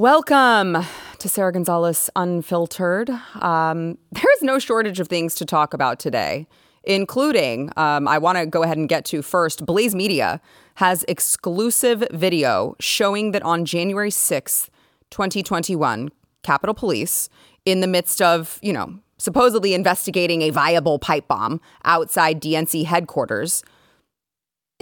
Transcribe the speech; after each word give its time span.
Welcome 0.00 0.78
to 1.18 1.28
Sara 1.28 1.52
Gonzales 1.52 2.08
Unfiltered. 2.16 3.10
Um, 3.34 3.98
there's 4.12 4.42
no 4.42 4.58
shortage 4.58 4.98
of 4.98 5.08
things 5.08 5.34
to 5.34 5.44
talk 5.44 5.74
about 5.74 6.00
today, 6.00 6.46
including 6.84 7.70
um, 7.76 8.08
I 8.08 8.16
want 8.16 8.38
to 8.38 8.46
go 8.46 8.62
ahead 8.62 8.78
and 8.78 8.88
get 8.88 9.04
to 9.06 9.20
first. 9.20 9.66
Blaze 9.66 9.94
Media 9.94 10.40
has 10.76 11.04
exclusive 11.06 12.02
video 12.12 12.76
showing 12.80 13.32
that 13.32 13.42
on 13.42 13.66
January 13.66 14.10
6th, 14.10 14.70
2021, 15.10 16.10
Capitol 16.42 16.74
Police, 16.74 17.28
in 17.64 17.80
the 17.80 17.86
midst 17.86 18.22
of, 18.22 18.58
you 18.62 18.72
know, 18.72 18.98
supposedly 19.18 19.74
investigating 19.74 20.42
a 20.42 20.50
viable 20.50 20.98
pipe 20.98 21.28
bomb 21.28 21.60
outside 21.84 22.40
DNC 22.40 22.84
headquarters, 22.86 23.62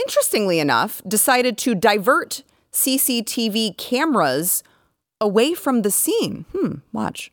interestingly 0.00 0.60
enough, 0.60 1.02
decided 1.06 1.58
to 1.58 1.74
divert 1.74 2.44
CCTV 2.72 3.76
cameras 3.76 4.62
away 5.20 5.54
from 5.54 5.82
the 5.82 5.90
scene. 5.90 6.44
Hmm, 6.52 6.74
watch. 6.92 7.32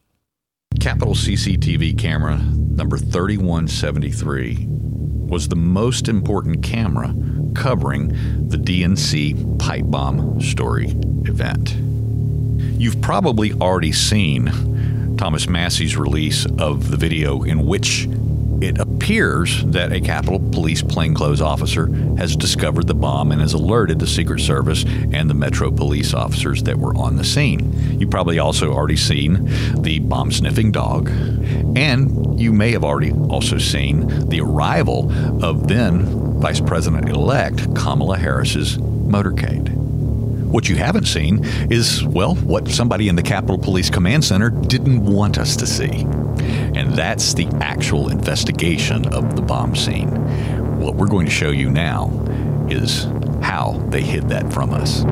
Capitol 0.80 1.14
CCTV 1.14 1.98
camera 1.98 2.38
number 2.38 2.98
3173 2.98 4.66
was 4.68 5.48
the 5.48 5.56
most 5.56 6.08
important 6.08 6.62
camera 6.64 7.14
covering 7.56 8.10
the 8.50 8.58
DNC 8.58 9.60
pipe 9.60 9.86
bomb 9.86 10.40
story 10.42 10.90
event. 11.26 11.76
You've 12.78 13.02
probably 13.02 13.54
already 13.54 13.92
seen 13.92 15.16
Thomas 15.18 15.48
Massie's 15.48 15.96
release 15.96 16.46
of 16.60 16.92
the 16.92 16.98
video 16.98 17.44
in 17.44 17.66
which 17.66 18.08
it 18.62 18.80
appears 18.80 19.64
that 19.66 19.92
a 19.92 20.00
Capitol 20.00 20.40
Police 20.40 20.82
plainclothes 20.82 21.42
officer 21.42 21.88
has 22.18 22.36
discovered 22.36 22.88
the 22.88 22.96
bomb 22.96 23.32
and 23.32 23.42
has 23.42 23.54
alerted 23.54 24.00
the 24.00 24.08
Secret 24.08 24.40
Service 24.40 24.86
and 24.86 25.30
the 25.30 25.34
Metro 25.34 25.72
Police 25.72 26.14
officers 26.14 26.64
that 26.64 26.78
were 26.78 26.96
on 26.96 27.18
the 27.18 27.24
scene. 27.24 28.00
You 28.00 28.08
probably 28.08 28.40
also 28.40 28.74
already 28.74 28.96
seen 28.96 29.46
the 29.82 30.00
bomb 30.00 30.32
sniffing 30.32 30.72
dog, 30.72 31.10
and 31.76 32.40
you 32.40 32.54
may 32.54 32.72
have 32.72 32.84
already 32.84 33.12
also 33.12 33.58
seen 33.58 34.08
the 34.30 34.42
arrival 34.42 35.12
of 35.44 35.68
then 35.68 36.40
Vice 36.40 36.62
President 36.62 37.10
elect 37.10 37.76
Kamala 37.76 38.18
Harris's 38.18 38.78
motorcade. 38.78 39.74
What 40.56 40.70
you 40.70 40.78
haven't 40.78 41.08
seen 41.08 41.44
is, 41.70 42.06
well, 42.06 42.36
what 42.36 42.70
somebody 42.70 43.10
in 43.10 43.18
the 43.18 43.22
Capitol 43.22 43.58
Police 43.58 43.90
Command 43.90 44.24
Center 44.24 44.50
didn't 44.50 45.04
want 45.04 45.38
us 45.38 45.58
to 45.58 45.68
see. 45.68 45.90
And 45.90 46.94
that's 46.94 47.34
the 47.34 47.46
actual 47.60 48.08
investigation 48.08 49.06
of 49.14 49.36
the 49.36 49.42
bomb 49.42 49.76
scene. 49.76 50.08
What 50.80 50.96
we're 50.96 51.10
going 51.10 51.26
to 51.26 51.32
show 51.32 51.50
you 51.50 51.70
now 51.70 52.10
is 52.70 53.04
how 53.42 53.84
they 53.90 54.02
hid 54.02 54.30
that 54.30 54.54
from 54.54 54.72
us. 54.72 55.04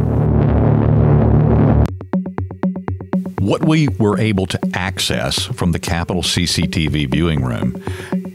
What 3.41 3.66
we 3.66 3.89
were 3.89 4.17
able 4.17 4.45
to 4.45 4.59
access 4.73 5.44
from 5.44 5.73
the 5.73 5.80
Capitol 5.80 6.21
CCTV 6.21 7.11
viewing 7.11 7.44
room 7.44 7.83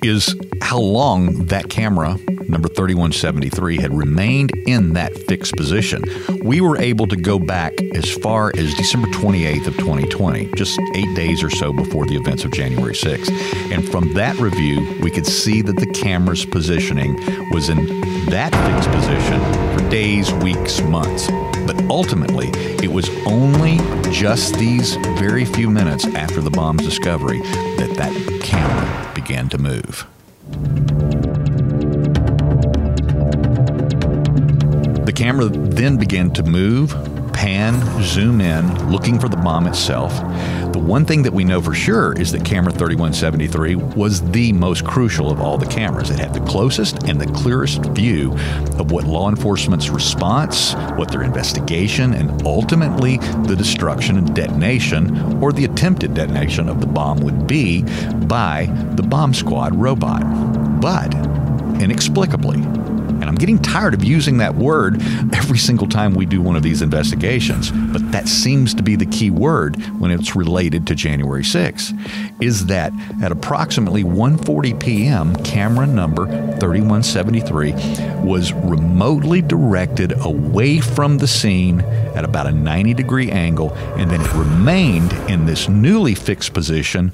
is 0.03 0.37
how 0.61 0.79
long 0.79 1.47
that 1.47 1.69
camera, 1.69 2.17
number 2.49 2.69
3173, 2.69 3.81
had 3.81 3.97
remained 3.97 4.51
in 4.67 4.93
that 4.95 5.17
fixed 5.17 5.57
position. 5.57 6.03
We 6.43 6.61
were 6.61 6.79
able 6.79 7.07
to 7.09 7.17
go 7.17 7.39
back 7.39 7.81
as 7.95 8.11
far 8.11 8.53
as 8.57 8.75
December 8.75 9.09
28th 9.09 9.67
of 9.67 9.77
2020, 9.77 10.53
just 10.55 10.79
eight 10.95 11.15
days 11.15 11.43
or 11.43 11.51
so 11.51 11.73
before 11.73 12.07
the 12.07 12.17
events 12.17 12.45
of 12.45 12.53
January 12.53 12.95
6th. 12.95 13.31
And 13.73 13.89
from 13.91 14.13
that 14.15 14.37
review, 14.39 14.99
we 15.01 15.11
could 15.11 15.27
see 15.27 15.63
that 15.63 15.77
the 15.77 15.87
camera's 15.87 16.45
positioning 16.45 17.15
was 17.51 17.69
in 17.69 17.87
that 18.27 18.53
fixed 18.67 18.91
position 18.91 19.41
for 19.77 19.91
days, 19.91 20.33
weeks, 20.35 20.81
months. 20.83 21.29
But 21.67 21.83
ultimately, 21.91 22.49
it 22.83 22.91
was 22.91 23.09
only 23.27 23.79
just 24.11 24.55
these 24.55 24.97
very 25.19 25.45
few 25.45 25.71
minutes 25.71 26.07
after 26.15 26.41
the 26.41 26.51
bomb's 26.51 26.83
discovery 26.83 27.41
that 27.41 27.95
that 27.97 28.41
camera 28.43 29.15
began 29.15 29.49
to 29.51 29.59
move. 29.59 30.07
Camera 35.19 35.47
then 35.47 35.97
began 35.97 36.31
to 36.31 36.45
move, 36.45 36.95
pan, 37.33 37.75
zoom 38.05 38.41
in, 38.41 38.89
looking 38.89 39.19
for 39.19 39.29
the 39.29 39.37
bomb 39.37 39.67
itself. 39.67 40.13
The 40.73 40.79
one 40.79 41.05
thing 41.05 41.25
that 41.25 41.33
we 41.33 41.43
know 41.43 41.61
for 41.61 41.75
sure 41.75 42.13
is 42.21 42.31
that 42.31 42.45
camera 42.45 42.71
3173 42.71 43.75
was 43.75 44.23
the 44.31 44.53
most 44.53 44.85
crucial 44.85 45.33
of 45.33 45.41
all 45.41 45.59
the 45.59 45.67
cameras. 45.67 46.11
It 46.11 46.21
had 46.21 46.35
the 46.35 46.41
closest 46.43 47.03
and 47.09 47.21
the 47.21 47.27
clearest 47.33 47.85
view 47.87 48.31
of 48.79 48.93
what 48.93 49.07
law 49.07 49.29
enforcement's 49.29 49.89
response, 49.89 50.75
what 50.95 51.11
their 51.11 51.25
investigation, 51.25 52.15
and 52.15 52.47
ultimately 52.47 53.17
the 53.17 53.57
destruction 53.57 54.19
and 54.19 54.37
detonation 54.37 55.43
or 55.43 55.53
the 55.53 55.65
attempted 55.65 56.15
detonation 56.15 56.69
of 56.69 56.81
the 56.81 56.87
bomb 56.87 57.19
would 57.23 57.49
be 57.49 57.83
by 58.27 58.67
the 58.95 59.03
bomb 59.03 59.35
squad 59.35 59.75
robot. 59.75 60.23
But 60.81 61.13
inexplicably, 61.83 62.63
and 63.29 63.35
I'm 63.35 63.39
getting 63.39 63.59
tired 63.59 63.93
of 63.93 64.03
using 64.03 64.39
that 64.39 64.55
word 64.55 65.03
every 65.35 65.59
single 65.59 65.87
time 65.87 66.15
we 66.15 66.25
do 66.25 66.41
one 66.41 66.57
of 66.57 66.63
these 66.63 66.81
investigations, 66.81 67.71
but 67.71 68.11
that 68.11 68.27
seems 68.27 68.73
to 68.73 68.83
be 68.83 68.97
the 68.97 69.05
key 69.05 69.31
word 69.31 69.77
when 70.01 70.11
it's 70.11 70.35
related 70.35 70.87
to 70.87 70.95
January 70.95 71.45
6, 71.45 71.93
is 72.41 72.65
that 72.67 72.91
at 73.23 73.31
approximately 73.31 74.03
1:40 74.03 74.81
p.m., 74.81 75.37
camera 75.45 75.87
number 75.87 76.25
3173 76.59 77.73
was 78.25 78.55
remotely 78.55 79.43
directed 79.43 80.19
away 80.21 80.81
from 80.81 81.19
the 81.19 81.29
scene 81.29 81.83
at 81.83 82.25
about 82.25 82.47
a 82.47 82.53
90 82.53 82.95
degree 82.95 83.31
angle 83.31 83.75
and 83.99 84.11
then 84.11 84.23
it 84.23 84.33
remained 84.33 85.13
in 85.29 85.45
this 85.45 85.69
newly 85.69 86.15
fixed 86.15 86.55
position 86.55 87.13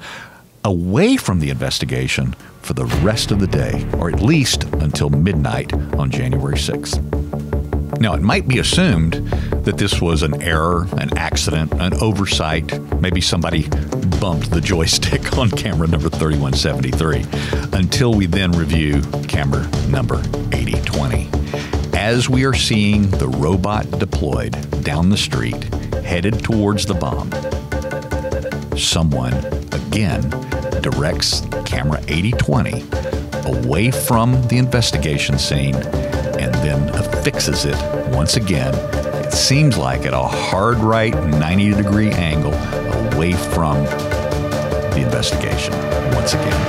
away 0.63 1.17
from 1.17 1.41
the 1.41 1.51
investigation 1.51 2.37
for 2.65 2.73
the 2.73 2.87
rest 3.03 3.31
of 3.31 3.41
the 3.41 3.47
day, 3.47 3.87
or 3.99 4.09
at 4.09 4.21
least 4.21 4.65
until 4.65 5.11
midnight 5.11 5.73
on 5.95 6.11
January 6.11 6.57
6th. 6.57 6.99
Now, 8.01 8.15
it 8.15 8.23
might 8.23 8.49
be 8.49 8.59
assumed 8.59 9.15
that 9.65 9.77
this 9.77 10.01
was 10.01 10.23
an 10.23 10.43
error, 10.43 10.89
an 10.99 11.17
accident, 11.17 11.73
an 11.75 11.95
oversight. 11.95 12.81
Maybe 13.01 13.21
somebody 13.21 13.69
bumped 14.19 14.51
the 14.51 14.61
joystick 14.63 15.37
on 15.39 15.51
camera 15.51 15.87
number 15.87 16.09
3173 16.09 17.79
until 17.79 18.15
we 18.15 18.27
then 18.27 18.53
review 18.53 19.03
camera 19.29 19.69
number 19.89 20.21
8020. 20.53 21.31
As 21.93 22.29
we 22.29 22.45
are 22.45 22.55
seeing 22.55 23.11
the 23.11 23.29
robot 23.29 23.91
deployed 23.99 24.83
down 24.83 25.11
the 25.11 25.17
street, 25.17 25.63
headed 26.03 26.43
towards 26.43 26.87
the 26.87 26.95
bomb, 26.95 27.31
someone 28.77 29.35
again 29.73 30.31
directs 30.85 31.41
camera 31.65 31.99
8020 32.09 32.85
away 33.47 33.91
from 33.91 34.41
the 34.49 34.59
investigation 34.59 35.39
scene 35.39 35.75
and 35.75 36.55
then 36.57 36.91
affixes 36.91 37.65
it 37.65 38.15
once 38.15 38.37
again. 38.37 38.75
It 39.25 39.33
seems 39.33 39.79
like 39.79 40.05
at 40.05 40.13
a 40.13 40.19
hard 40.19 40.77
right 40.77 41.15
90 41.15 41.75
degree 41.75 42.11
angle 42.11 42.53
away 43.15 43.33
from 43.33 43.83
the 44.93 45.01
investigation 45.03 45.73
once 46.13 46.35
again. 46.35 46.61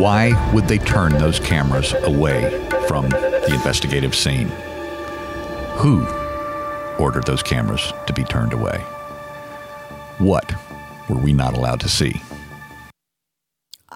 Why 0.00 0.52
would 0.54 0.68
they 0.68 0.78
turn 0.78 1.18
those 1.18 1.40
cameras 1.40 1.94
away 2.04 2.44
from 2.86 3.08
the 3.08 3.52
investigative 3.52 4.14
scene? 4.14 4.52
Who 5.78 6.21
ordered 6.98 7.24
those 7.26 7.42
cameras 7.42 7.92
to 8.06 8.12
be 8.12 8.24
turned 8.24 8.52
away? 8.52 8.78
What 10.18 10.52
were 11.08 11.16
we 11.16 11.32
not 11.32 11.56
allowed 11.56 11.80
to 11.80 11.88
see? 11.88 12.20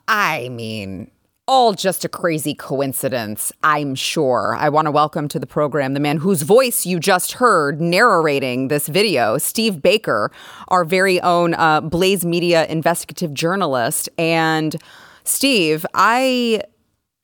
I 0.09 0.49
mean, 0.51 1.11
all 1.49 1.75
just 1.75 2.05
a 2.05 2.09
crazy 2.09 2.55
coincidence, 2.55 3.53
I'm 3.63 3.95
sure. 3.95 4.57
I 4.59 4.69
want 4.69 4.87
to 4.87 4.91
welcome 4.91 5.29
to 5.29 5.39
the 5.39 5.47
program 5.47 5.95
the 5.95 6.01
man 6.01 6.19
whose 6.19 6.43
voice 6.43 6.85
you 6.85 6.99
just 6.99 7.33
heard 7.35 7.81
narrating 7.81 8.69
this 8.69 8.89
video, 8.89 9.39
Steve 9.39 9.81
Baker, 9.81 10.33
our 10.69 10.85
very 10.85 11.21
own 11.21 11.55
uh, 11.55 11.81
Blaze 11.83 12.25
Media 12.25 12.67
investigative 12.67 13.33
journalist. 13.33 14.09
And 14.19 14.75
Steve, 15.23 15.87
I 15.95 16.63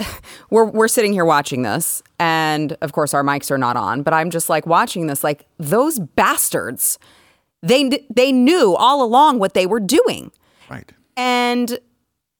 we're 0.50 0.64
we're 0.64 0.88
sitting 0.88 1.12
here 1.12 1.25
watching 1.25 1.62
this, 1.62 2.02
and 2.19 2.76
of 2.82 2.93
course 2.93 3.14
our 3.14 3.22
mics 3.22 3.50
are 3.50 3.58
not 3.58 3.76
on, 3.76 4.02
but 4.02 4.12
I'm 4.14 4.31
just 4.31 4.49
like 4.49 4.66
watching 4.66 5.06
this, 5.06 5.22
like 5.25 5.46
those 5.58 5.99
bastards. 5.99 6.99
They 7.62 8.06
they 8.14 8.32
knew 8.32 8.75
all 8.75 9.02
along 9.04 9.38
what 9.38 9.54
they 9.54 9.66
were 9.66 9.81
doing, 9.81 10.32
Right. 10.69 10.90
and 11.16 11.78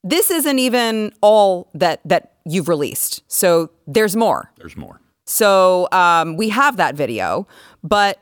this 0.03 0.31
isn't 0.31 0.59
even 0.59 1.13
all 1.21 1.69
that 1.75 2.01
that 2.05 2.33
you've 2.45 2.69
released. 2.69 3.23
So 3.29 3.71
there's 3.87 4.17
more. 4.17 4.51
There's 4.57 4.77
more. 4.77 5.01
So 5.25 5.89
um, 5.93 6.37
we 6.37 6.49
have 6.49 6.77
that 6.79 6.97
video, 6.97 7.47
but 7.85 8.19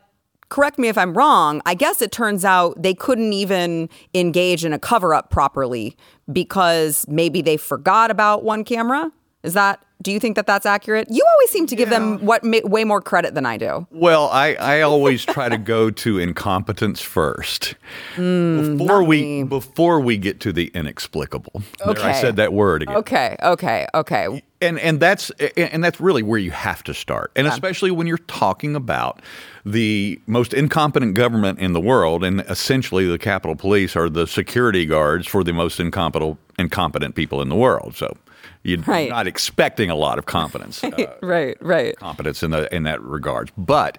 correct 0.50 0.78
me 0.78 0.88
if 0.88 0.98
I'm 0.98 1.14
wrong. 1.14 1.62
I 1.64 1.74
guess 1.74 2.02
it 2.02 2.12
turns 2.12 2.44
out 2.44 2.82
they 2.82 2.92
couldn't 2.92 3.32
even 3.32 3.88
engage 4.12 4.64
in 4.66 4.74
a 4.74 4.78
cover 4.78 5.14
up 5.14 5.30
properly 5.30 5.96
because 6.30 7.06
maybe 7.08 7.40
they 7.40 7.56
forgot 7.56 8.10
about 8.10 8.44
one 8.44 8.62
camera. 8.64 9.10
Is 9.42 9.54
that? 9.54 9.82
Do 10.02 10.12
you 10.12 10.20
think 10.20 10.36
that 10.36 10.46
that's 10.46 10.64
accurate? 10.64 11.08
You 11.10 11.22
always 11.34 11.50
seem 11.50 11.66
to 11.66 11.76
give 11.76 11.90
them 11.90 12.24
what 12.24 12.42
ma- 12.42 12.60
way 12.64 12.84
more 12.84 13.02
credit 13.02 13.34
than 13.34 13.44
I 13.44 13.58
do. 13.58 13.86
Well, 13.90 14.30
I, 14.30 14.54
I 14.54 14.80
always 14.80 15.26
try 15.26 15.50
to 15.50 15.58
go 15.58 15.90
to 15.90 16.18
incompetence 16.18 17.02
first 17.02 17.74
hmm, 18.14 18.78
before 18.78 19.02
we 19.02 19.22
me. 19.22 19.42
before 19.44 20.00
we 20.00 20.16
get 20.16 20.40
to 20.40 20.52
the 20.52 20.70
inexplicable. 20.74 21.62
There, 21.84 21.98
I 22.00 22.12
said 22.12 22.36
that 22.36 22.54
word 22.54 22.82
again. 22.82 22.96
Okay, 22.96 23.36
okay, 23.42 23.86
okay. 23.94 24.42
and 24.60 24.78
and 24.78 25.00
that's 25.00 25.30
and 25.56 25.82
that's 25.82 26.00
really 26.00 26.22
where 26.22 26.38
you 26.38 26.50
have 26.50 26.82
to 26.84 26.94
start 26.94 27.32
and 27.34 27.46
especially 27.46 27.90
when 27.90 28.06
you're 28.06 28.18
talking 28.18 28.76
about 28.76 29.22
the 29.64 30.20
most 30.26 30.52
incompetent 30.52 31.14
government 31.14 31.58
in 31.58 31.72
the 31.72 31.80
world 31.80 32.22
and 32.22 32.40
essentially 32.42 33.06
the 33.06 33.18
capitol 33.18 33.56
police 33.56 33.96
are 33.96 34.08
the 34.08 34.26
security 34.26 34.84
guards 34.84 35.26
for 35.26 35.42
the 35.42 35.52
most 35.52 35.80
incompetent 35.80 36.38
incompetent 36.58 37.14
people 37.14 37.40
in 37.40 37.48
the 37.48 37.56
world 37.56 37.94
so 37.96 38.14
you're 38.62 38.78
Right. 38.80 39.08
not 39.08 39.26
expecting 39.26 39.90
a 39.90 39.94
lot 39.94 40.18
of 40.18 40.26
competence 40.26 40.82
uh, 40.84 40.90
Right, 41.22 41.56
right. 41.60 41.96
competence 41.96 42.42
in 42.42 42.50
the 42.50 42.72
in 42.74 42.82
that 42.84 43.00
regards 43.02 43.50
but 43.56 43.98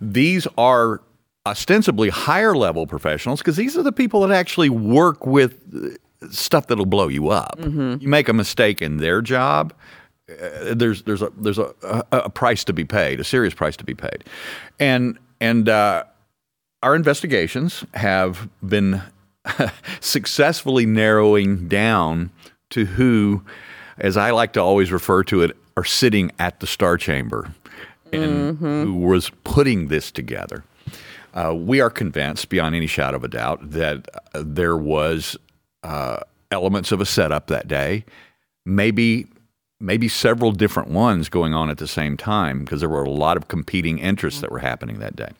these 0.00 0.46
are 0.58 1.00
ostensibly 1.46 2.08
higher 2.10 2.54
level 2.56 2.86
professionals 2.86 3.40
because 3.40 3.56
these 3.56 3.76
are 3.76 3.82
the 3.82 3.92
people 3.92 4.20
that 4.26 4.30
actually 4.36 4.68
work 4.68 5.26
with 5.26 5.54
uh, 5.74 6.28
stuff 6.30 6.66
that'll 6.66 6.84
blow 6.86 7.08
you 7.08 7.28
up 7.30 7.58
you 7.60 7.98
make 8.08 8.28
a 8.28 8.32
mistake 8.34 8.82
in 8.82 8.98
their 8.98 9.22
job 9.22 9.72
uh, 10.30 10.74
there's 10.74 11.02
there's 11.04 11.22
a 11.22 11.32
there's 11.38 11.58
a, 11.58 11.72
a, 11.82 12.04
a 12.12 12.30
price 12.30 12.62
to 12.62 12.72
be 12.72 12.84
paid, 12.84 13.18
a 13.18 13.24
serious 13.24 13.52
price 13.52 13.76
to 13.76 13.82
be 13.84 13.94
paid, 13.96 14.22
and 14.78 15.18
and 15.40 15.68
uh, 15.68 16.04
our 16.84 16.94
investigations 16.94 17.84
have 17.94 18.48
been 18.62 19.02
successfully 20.00 20.86
narrowing 20.86 21.66
down 21.68 22.30
to 22.70 22.84
who, 22.84 23.42
as 24.00 24.16
I 24.16 24.30
like 24.30 24.52
to 24.54 24.60
always 24.60 24.90
refer 24.90 25.22
to 25.24 25.42
it, 25.42 25.56
are 25.76 25.84
sitting 25.84 26.30
at 26.38 26.60
the 26.60 26.66
Star 26.66 26.96
Chamber 26.96 27.52
and 28.12 28.58
who 28.58 28.94
was 28.94 29.30
putting 29.44 29.88
this 29.88 30.10
together. 30.10 30.64
Uh, 31.32 31.54
we 31.54 31.80
are 31.80 31.90
convinced, 31.90 32.48
beyond 32.48 32.74
any 32.74 32.88
shadow 32.88 33.16
of 33.16 33.24
a 33.24 33.28
doubt, 33.28 33.70
that 33.70 34.08
uh, 34.34 34.42
there 34.44 34.76
was 34.76 35.36
uh, 35.84 36.18
elements 36.50 36.90
of 36.90 37.00
a 37.00 37.06
setup 37.06 37.46
that 37.46 37.68
day, 37.68 38.04
maybe 38.66 39.26
maybe 39.82 40.08
several 40.08 40.52
different 40.52 40.90
ones 40.90 41.30
going 41.30 41.54
on 41.54 41.70
at 41.70 41.78
the 41.78 41.86
same 41.86 42.14
time 42.16 42.60
because 42.60 42.80
there 42.80 42.88
were 42.88 43.02
a 43.02 43.10
lot 43.10 43.38
of 43.38 43.48
competing 43.48 43.98
interests 43.98 44.42
that 44.42 44.52
were 44.52 44.58
happening 44.58 44.98
that 44.98 45.16
day. 45.16 45.30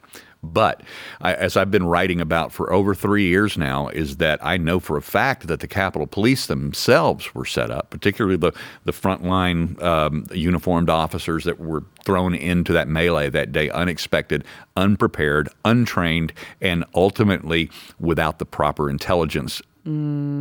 But 0.43 0.83
I, 1.21 1.35
as 1.35 1.57
I've 1.57 1.71
been 1.71 1.85
writing 1.85 2.21
about 2.21 2.51
for 2.51 2.73
over 2.73 2.95
three 2.95 3.27
years 3.27 3.59
now, 3.59 3.89
is 3.89 4.17
that 4.17 4.39
I 4.43 4.57
know 4.57 4.81
for 4.81 4.97
a 4.97 5.03
fact 5.03 5.47
that 5.49 5.61
the 5.61 5.69
Capitol 5.69 6.07
Police 6.07 6.47
themselves 6.47 7.35
were 7.35 7.45
set 7.45 7.71
up, 7.71 7.91
particularly 7.91 8.37
the 8.37 8.53
the 8.85 8.93
frontline 8.93 9.81
um, 9.83 10.27
uniformed 10.33 10.89
officers 10.89 11.45
that 11.45 11.61
were 11.61 11.85
thrown 12.05 12.35
into 12.35 12.73
that 12.73 12.89
melee 12.89 13.29
that 13.29 13.53
day, 13.53 13.69
unexpected, 13.71 14.45
unprepared, 14.77 15.49
untrained, 15.65 16.33
and 16.61 16.85
ultimately 16.95 17.71
without 17.99 18.39
the 18.39 18.47
proper 18.47 18.89
intelligence 18.89 19.61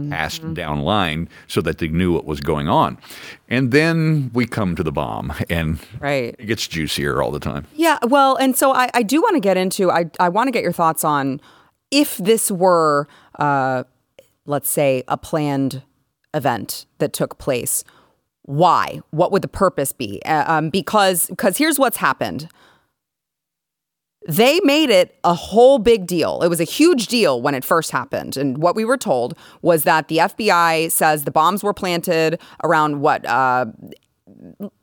passed 0.09 0.53
down 0.53 0.81
line 0.81 1.29
so 1.47 1.61
that 1.61 1.77
they 1.77 1.87
knew 1.87 2.13
what 2.13 2.25
was 2.25 2.39
going 2.41 2.67
on. 2.67 2.97
And 3.47 3.71
then 3.71 4.31
we 4.33 4.45
come 4.45 4.75
to 4.75 4.83
the 4.83 4.91
bomb, 4.91 5.33
and 5.49 5.79
Right. 5.99 6.35
it 6.37 6.45
gets 6.45 6.67
juicier 6.67 7.21
all 7.21 7.31
the 7.31 7.39
time. 7.39 7.65
Yeah, 7.75 7.97
well, 8.03 8.35
and 8.35 8.55
so 8.55 8.73
I, 8.73 8.89
I 8.93 9.03
do 9.03 9.21
want 9.21 9.35
to 9.35 9.39
get 9.39 9.57
into 9.57 9.91
I, 9.91 10.05
I 10.19 10.29
want 10.29 10.47
to 10.47 10.51
get 10.51 10.63
your 10.63 10.73
thoughts 10.73 11.03
on 11.03 11.41
if 11.91 12.17
this 12.17 12.51
were 12.51 13.07
uh, 13.39 13.83
let's 14.45 14.69
say 14.69 15.03
a 15.07 15.17
planned 15.17 15.81
event 16.33 16.85
that 16.99 17.13
took 17.13 17.37
place, 17.37 17.83
why? 18.43 19.01
What 19.11 19.31
would 19.31 19.41
the 19.41 19.47
purpose 19.47 19.91
be? 19.93 20.21
Uh, 20.25 20.43
um, 20.47 20.69
because 20.69 21.27
because 21.27 21.57
here's 21.57 21.79
what's 21.79 21.97
happened. 21.97 22.49
They 24.27 24.59
made 24.63 24.89
it 24.89 25.17
a 25.23 25.33
whole 25.33 25.79
big 25.79 26.05
deal. 26.05 26.41
It 26.41 26.49
was 26.49 26.59
a 26.59 26.65
huge 26.65 27.07
deal 27.07 27.41
when 27.41 27.55
it 27.55 27.63
first 27.63 27.91
happened. 27.91 28.35
And 28.35 28.57
what 28.57 28.75
we 28.75 28.83
were 28.83 28.97
told 28.97 29.37
was 29.61 29.83
that 29.83 30.09
the 30.09 30.17
FBI 30.17 30.91
says 30.91 31.23
the 31.23 31.31
bombs 31.31 31.63
were 31.63 31.73
planted 31.73 32.39
around 32.63 32.99
what 32.99 33.25
uh, 33.25 33.67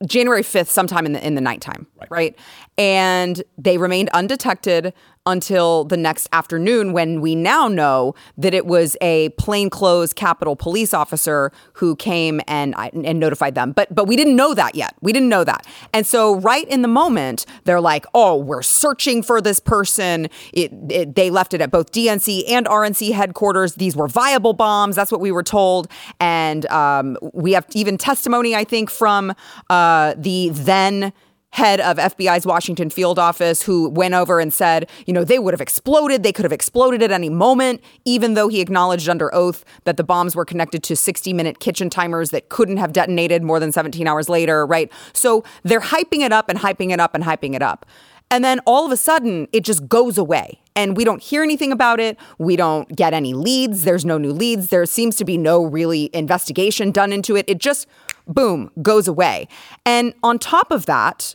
January 0.06 0.42
5th, 0.42 0.68
sometime 0.68 1.06
in 1.06 1.12
the 1.12 1.24
in 1.24 1.34
the 1.34 1.40
nighttime, 1.40 1.86
right. 2.10 2.36
And 2.78 3.42
they 3.58 3.78
remained 3.78 4.08
undetected 4.10 4.92
until 5.26 5.84
the 5.84 5.96
next 5.96 6.28
afternoon 6.32 6.92
when 6.92 7.20
we 7.20 7.34
now 7.34 7.68
know 7.68 8.14
that 8.38 8.54
it 8.54 8.66
was 8.66 8.96
a 9.00 9.28
plainclothes 9.30 10.12
Capitol 10.12 10.56
police 10.56 10.94
officer 10.94 11.52
who 11.74 11.96
came 11.96 12.40
and 12.46 12.74
and 12.78 13.18
notified 13.18 13.54
them. 13.54 13.72
But 13.72 13.94
but 13.94 14.06
we 14.06 14.16
didn't 14.16 14.36
know 14.36 14.54
that 14.54 14.74
yet. 14.74 14.94
We 15.02 15.12
didn't 15.12 15.28
know 15.28 15.44
that. 15.44 15.66
And 15.92 16.06
so 16.06 16.36
right 16.36 16.66
in 16.68 16.82
the 16.82 16.88
moment, 16.88 17.44
they're 17.64 17.80
like, 17.80 18.06
"Oh, 18.14 18.36
we're 18.36 18.62
searching 18.62 19.22
for 19.22 19.40
this 19.40 19.60
person." 19.60 20.28
It, 20.52 20.72
it 20.88 21.14
they 21.14 21.30
left 21.30 21.54
it 21.54 21.60
at 21.60 21.70
both 21.70 21.92
DNC 21.92 22.48
and 22.48 22.66
RNC 22.66 23.12
headquarters. 23.12 23.74
These 23.74 23.96
were 23.96 24.08
viable 24.08 24.52
bombs. 24.52 24.96
That's 24.96 25.10
what 25.12 25.20
we 25.20 25.32
were 25.32 25.42
told. 25.42 25.88
And 26.20 26.66
um, 26.66 27.18
we 27.32 27.52
have 27.52 27.66
even 27.74 27.98
testimony, 27.98 28.54
I 28.54 28.64
think, 28.64 28.90
from 28.90 29.34
uh, 29.70 30.14
the 30.16 30.50
then 30.52 31.12
head 31.56 31.80
of 31.80 31.96
FBI's 31.96 32.44
Washington 32.44 32.90
field 32.90 33.18
office 33.18 33.62
who 33.62 33.88
went 33.88 34.12
over 34.12 34.40
and 34.40 34.52
said, 34.52 34.90
you 35.06 35.12
know, 35.14 35.24
they 35.24 35.38
would 35.38 35.54
have 35.54 35.60
exploded. 35.62 36.22
They 36.22 36.30
could 36.30 36.44
have 36.44 36.52
exploded 36.52 37.02
at 37.02 37.10
any 37.10 37.30
moment, 37.30 37.80
even 38.04 38.34
though 38.34 38.48
he 38.48 38.60
acknowledged 38.60 39.08
under 39.08 39.34
oath 39.34 39.64
that 39.84 39.96
the 39.96 40.04
bombs 40.04 40.36
were 40.36 40.44
connected 40.44 40.82
to 40.82 40.94
60 40.94 41.32
minute 41.32 41.58
kitchen 41.58 41.88
timers 41.88 42.28
that 42.28 42.50
couldn't 42.50 42.76
have 42.76 42.92
detonated 42.92 43.42
more 43.42 43.58
than 43.58 43.72
17 43.72 44.06
hours 44.06 44.28
later, 44.28 44.66
right? 44.66 44.92
So 45.14 45.44
they're 45.62 45.80
hyping 45.80 46.20
it 46.20 46.30
up 46.30 46.50
and 46.50 46.58
hyping 46.58 46.92
it 46.92 47.00
up 47.00 47.14
and 47.14 47.24
hyping 47.24 47.54
it 47.54 47.62
up. 47.62 47.86
And 48.30 48.44
then 48.44 48.60
all 48.66 48.84
of 48.84 48.92
a 48.92 48.96
sudden, 48.98 49.48
it 49.52 49.64
just 49.64 49.88
goes 49.88 50.18
away. 50.18 50.60
And 50.74 50.94
we 50.94 51.04
don't 51.04 51.22
hear 51.22 51.42
anything 51.42 51.72
about 51.72 52.00
it. 52.00 52.18
We 52.38 52.56
don't 52.56 52.94
get 52.94 53.14
any 53.14 53.32
leads. 53.32 53.84
There's 53.84 54.04
no 54.04 54.18
new 54.18 54.32
leads. 54.32 54.68
There 54.68 54.84
seems 54.84 55.16
to 55.16 55.24
be 55.24 55.38
no 55.38 55.64
really 55.64 56.10
investigation 56.12 56.90
done 56.90 57.14
into 57.14 57.34
it. 57.34 57.46
It 57.48 57.58
just, 57.58 57.86
boom, 58.26 58.70
goes 58.82 59.08
away. 59.08 59.48
And 59.86 60.12
on 60.22 60.38
top 60.38 60.70
of 60.70 60.84
that, 60.84 61.34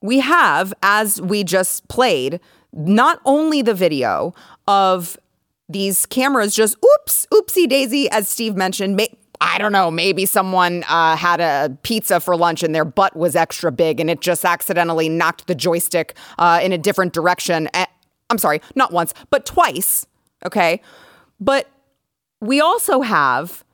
we 0.00 0.20
have, 0.20 0.72
as 0.82 1.20
we 1.20 1.44
just 1.44 1.88
played, 1.88 2.40
not 2.72 3.20
only 3.24 3.62
the 3.62 3.74
video 3.74 4.34
of 4.66 5.18
these 5.68 6.06
cameras 6.06 6.54
just 6.54 6.76
oops, 6.84 7.26
oopsie 7.32 7.68
daisy, 7.68 8.08
as 8.10 8.28
Steve 8.28 8.56
mentioned. 8.56 8.96
May, 8.96 9.08
I 9.40 9.58
don't 9.58 9.72
know, 9.72 9.90
maybe 9.90 10.26
someone 10.26 10.84
uh, 10.88 11.16
had 11.16 11.40
a 11.40 11.76
pizza 11.82 12.20
for 12.20 12.36
lunch 12.36 12.62
and 12.62 12.74
their 12.74 12.84
butt 12.84 13.16
was 13.16 13.36
extra 13.36 13.70
big 13.70 14.00
and 14.00 14.10
it 14.10 14.20
just 14.20 14.44
accidentally 14.44 15.08
knocked 15.08 15.46
the 15.46 15.54
joystick 15.54 16.16
uh, 16.38 16.60
in 16.62 16.72
a 16.72 16.78
different 16.78 17.12
direction. 17.12 17.68
Eh, 17.74 17.86
I'm 18.30 18.38
sorry, 18.38 18.60
not 18.74 18.92
once, 18.92 19.14
but 19.30 19.46
twice. 19.46 20.06
Okay. 20.44 20.80
But 21.40 21.68
we 22.40 22.60
also 22.60 23.00
have 23.02 23.64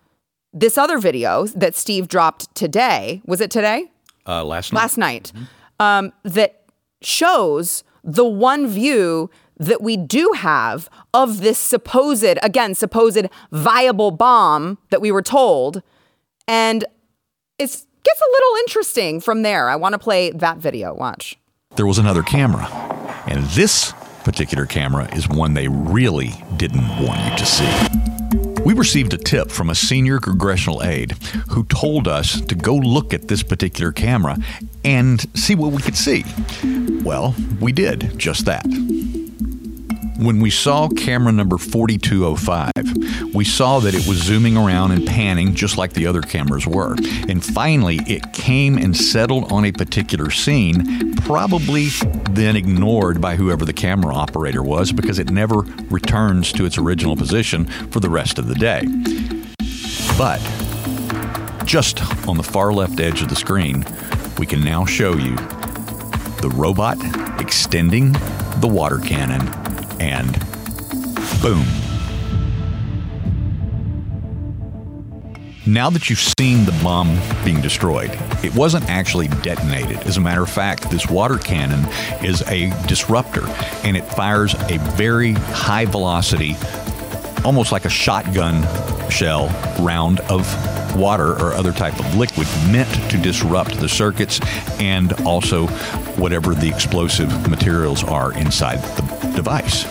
this 0.52 0.78
other 0.78 0.98
video 0.98 1.46
that 1.48 1.74
Steve 1.74 2.08
dropped 2.08 2.54
today. 2.54 3.22
Was 3.26 3.40
it 3.40 3.50
today? 3.50 3.90
Uh, 4.26 4.44
last 4.44 4.72
night, 4.72 4.80
last 4.80 4.98
night 4.98 5.32
um, 5.80 6.12
that 6.22 6.64
shows 7.02 7.84
the 8.02 8.24
one 8.24 8.66
view 8.66 9.30
that 9.56 9.80
we 9.80 9.96
do 9.96 10.32
have 10.36 10.88
of 11.12 11.40
this 11.40 11.58
supposed, 11.58 12.38
again, 12.42 12.74
supposed 12.74 13.26
viable 13.52 14.10
bomb 14.10 14.78
that 14.90 15.00
we 15.00 15.12
were 15.12 15.22
told. 15.22 15.82
And 16.48 16.84
it 17.58 17.68
gets 17.68 18.20
a 18.20 18.30
little 18.32 18.56
interesting 18.60 19.20
from 19.20 19.42
there. 19.42 19.68
I 19.68 19.76
want 19.76 19.92
to 19.94 19.98
play 19.98 20.30
that 20.32 20.58
video. 20.58 20.94
Watch. 20.94 21.38
there 21.76 21.86
was 21.86 21.98
another 21.98 22.22
camera, 22.22 22.66
and 23.26 23.44
this 23.50 23.92
particular 24.24 24.66
camera 24.66 25.08
is 25.14 25.28
one 25.28 25.54
they 25.54 25.68
really 25.68 26.32
didn't 26.56 26.88
want 27.02 27.20
you 27.30 27.36
to 27.36 27.46
see. 27.46 28.43
We 28.64 28.72
received 28.72 29.12
a 29.12 29.18
tip 29.18 29.50
from 29.50 29.68
a 29.68 29.74
senior 29.74 30.18
congressional 30.18 30.82
aide 30.82 31.12
who 31.50 31.64
told 31.64 32.08
us 32.08 32.40
to 32.40 32.54
go 32.54 32.74
look 32.74 33.12
at 33.12 33.28
this 33.28 33.42
particular 33.42 33.92
camera 33.92 34.38
and 34.84 35.20
see 35.36 35.54
what 35.54 35.72
we 35.72 35.82
could 35.82 35.96
see. 35.96 36.24
Well, 37.02 37.34
we 37.60 37.72
did 37.72 38.18
just 38.18 38.46
that. 38.46 38.64
When 40.18 40.40
we 40.40 40.50
saw 40.50 40.88
camera 40.88 41.32
number 41.32 41.58
4205, 41.58 43.34
we 43.34 43.44
saw 43.44 43.80
that 43.80 43.94
it 43.94 44.06
was 44.06 44.18
zooming 44.18 44.56
around 44.56 44.92
and 44.92 45.04
panning 45.04 45.54
just 45.54 45.76
like 45.76 45.92
the 45.92 46.06
other 46.06 46.20
cameras 46.22 46.66
were. 46.66 46.94
And 47.28 47.44
finally, 47.44 47.98
it 48.06 48.32
came 48.32 48.78
and 48.78 48.96
settled 48.96 49.50
on 49.50 49.64
a 49.64 49.72
particular 49.72 50.30
scene, 50.30 51.16
probably 51.16 51.88
then 52.30 52.54
ignored 52.54 53.20
by 53.20 53.34
whoever 53.34 53.64
the 53.64 53.72
camera 53.72 54.14
operator 54.14 54.62
was 54.62 54.92
because 54.92 55.18
it 55.18 55.30
never 55.30 55.62
returns 55.90 56.52
to 56.52 56.64
its 56.64 56.78
original 56.78 57.16
position 57.16 57.64
for 57.64 57.98
the 57.98 58.10
rest 58.10 58.38
of 58.38 58.46
the 58.46 58.54
day. 58.54 58.82
But 60.16 60.38
just 61.66 62.02
on 62.28 62.36
the 62.36 62.44
far 62.44 62.72
left 62.72 63.00
edge 63.00 63.20
of 63.20 63.28
the 63.28 63.36
screen, 63.36 63.84
we 64.38 64.46
can 64.46 64.62
now 64.62 64.84
show 64.84 65.16
you 65.16 65.34
the 66.40 66.52
robot 66.54 66.98
extending 67.40 68.12
the 68.60 68.68
water 68.68 68.98
cannon, 68.98 69.40
and 70.00 70.32
boom. 71.42 71.64
Now 75.66 75.88
that 75.88 76.10
you've 76.10 76.18
seen 76.38 76.66
the 76.66 76.78
bomb 76.82 77.18
being 77.42 77.62
destroyed, 77.62 78.10
it 78.44 78.54
wasn't 78.54 78.88
actually 78.90 79.28
detonated. 79.28 79.96
As 80.06 80.18
a 80.18 80.20
matter 80.20 80.42
of 80.42 80.50
fact, 80.50 80.90
this 80.90 81.08
water 81.08 81.38
cannon 81.38 81.86
is 82.22 82.42
a 82.48 82.68
disruptor 82.86 83.46
and 83.82 83.96
it 83.96 84.04
fires 84.04 84.54
a 84.54 84.76
very 84.94 85.32
high 85.32 85.86
velocity, 85.86 86.54
almost 87.44 87.72
like 87.72 87.84
a 87.84 87.90
shotgun 87.90 88.62
shell 89.10 89.48
round 89.80 90.20
of 90.20 90.46
water 90.96 91.32
or 91.32 91.52
other 91.52 91.72
type 91.72 91.98
of 91.98 92.14
liquid 92.16 92.46
meant 92.70 92.88
to 93.10 93.18
disrupt 93.18 93.78
the 93.78 93.88
circuits 93.88 94.40
and 94.80 95.12
also 95.22 95.66
whatever 96.16 96.54
the 96.54 96.68
explosive 96.68 97.48
materials 97.48 98.04
are 98.04 98.32
inside 98.34 98.78
the 98.82 99.32
device. 99.34 99.82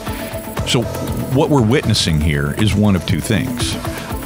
So, 0.71 0.81
what 1.33 1.49
we're 1.49 1.65
witnessing 1.65 2.21
here 2.21 2.53
is 2.53 2.73
one 2.73 2.95
of 2.95 3.05
two 3.05 3.19
things 3.19 3.75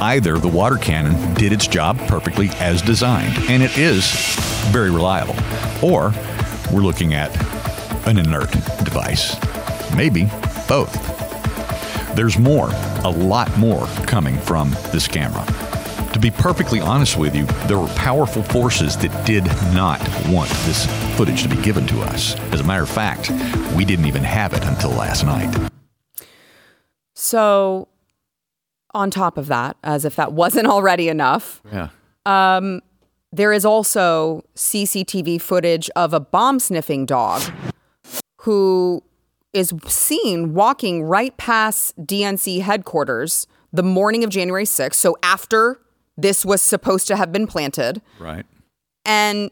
either 0.00 0.38
the 0.38 0.48
water 0.48 0.76
cannon 0.76 1.34
did 1.34 1.52
its 1.52 1.66
job 1.66 1.98
perfectly 2.06 2.48
as 2.60 2.80
designed, 2.82 3.36
and 3.50 3.62
it 3.62 3.76
is 3.76 4.08
very 4.70 4.90
reliable, 4.90 5.34
or 5.82 6.12
we're 6.72 6.82
looking 6.82 7.14
at 7.14 7.34
an 8.06 8.18
inert 8.18 8.50
device. 8.84 9.36
Maybe 9.96 10.26
both. 10.68 10.94
There's 12.14 12.38
more, 12.38 12.68
a 13.04 13.10
lot 13.10 13.56
more 13.58 13.86
coming 14.06 14.36
from 14.38 14.70
this 14.92 15.06
camera. 15.08 15.44
To 16.12 16.18
be 16.18 16.30
perfectly 16.30 16.80
honest 16.80 17.16
with 17.16 17.34
you, 17.36 17.44
there 17.66 17.78
were 17.78 17.86
powerful 17.88 18.42
forces 18.42 18.96
that 18.98 19.26
did 19.26 19.44
not 19.74 20.00
want 20.28 20.48
this 20.66 20.86
footage 21.16 21.42
to 21.42 21.48
be 21.48 21.56
given 21.62 21.86
to 21.88 22.00
us. 22.00 22.34
As 22.52 22.60
a 22.60 22.64
matter 22.64 22.82
of 22.82 22.88
fact, 22.88 23.30
we 23.76 23.84
didn't 23.84 24.06
even 24.06 24.22
have 24.24 24.52
it 24.54 24.64
until 24.64 24.90
last 24.90 25.24
night. 25.24 25.70
So 27.14 27.88
on 28.94 29.10
top 29.10 29.36
of 29.36 29.46
that, 29.48 29.76
as 29.84 30.04
if 30.04 30.16
that 30.16 30.32
wasn't 30.32 30.66
already 30.66 31.08
enough, 31.08 31.60
Yeah. 31.70 31.88
um, 32.24 32.80
there 33.32 33.52
is 33.52 33.64
also 33.64 34.44
CCTV 34.54 35.38
footage 35.40 35.90
of 35.94 36.14
a 36.14 36.20
bomb 36.20 36.58
sniffing 36.58 37.04
dog 37.04 37.42
who 38.42 39.02
is 39.52 39.72
seen 39.86 40.54
walking 40.54 41.02
right 41.02 41.36
past 41.36 41.96
DNC 42.04 42.60
headquarters 42.60 43.46
the 43.72 43.82
morning 43.82 44.24
of 44.24 44.30
January 44.30 44.64
6th. 44.64 44.94
So 44.94 45.16
after 45.22 45.80
this 46.16 46.44
was 46.44 46.60
supposed 46.62 47.06
to 47.08 47.16
have 47.16 47.32
been 47.32 47.46
planted, 47.46 48.02
Right. 48.18 48.44
and 49.04 49.50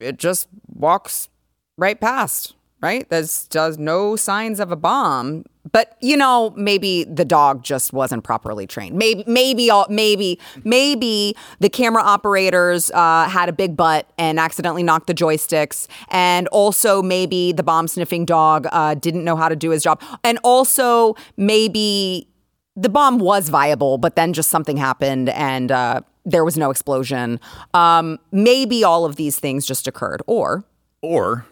it 0.00 0.18
just 0.18 0.48
walks 0.72 1.28
right 1.76 2.00
past, 2.00 2.54
right? 2.80 3.08
There's 3.10 3.48
just 3.48 3.78
no 3.78 4.16
signs 4.16 4.60
of 4.60 4.70
a 4.70 4.76
bomb. 4.76 5.44
But 5.70 5.96
you 6.00 6.16
know, 6.16 6.54
maybe 6.56 7.04
the 7.04 7.24
dog 7.24 7.62
just 7.62 7.92
wasn't 7.92 8.24
properly 8.24 8.66
trained. 8.66 8.96
Maybe, 8.96 9.22
maybe, 9.26 9.70
all, 9.70 9.86
maybe, 9.90 10.40
maybe 10.64 11.36
the 11.60 11.68
camera 11.68 12.02
operators 12.02 12.90
uh, 12.92 13.28
had 13.28 13.50
a 13.50 13.52
big 13.52 13.76
butt 13.76 14.10
and 14.16 14.40
accidentally 14.40 14.82
knocked 14.82 15.08
the 15.08 15.14
joysticks, 15.14 15.86
and 16.08 16.48
also 16.48 17.02
maybe 17.02 17.52
the 17.52 17.62
bomb 17.62 17.86
sniffing 17.86 18.24
dog 18.24 18.66
uh, 18.72 18.94
didn't 18.94 19.24
know 19.24 19.36
how 19.36 19.48
to 19.48 19.56
do 19.56 19.70
his 19.70 19.82
job, 19.82 20.00
and 20.24 20.38
also 20.42 21.14
maybe 21.36 22.28
the 22.74 22.88
bomb 22.88 23.18
was 23.18 23.48
viable, 23.48 23.98
but 23.98 24.16
then 24.16 24.32
just 24.32 24.48
something 24.48 24.76
happened 24.76 25.28
and 25.30 25.72
uh, 25.72 26.00
there 26.24 26.44
was 26.44 26.56
no 26.56 26.70
explosion. 26.70 27.40
Um, 27.74 28.18
maybe 28.30 28.84
all 28.84 29.04
of 29.04 29.16
these 29.16 29.38
things 29.38 29.66
just 29.66 29.86
occurred, 29.86 30.22
or 30.26 30.64
or 31.02 31.44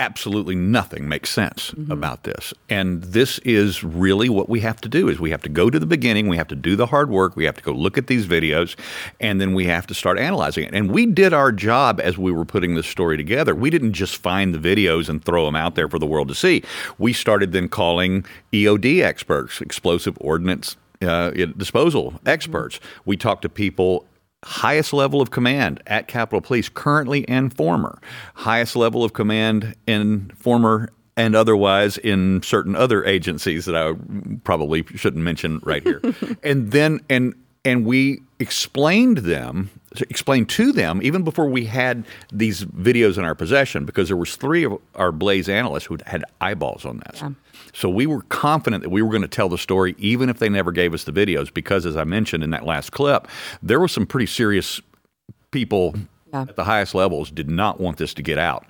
absolutely 0.00 0.54
nothing 0.54 1.08
makes 1.08 1.28
sense 1.28 1.74
about 1.90 2.22
this. 2.22 2.54
And 2.68 3.02
this 3.02 3.38
is 3.40 3.82
really 3.82 4.28
what 4.28 4.48
we 4.48 4.60
have 4.60 4.80
to 4.82 4.88
do 4.88 5.08
is 5.08 5.18
we 5.18 5.30
have 5.30 5.42
to 5.42 5.48
go 5.48 5.70
to 5.70 5.78
the 5.78 5.86
beginning 5.86 6.28
we 6.28 6.36
have 6.36 6.48
to 6.48 6.56
do 6.56 6.76
the 6.76 6.86
hard 6.86 7.10
work 7.10 7.34
we 7.34 7.44
have 7.44 7.56
to 7.56 7.62
go 7.62 7.72
look 7.72 7.98
at 7.98 8.06
these 8.06 8.26
videos 8.26 8.76
and 9.18 9.40
then 9.40 9.54
we 9.54 9.66
have 9.66 9.86
to 9.88 9.94
start 9.94 10.18
analyzing 10.18 10.64
it. 10.64 10.74
And 10.74 10.92
we 10.92 11.06
did 11.06 11.32
our 11.32 11.50
job 11.50 12.00
as 12.00 12.16
we 12.16 12.30
were 12.30 12.44
putting 12.44 12.74
this 12.74 12.86
story 12.86 13.16
together. 13.16 13.54
We 13.54 13.70
didn't 13.70 13.94
just 13.94 14.16
find 14.16 14.54
the 14.54 14.58
videos 14.58 15.08
and 15.08 15.24
throw 15.24 15.44
them 15.44 15.56
out 15.56 15.74
there 15.74 15.88
for 15.88 15.98
the 15.98 16.06
world 16.06 16.28
to 16.28 16.34
see. 16.34 16.62
We 16.98 17.12
started 17.12 17.52
then 17.52 17.68
calling 17.68 18.24
eod 18.52 19.02
experts 19.02 19.60
explosive 19.60 20.16
ordnance 20.20 20.76
uh, 21.02 21.30
disposal 21.30 22.20
experts. 22.26 22.80
We 23.04 23.16
talked 23.16 23.42
to 23.42 23.48
people 23.48 24.06
highest 24.44 24.92
level 24.92 25.20
of 25.20 25.30
command 25.30 25.82
at 25.86 26.08
Capitol 26.08 26.40
Police, 26.40 26.68
currently 26.68 27.28
and 27.28 27.54
former, 27.54 28.00
highest 28.34 28.76
level 28.76 29.04
of 29.04 29.12
command 29.12 29.74
in 29.86 30.30
former 30.36 30.90
and 31.16 31.34
otherwise 31.34 31.98
in 31.98 32.40
certain 32.42 32.76
other 32.76 33.04
agencies 33.04 33.64
that 33.64 33.76
I 33.76 33.94
probably 34.44 34.84
shouldn't 34.94 35.24
mention 35.24 35.60
right 35.64 35.82
here. 35.82 36.00
and 36.42 36.70
then 36.70 37.00
and 37.10 37.34
and 37.64 37.84
we 37.84 38.20
explained 38.38 39.18
them 39.18 39.70
explained 40.02 40.48
to 40.50 40.72
them 40.72 41.00
even 41.02 41.22
before 41.22 41.48
we 41.48 41.64
had 41.66 42.04
these 42.32 42.64
videos 42.64 43.18
in 43.18 43.24
our 43.24 43.34
possession 43.34 43.84
because 43.84 44.08
there 44.08 44.16
was 44.16 44.36
three 44.36 44.64
of 44.64 44.78
our 44.94 45.12
blaze 45.12 45.48
analysts 45.48 45.84
who 45.86 45.98
had 46.06 46.24
eyeballs 46.40 46.84
on 46.84 47.02
this. 47.06 47.22
So 47.72 47.88
we 47.88 48.06
were 48.06 48.22
confident 48.28 48.82
that 48.82 48.90
we 48.90 49.02
were 49.02 49.10
going 49.10 49.22
to 49.22 49.28
tell 49.28 49.48
the 49.48 49.58
story 49.58 49.94
even 49.98 50.28
if 50.28 50.38
they 50.38 50.48
never 50.48 50.72
gave 50.72 50.94
us 50.94 51.04
the 51.04 51.12
videos 51.12 51.52
because 51.52 51.84
as 51.86 51.96
i 51.96 52.04
mentioned 52.04 52.42
in 52.42 52.50
that 52.50 52.64
last 52.64 52.90
clip 52.90 53.28
there 53.62 53.78
were 53.78 53.88
some 53.88 54.06
pretty 54.06 54.26
serious 54.26 54.80
people 55.50 55.94
Yeah. 56.32 56.42
at 56.42 56.56
the 56.56 56.64
highest 56.64 56.94
levels 56.94 57.30
did 57.30 57.48
not 57.50 57.80
want 57.80 57.96
this 57.98 58.12
to 58.14 58.22
get 58.22 58.38
out. 58.38 58.64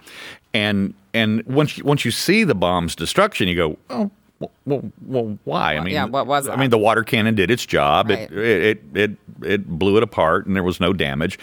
And 0.54 0.94
and 1.14 1.42
once 1.46 1.76
you, 1.78 1.84
once 1.84 2.04
you 2.04 2.10
see 2.10 2.44
the 2.44 2.54
bomb's 2.54 2.94
destruction 2.94 3.48
you 3.48 3.54
go 3.56 3.78
oh 3.90 4.10
well, 4.40 4.52
well, 4.66 4.92
well 5.04 5.38
why? 5.44 5.76
I 5.76 5.80
mean, 5.80 5.94
yeah, 5.94 6.04
what 6.04 6.26
was 6.26 6.46
I 6.46 6.52
that? 6.52 6.58
mean, 6.58 6.70
the 6.70 6.78
water 6.78 7.02
cannon 7.02 7.34
did 7.34 7.50
its 7.50 7.66
job. 7.66 8.10
Right. 8.10 8.30
It, 8.30 8.38
it, 8.38 8.96
it, 8.96 9.10
it 9.42 9.68
blew 9.68 9.96
it 9.96 10.02
apart 10.02 10.46
and 10.46 10.54
there 10.54 10.62
was 10.62 10.80
no 10.80 10.92
damage. 10.92 11.38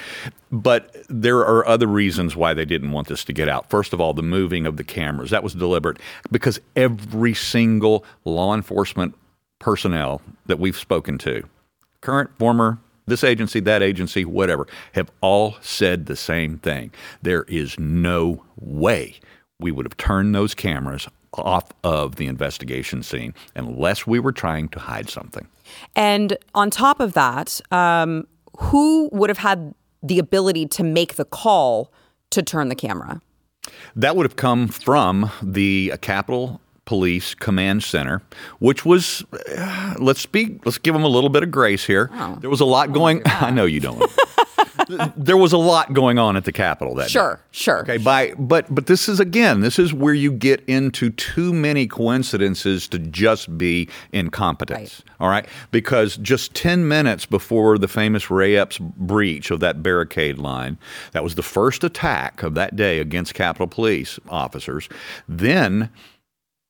But 0.51 0.95
there 1.09 1.39
are 1.39 1.67
other 1.67 1.87
reasons 1.87 2.35
why 2.35 2.53
they 2.53 2.65
didn't 2.65 2.91
want 2.91 3.07
this 3.07 3.23
to 3.25 3.33
get 3.33 3.49
out. 3.49 3.69
First 3.69 3.91
of 3.91 3.99
all, 3.99 4.13
the 4.13 4.23
moving 4.23 4.65
of 4.65 4.77
the 4.77 4.83
cameras. 4.83 5.29
That 5.31 5.43
was 5.43 5.53
deliberate 5.53 5.97
because 6.31 6.59
every 6.75 7.33
single 7.33 8.05
law 8.23 8.53
enforcement 8.53 9.15
personnel 9.59 10.21
that 10.45 10.59
we've 10.59 10.77
spoken 10.77 11.17
to, 11.19 11.43
current, 12.01 12.29
former, 12.37 12.79
this 13.07 13.23
agency, 13.23 13.59
that 13.61 13.83
agency, 13.83 14.25
whatever, 14.25 14.67
have 14.93 15.11
all 15.21 15.55
said 15.61 16.05
the 16.05 16.15
same 16.15 16.57
thing. 16.57 16.91
There 17.21 17.43
is 17.43 17.77
no 17.77 18.43
way 18.55 19.15
we 19.59 19.71
would 19.71 19.85
have 19.85 19.97
turned 19.97 20.33
those 20.33 20.55
cameras 20.55 21.07
off 21.39 21.71
of 21.83 22.15
the 22.15 22.27
investigation 22.27 23.03
scene 23.03 23.33
unless 23.55 24.05
we 24.07 24.19
were 24.19 24.31
trying 24.31 24.69
to 24.69 24.79
hide 24.79 25.09
something. 25.09 25.47
And 25.95 26.37
on 26.53 26.69
top 26.69 26.99
of 26.99 27.13
that, 27.13 27.59
um, 27.71 28.27
who 28.57 29.09
would 29.11 29.29
have 29.29 29.39
had 29.39 29.73
the 30.01 30.19
ability 30.19 30.67
to 30.67 30.83
make 30.83 31.15
the 31.15 31.25
call 31.25 31.91
to 32.31 32.43
turn 32.43 32.69
the 32.69 32.75
camera? 32.75 33.21
That 33.95 34.15
would 34.15 34.25
have 34.25 34.35
come 34.35 34.67
from 34.67 35.31
the 35.41 35.93
Capitol 36.01 36.61
Police 36.85 37.33
Command 37.33 37.83
Center, 37.83 38.21
which 38.59 38.85
was, 38.85 39.23
uh, 39.57 39.95
let's 39.99 40.21
speak, 40.21 40.63
let's 40.65 40.77
give 40.77 40.93
them 40.93 41.03
a 41.03 41.07
little 41.07 41.31
bit 41.31 41.41
of 41.41 41.49
grace 41.49 41.85
here. 41.85 42.11
There 42.39 42.49
was 42.49 42.61
a 42.61 42.65
lot 42.65 42.93
going. 42.93 43.23
I 43.25 43.49
know 43.49 43.65
you 43.65 43.79
don't. 43.79 44.03
There 45.17 45.37
was 45.37 45.53
a 45.53 45.57
lot 45.57 45.93
going 45.93 46.17
on 46.17 46.35
at 46.35 46.45
the 46.45 46.51
Capitol 46.51 46.95
that 46.95 47.05
day. 47.05 47.11
Sure, 47.11 47.39
sure. 47.51 47.79
Okay, 47.79 47.97
by 47.97 48.33
but 48.37 48.73
but 48.73 48.87
this 48.87 49.07
is 49.07 49.19
again, 49.19 49.61
this 49.61 49.79
is 49.79 49.93
where 49.93 50.13
you 50.13 50.31
get 50.31 50.63
into 50.65 51.09
too 51.11 51.53
many 51.53 51.87
coincidences 51.87 52.87
to 52.89 52.99
just 52.99 53.57
be 53.57 53.89
incompetence. 54.11 55.03
All 55.19 55.29
right, 55.29 55.47
because 55.71 56.17
just 56.17 56.53
ten 56.53 56.87
minutes 56.87 57.25
before 57.25 57.77
the 57.77 57.87
famous 57.87 58.29
Ray 58.29 58.55
Epps 58.55 58.77
breach 58.79 59.51
of 59.51 59.59
that 59.61 59.81
barricade 59.81 60.37
line, 60.37 60.77
that 61.11 61.23
was 61.23 61.35
the 61.35 61.43
first 61.43 61.83
attack 61.83 62.43
of 62.43 62.55
that 62.55 62.75
day 62.75 62.99
against 62.99 63.33
Capitol 63.33 63.67
Police 63.67 64.19
officers. 64.29 64.89
Then 65.27 65.89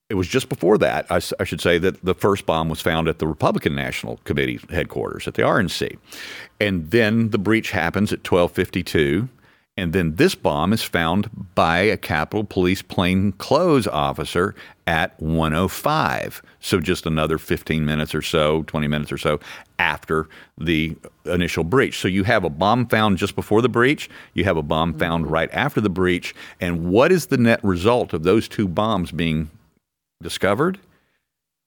it 0.10 0.16
was 0.16 0.28
just 0.28 0.50
before 0.50 0.78
that, 0.78 1.08
I 1.10 1.20
should 1.20 1.62
say, 1.62 1.80
that 1.80 2.06
the 2.06 2.14
first 2.14 2.46
bomb 2.46 2.70
was 2.70 2.80
found 2.80 3.08
at 3.08 3.18
the 3.18 3.26
Republican 3.26 3.74
National 3.74 4.18
Committee 4.18 4.60
headquarters 4.70 5.28
at 5.28 5.34
the 5.34 5.42
RNC. 5.42 5.98
And 6.60 6.92
then 6.92 7.32
the 7.32 7.40
breach 7.40 7.72
happens 7.72 8.14
at 8.14 8.20
1252. 8.20 9.30
And 9.78 9.92
then 9.92 10.16
this 10.16 10.36
bomb 10.36 10.72
is 10.72 10.84
found 10.84 11.30
by 11.54 11.80
a 11.80 11.98
Capitol 11.98 12.46
Police 12.46 12.82
plainclothes 12.82 13.88
officer 13.88 14.56
at 14.88 15.20
105. 15.20 16.42
So 16.62 16.80
just 16.80 17.06
another 17.06 17.38
15 17.38 17.84
minutes 17.84 18.16
or 18.16 18.22
so, 18.22 18.64
20 18.64 18.88
minutes 18.88 19.12
or 19.12 19.18
so 19.18 19.40
after 19.80 20.30
the 20.58 20.96
initial 21.26 21.66
breach. 21.66 21.98
So 21.98 22.08
you 22.08 22.24
have 22.24 22.46
a 22.46 22.50
bomb 22.50 22.88
found 22.88 23.18
just 23.18 23.36
before 23.36 23.62
the 23.62 23.68
breach, 23.68 24.10
you 24.34 24.46
have 24.46 24.56
a 24.56 24.64
bomb 24.64 24.98
found 24.98 25.26
mm-hmm. 25.26 25.34
right 25.34 25.50
after 25.52 25.82
the 25.82 25.90
breach. 25.90 26.34
And 26.62 26.86
what 26.86 27.12
is 27.12 27.26
the 27.26 27.38
net 27.38 27.62
result 27.64 28.14
of 28.14 28.24
those 28.24 28.48
two 28.48 28.70
bombs 28.70 29.12
being 29.12 29.50
discovered, 30.30 30.80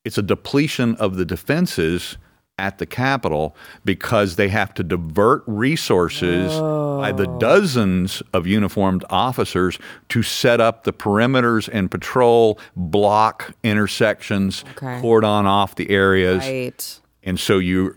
it's 0.05 0.19
a 0.19 0.23
depletion 0.23 0.97
of 0.97 1.17
the 1.17 1.25
defenses 1.25 2.19
at 2.59 2.79
the 2.79 2.87
Capitol 2.87 3.55
because 3.85 4.35
they 4.35 4.49
have 4.49 4.75
to 4.75 4.83
divert 4.83 5.45
resources 5.47 6.53
by 6.59 7.13
the 7.13 7.27
dozens 7.39 8.21
of 8.33 8.49
uniformed 8.49 9.05
officers 9.11 9.79
to 10.09 10.25
set 10.25 10.61
up 10.61 10.83
the 10.83 10.93
perimeters 10.93 11.69
and 11.73 11.89
patrol, 11.89 12.59
block 12.75 13.55
intersections, 13.63 14.65
Okay. 14.77 15.01
cordon 15.01 15.47
off 15.47 15.77
the 15.77 15.89
areas. 15.89 16.41
Right. 16.45 17.01
And 17.23 17.39
so 17.39 17.59
you, 17.59 17.97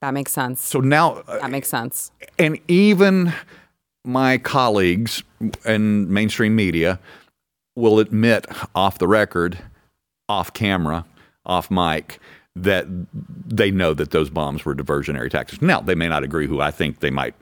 That 0.00 0.12
makes 0.12 0.32
sense. 0.32 0.60
so 0.64 0.80
now, 0.80 1.22
uh, 1.28 1.38
that 1.38 1.52
makes 1.52 1.68
sense. 1.68 2.10
and 2.36 2.58
even 2.66 3.32
my 4.04 4.38
colleagues 4.38 5.22
in 5.64 6.12
mainstream 6.12 6.56
media 6.56 6.98
will 7.76 8.00
admit 8.00 8.44
off 8.74 8.98
the 8.98 9.06
record, 9.08 9.58
off 10.28 10.52
camera, 10.52 11.04
off 11.46 11.70
mic, 11.70 12.18
that 12.56 12.86
they 13.46 13.70
know 13.70 13.94
that 13.94 14.10
those 14.12 14.30
bombs 14.30 14.64
were 14.64 14.74
diversionary 14.74 15.30
tactics. 15.30 15.60
Now, 15.60 15.80
they 15.80 15.94
may 15.94 16.08
not 16.08 16.22
agree 16.22 16.46
who 16.46 16.60
I 16.60 16.70
think 16.70 17.00
they 17.00 17.10
might 17.10 17.34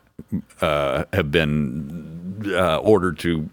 uh, 0.61 1.05
have 1.13 1.31
been 1.31 2.43
uh, 2.47 2.79
ordered 2.79 3.19
to 3.21 3.49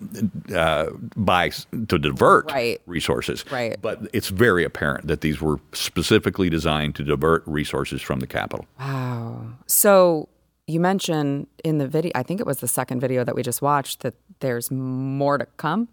uh, 0.56 0.88
buy 1.16 1.50
to 1.50 1.98
divert 2.00 2.52
Right. 2.52 2.82
resources. 2.86 3.44
Right. 3.52 3.80
But 3.82 4.00
it's 4.14 4.30
very 4.30 4.64
apparent 4.64 5.08
that 5.08 5.22
these 5.22 5.42
were 5.42 5.60
specifically 5.74 6.50
designed 6.50 6.96
to 6.96 7.04
divert 7.04 7.44
resources 7.46 8.02
from 8.02 8.20
the 8.20 8.28
Capitol. 8.28 8.66
Wow. 8.80 9.48
So 9.68 10.30
you 10.68 10.80
mentioned 10.80 11.48
in 11.64 11.78
the 11.78 11.88
video, 11.88 12.12
I 12.16 12.24
think 12.24 12.40
it 12.40 12.46
was 12.48 12.60
the 12.60 12.68
second 12.68 13.00
video 13.00 13.24
that 13.24 13.36
we 13.36 13.44
just 13.44 13.62
watched, 13.62 14.02
that 14.02 14.14
there's 14.40 14.72
more 14.72 15.38
to 15.38 15.46
come. 15.58 15.88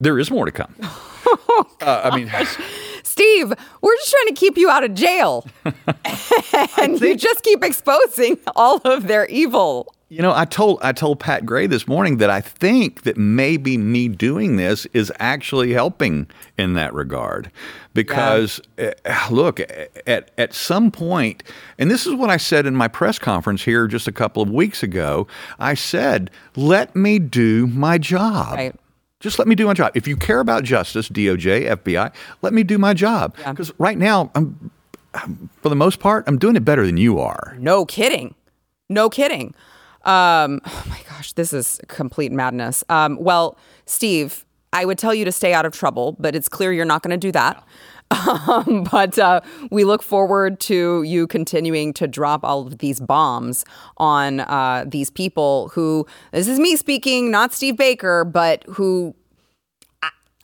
There 0.00 0.18
is 0.18 0.30
more 0.30 0.44
to 0.44 0.52
come. 0.52 0.74
uh, 0.80 1.64
I 1.80 2.14
mean, 2.14 2.30
Steve, 3.02 3.52
we're 3.80 3.96
just 3.96 4.10
trying 4.10 4.26
to 4.26 4.34
keep 4.34 4.58
you 4.58 4.68
out 4.68 4.84
of 4.84 4.92
jail. 4.94 5.46
and 6.78 7.00
you 7.00 7.16
just 7.16 7.42
keep 7.42 7.64
exposing 7.64 8.38
all 8.54 8.76
of 8.84 9.06
their 9.06 9.26
evil. 9.26 9.94
you 10.10 10.20
know, 10.20 10.34
I 10.34 10.44
told 10.44 10.80
I 10.82 10.92
told 10.92 11.18
Pat 11.18 11.46
Gray 11.46 11.66
this 11.66 11.88
morning 11.88 12.18
that 12.18 12.28
I 12.28 12.42
think 12.42 13.04
that 13.04 13.16
maybe 13.16 13.78
me 13.78 14.08
doing 14.08 14.56
this 14.56 14.84
is 14.92 15.10
actually 15.18 15.72
helping 15.72 16.26
in 16.58 16.74
that 16.74 16.92
regard, 16.92 17.50
because 17.94 18.60
uh, 18.78 18.92
look 19.30 19.60
at 19.60 20.30
at 20.36 20.52
some 20.52 20.90
point, 20.90 21.42
and 21.78 21.90
this 21.90 22.06
is 22.06 22.14
what 22.14 22.28
I 22.28 22.36
said 22.36 22.66
in 22.66 22.76
my 22.76 22.86
press 22.86 23.18
conference 23.18 23.62
here 23.62 23.86
just 23.88 24.06
a 24.06 24.12
couple 24.12 24.42
of 24.42 24.50
weeks 24.50 24.82
ago. 24.82 25.26
I 25.58 25.72
said, 25.72 26.30
"Let 26.54 26.94
me 26.94 27.18
do 27.18 27.66
my 27.66 27.96
job." 27.96 28.56
Right. 28.56 28.74
Just 29.20 29.38
let 29.38 29.48
me 29.48 29.54
do 29.54 29.66
my 29.66 29.72
job. 29.72 29.92
If 29.94 30.06
you 30.06 30.16
care 30.16 30.40
about 30.40 30.64
justice, 30.64 31.08
DOJ, 31.08 31.76
FBI, 31.76 32.12
let 32.42 32.52
me 32.52 32.62
do 32.62 32.78
my 32.78 32.92
job. 32.92 33.34
Because 33.36 33.72
right 33.78 33.96
now, 33.96 34.30
I'm, 34.34 34.70
for 35.62 35.68
the 35.68 35.76
most 35.76 36.00
part, 36.00 36.24
I'm 36.26 36.38
doing 36.38 36.56
it 36.56 36.64
better 36.64 36.84
than 36.84 36.96
you 36.96 37.18
are. 37.18 37.56
No 37.58 37.86
kidding. 37.86 38.34
No 38.88 39.08
kidding. 39.08 39.54
Um, 40.04 40.60
oh 40.66 40.84
my 40.88 41.00
gosh, 41.08 41.32
this 41.32 41.52
is 41.52 41.80
complete 41.88 42.32
madness. 42.32 42.84
Um, 42.88 43.18
well, 43.20 43.56
Steve, 43.86 44.44
I 44.72 44.84
would 44.84 44.98
tell 44.98 45.14
you 45.14 45.24
to 45.24 45.32
stay 45.32 45.54
out 45.54 45.64
of 45.64 45.72
trouble, 45.72 46.16
but 46.18 46.34
it's 46.34 46.48
clear 46.48 46.72
you're 46.72 46.84
not 46.84 47.02
going 47.02 47.12
to 47.12 47.16
do 47.16 47.32
that. 47.32 47.62
Um, 48.10 48.84
but 48.90 49.18
uh, 49.18 49.40
we 49.70 49.84
look 49.84 50.02
forward 50.02 50.60
to 50.60 51.02
you 51.02 51.26
continuing 51.26 51.92
to 51.94 52.06
drop 52.06 52.44
all 52.44 52.66
of 52.66 52.78
these 52.78 53.00
bombs 53.00 53.64
on 53.96 54.40
uh, 54.40 54.84
these 54.86 55.10
people 55.10 55.68
who, 55.68 56.06
this 56.32 56.48
is 56.48 56.58
me 56.58 56.76
speaking, 56.76 57.30
not 57.30 57.52
Steve 57.52 57.76
Baker, 57.76 58.24
but 58.24 58.64
who 58.68 59.14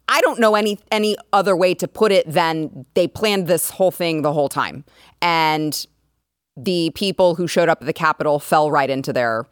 I 0.09 0.21
don't 0.21 0.39
know 0.39 0.55
any 0.55 0.79
any 0.91 1.17
other 1.33 1.57
way 1.57 1.73
to 1.75 1.89
put 1.89 2.13
it 2.13 2.31
than 2.31 2.85
they 2.93 3.09
planned 3.09 3.47
this 3.47 3.71
whole 3.71 3.91
thing 3.91 4.21
the 4.21 4.33
whole 4.33 4.51
time. 4.51 4.85
And 5.23 5.87
the 6.55 6.91
people 6.95 7.35
who 7.35 7.47
showed 7.47 7.71
up 7.71 7.81
at 7.81 7.87
the 7.87 7.95
Capitol 7.95 8.39
fell 8.39 8.71
right 8.71 8.91
into 8.91 9.13
their 9.13 9.47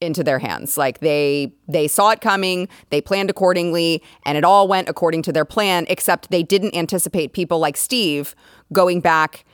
into 0.00 0.22
their 0.22 0.38
hands. 0.38 0.76
Like 0.76 1.00
they 1.00 1.52
they 1.68 1.88
saw 1.88 2.10
it 2.10 2.20
coming, 2.20 2.68
they 2.90 3.00
planned 3.00 3.30
accordingly, 3.30 4.02
and 4.24 4.36
it 4.36 4.44
all 4.44 4.68
went 4.68 4.88
according 4.88 5.22
to 5.22 5.32
their 5.32 5.46
plan, 5.46 5.86
except 5.88 6.30
they 6.30 6.42
didn't 6.42 6.74
anticipate 6.76 7.32
people 7.32 7.58
like 7.58 7.76
Steve 7.76 8.34
going 8.72 9.00
back 9.00 9.45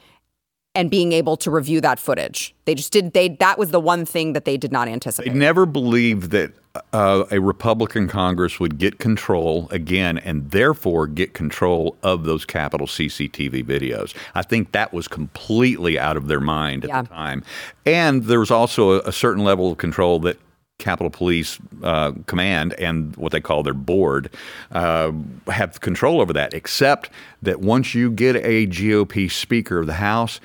and 0.75 0.91
being 0.91 1.13
able 1.13 1.37
to 1.37 1.51
review 1.51 1.81
that 1.83 1.99
footage. 1.99 2.55
They 2.65 2.75
just 2.75 2.93
did 2.93 3.13
they 3.13 3.29
that 3.41 3.59
was 3.59 3.71
the 3.71 3.81
one 3.81 4.05
thing 4.05 4.33
that 4.33 4.45
they 4.45 4.57
did 4.57 4.73
not 4.73 4.87
They 4.87 4.93
anticipate. 4.93 5.35
never 5.35 5.67
believed 5.67 6.31
that 6.31 6.53
uh, 6.95 7.25
a 7.31 7.39
Republican 7.39 8.09
Congress 8.09 8.59
would 8.59 8.79
get 8.79 8.99
control 8.99 9.69
again 9.71 10.17
and 10.17 10.51
therefore 10.51 11.07
get 11.07 11.35
control 11.35 11.97
of 12.03 12.25
those 12.25 12.47
Capitol 12.47 12.87
CCTV 12.87 13.63
videos. 13.65 14.15
I 14.35 14.41
think 14.41 14.73
that 14.73 14.95
was 14.95 15.07
completely 15.07 15.99
out 15.99 16.17
of 16.17 16.29
their 16.29 16.41
mind 16.41 16.85
at 16.85 16.89
Yeah. 16.89 17.03
the 17.03 17.09
time. 17.09 17.45
And 17.85 18.25
there 18.25 18.41
was 18.41 18.51
also 18.51 18.93
a, 18.93 19.09
a 19.09 19.13
certain 19.13 19.45
level 19.45 19.71
of 19.73 19.77
control 19.77 20.19
that 20.21 20.39
Capitol 20.79 21.11
Police 21.11 21.59
uh, 21.85 22.13
Command 22.27 22.73
and 22.75 23.15
what 23.17 23.31
they 23.33 23.41
call 23.41 23.63
their 23.63 23.75
board 23.75 24.31
uh, 24.73 25.13
have 25.49 25.81
control 25.81 26.21
over 26.23 26.33
that, 26.33 26.55
except 26.55 27.11
that 27.43 27.61
once 27.61 27.95
you 27.95 28.11
get 28.11 28.35
a 28.37 28.67
GOP 28.67 29.31
Speaker 29.31 29.79
of 29.79 29.87
the 29.87 29.93
House, 29.93 30.41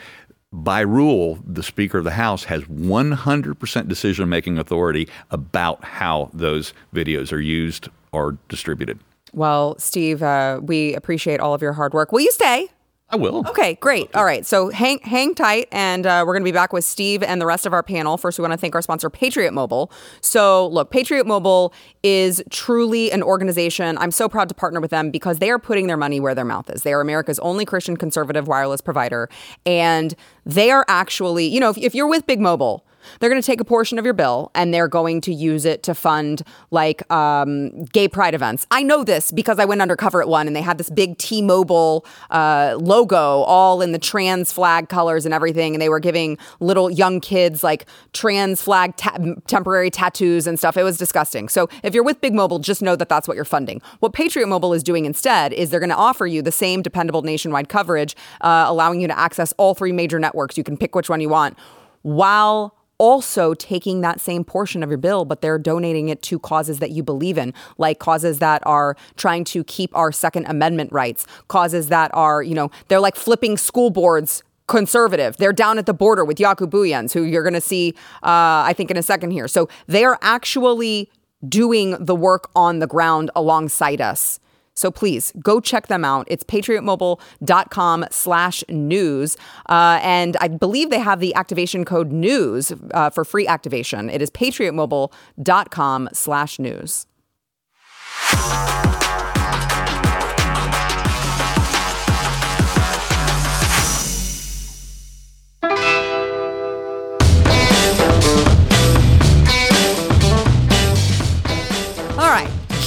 by 0.52 0.82
rule, 0.82 1.40
the 1.46 1.64
Speaker 1.64 2.00
of 2.00 2.04
the 2.04 2.12
House 2.12 2.46
has 2.46 2.64
100% 2.64 3.88
decision 3.88 4.30
making 4.30 4.58
authority 4.58 5.08
about 5.30 5.84
how 5.84 6.30
those 6.34 6.74
videos 6.94 7.32
are 7.32 7.40
used 7.40 7.90
or 8.12 8.38
distributed. 8.48 9.00
Well, 9.34 9.78
Steve, 9.78 10.24
uh, 10.24 10.60
we 10.64 10.96
appreciate 10.96 11.40
all 11.40 11.54
of 11.54 11.62
your 11.62 11.74
hard 11.74 11.94
work. 11.94 12.12
Will 12.12 12.22
you 12.22 12.32
stay? 12.32 12.70
I 13.10 13.16
will. 13.16 13.48
Okay, 13.48 13.76
great. 13.76 14.14
All 14.16 14.26
right, 14.26 14.46
so 14.46 14.70
hang 14.70 15.00
hang 15.00 15.34
tight, 15.34 15.70
and 15.72 16.06
uh, 16.06 16.26
we're 16.28 16.34
going 16.34 16.44
to 16.44 16.48
be 16.48 16.52
back 16.52 16.74
with 16.74 16.84
Steve 16.84 17.24
and 17.24 17.40
the 17.40 17.46
rest 17.46 17.66
of 17.66 17.72
our 17.72 17.82
panel. 17.82 18.18
First, 18.18 18.38
we 18.38 18.42
want 18.42 18.52
to 18.52 18.58
thank 18.58 18.76
our 18.76 18.82
sponsor, 18.82 19.10
Patriot 19.10 19.54
Mobile. 19.54 19.90
So, 20.20 20.68
look, 20.68 20.92
Patriot 20.92 21.26
Mobile 21.26 21.74
is 22.04 22.44
truly 22.50 23.10
an 23.12 23.24
organization. 23.24 23.98
I'm 23.98 24.12
so 24.12 24.28
proud 24.28 24.50
to 24.50 24.56
partner 24.56 24.82
with 24.82 24.92
them 24.92 25.10
because 25.10 25.40
they 25.40 25.50
are 25.50 25.60
putting 25.60 25.88
their 25.88 25.96
money 25.96 26.20
where 26.20 26.36
their 26.36 26.44
mouth 26.44 26.70
is. 26.70 26.84
They 26.84 26.92
are 26.92 27.00
America's 27.00 27.40
only 27.40 27.64
Christian 27.64 27.96
conservative 27.96 28.46
wireless 28.46 28.82
provider, 28.82 29.30
and 29.66 30.14
they 30.46 30.70
are 30.70 30.84
actually, 30.90 31.48
you 31.48 31.62
know, 31.62 31.70
if, 31.70 31.78
if 31.78 31.96
you're 31.96 32.08
with 32.10 32.28
Big 32.28 32.42
Mobile. 32.42 32.84
They're 33.20 33.30
going 33.30 33.42
to 33.42 33.46
take 33.46 33.62
a 33.62 33.66
portion 33.66 34.00
of 34.00 34.06
your 34.06 34.14
bill 34.14 34.52
and 34.56 34.74
they're 34.74 34.88
going 34.88 35.22
to 35.22 35.34
use 35.34 35.66
it 35.66 35.84
to 35.84 35.96
fund 35.96 36.44
like 36.72 37.10
um, 37.12 37.86
gay 37.86 38.08
pride 38.08 38.34
events. 38.34 38.66
I 38.72 38.84
know 38.84 39.04
this 39.04 39.32
because 39.32 39.60
I 39.60 39.66
went 39.66 39.82
undercover 39.82 40.22
at 40.22 40.28
one 40.28 40.48
and 40.48 40.56
they 40.56 40.62
had 40.62 40.78
this 40.78 40.90
big 40.90 41.18
T 41.18 41.42
Mobile 41.42 42.06
uh, 42.30 42.78
logo 42.80 43.42
all 43.42 43.82
in 43.82 43.92
the 43.92 44.00
trans 44.00 44.52
flag 44.52 44.90
colors 44.90 45.26
and 45.26 45.34
everything. 45.34 45.76
And 45.76 45.82
they 45.82 45.90
were 45.90 46.00
giving 46.00 46.38
little 46.60 46.90
young 46.90 47.20
kids 47.20 47.64
like 47.64 47.86
trans 48.14 48.62
flag 48.62 48.96
ta- 48.98 49.18
temporary 49.48 49.90
tattoos 49.90 50.48
and 50.48 50.58
stuff. 50.58 50.78
It 50.78 50.84
was 50.84 50.98
disgusting. 50.98 51.50
So 51.50 51.70
if 51.84 51.94
you're 51.94 52.04
with 52.04 52.22
Big 52.22 52.34
Mobile, 52.34 52.60
just 52.60 52.82
know 52.82 52.96
that 52.96 53.10
that's 53.10 53.28
what 53.28 53.36
you're 53.36 53.46
funding. 53.46 53.82
What 54.00 54.14
Patriot 54.14 54.48
Mobile 54.48 54.74
is 54.74 54.84
doing 54.84 55.06
instead 55.06 55.54
is 55.54 55.70
they're 55.70 55.80
going 55.80 55.90
to 55.90 55.96
offer 55.96 56.26
you 56.26 56.42
the 56.42 56.52
same 56.52 56.82
dependable 56.82 57.22
nationwide 57.22 57.70
coverage, 57.70 58.16
uh, 58.42 58.66
allowing 58.68 59.02
you 59.02 59.08
to 59.08 59.18
access 59.18 59.54
all 59.58 59.74
three 59.74 59.92
major 59.92 60.20
networks. 60.20 60.58
You 60.58 60.64
can 60.64 60.78
pick 60.78 60.96
which 60.96 61.10
one 61.10 61.22
you 61.22 61.30
want 61.30 61.58
while 62.04 62.77
also 62.98 63.54
taking 63.54 64.02
that 64.02 64.20
same 64.20 64.44
portion 64.44 64.84
of 64.84 64.90
your 64.90 64.98
bill, 64.98 65.26
but 65.26 65.42
they're 65.42 65.60
donating 65.60 66.10
it 66.10 66.22
to 66.24 66.40
causes 66.40 66.80
that 66.80 66.92
you 66.92 67.04
believe 67.04 67.38
in, 67.38 67.54
like 67.78 68.00
causes 68.00 68.40
that 68.40 68.62
are 68.66 68.96
trying 69.16 69.44
to 69.46 69.64
keep 69.64 69.96
our 69.96 70.12
Second 70.12 70.46
Amendment 70.48 70.92
rights, 70.92 71.28
causes 71.48 71.90
that 71.90 72.12
are, 72.14 72.42
you 72.42 72.56
know, 72.56 72.72
they're 72.88 73.00
like 73.00 73.16
flipping 73.16 73.58
school 73.58 73.90
boards 73.90 74.44
conservative. 74.68 75.38
They're 75.38 75.54
down 75.54 75.78
at 75.78 75.86
the 75.86 75.94
border 75.94 76.26
with 76.26 76.38
Jaco 76.38 76.70
Booyens, 76.70 77.14
who 77.14 77.24
you're 77.24 77.44
going 77.44 77.54
to 77.54 77.62
see, 77.62 77.94
uh, 78.24 78.66
I 78.66 78.74
think, 78.76 78.92
in 78.92 78.98
a 78.98 79.04
second 79.04 79.32
here. 79.32 79.48
So 79.48 79.70
they 79.88 80.04
are 80.04 80.20
actually 80.22 81.10
doing 81.48 81.96
the 82.04 82.16
work 82.16 82.50
on 82.56 82.80
the 82.80 82.88
ground 82.88 83.32
alongside 83.36 84.02
us. 84.02 84.40
So 84.78 84.92
please 84.92 85.34
go 85.42 85.60
check 85.60 85.88
them 85.88 86.06
out. 86.06 86.28
It's 86.30 86.44
patriotmobile.com 86.44 88.06
slash 88.12 88.64
news. 88.70 89.36
Uh, 89.68 90.00
and 90.04 90.38
I 90.40 90.48
believe 90.48 90.92
they 90.92 91.00
have 91.00 91.20
the 91.20 91.34
activation 91.34 91.84
code 91.84 92.12
news 92.12 92.72
uh, 92.92 93.10
for 93.10 93.26
free 93.26 93.48
activation. 93.48 94.10
It 94.10 94.22
is 94.22 94.30
patriotmobile.com 94.30 96.10
slash 96.14 96.60
news. 96.60 97.08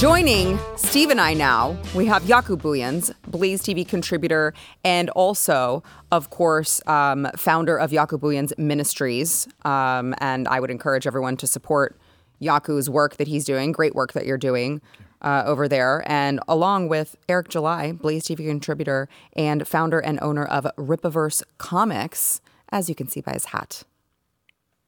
Joining 0.01 0.57
Steve 0.77 1.11
and 1.11 1.21
I 1.21 1.35
now, 1.35 1.77
we 1.93 2.07
have 2.07 2.23
Jaco 2.23 2.59
Booyens, 2.59 3.13
Blaze 3.27 3.61
TV 3.61 3.87
contributor, 3.87 4.51
and 4.83 5.11
also, 5.11 5.83
of 6.11 6.31
course, 6.31 6.81
um, 6.87 7.27
founder 7.37 7.77
of 7.77 7.91
Jaco 7.91 8.19
Booyens 8.19 8.51
Ministries. 8.57 9.47
Um, 9.63 10.15
and 10.17 10.47
I 10.47 10.59
would 10.59 10.71
encourage 10.71 11.05
everyone 11.05 11.37
to 11.37 11.45
support 11.45 11.99
Jaco's 12.41 12.89
work 12.89 13.17
that 13.17 13.27
he's 13.27 13.45
doing, 13.45 13.71
great 13.71 13.93
work 13.93 14.13
that 14.13 14.25
you're 14.25 14.39
doing 14.39 14.81
uh, 15.21 15.43
over 15.45 15.67
there. 15.67 16.03
And 16.07 16.39
along 16.47 16.87
with 16.87 17.15
Eric 17.29 17.49
July, 17.49 17.91
Blaze 17.91 18.23
TV 18.23 18.37
contributor 18.37 19.07
and 19.33 19.67
founder 19.67 19.99
and 19.99 20.17
owner 20.19 20.45
of 20.45 20.65
Rippaverse 20.79 21.43
Comics, 21.59 22.41
as 22.69 22.89
you 22.89 22.95
can 22.95 23.07
see 23.07 23.21
by 23.21 23.33
his 23.33 23.45
hat. 23.45 23.83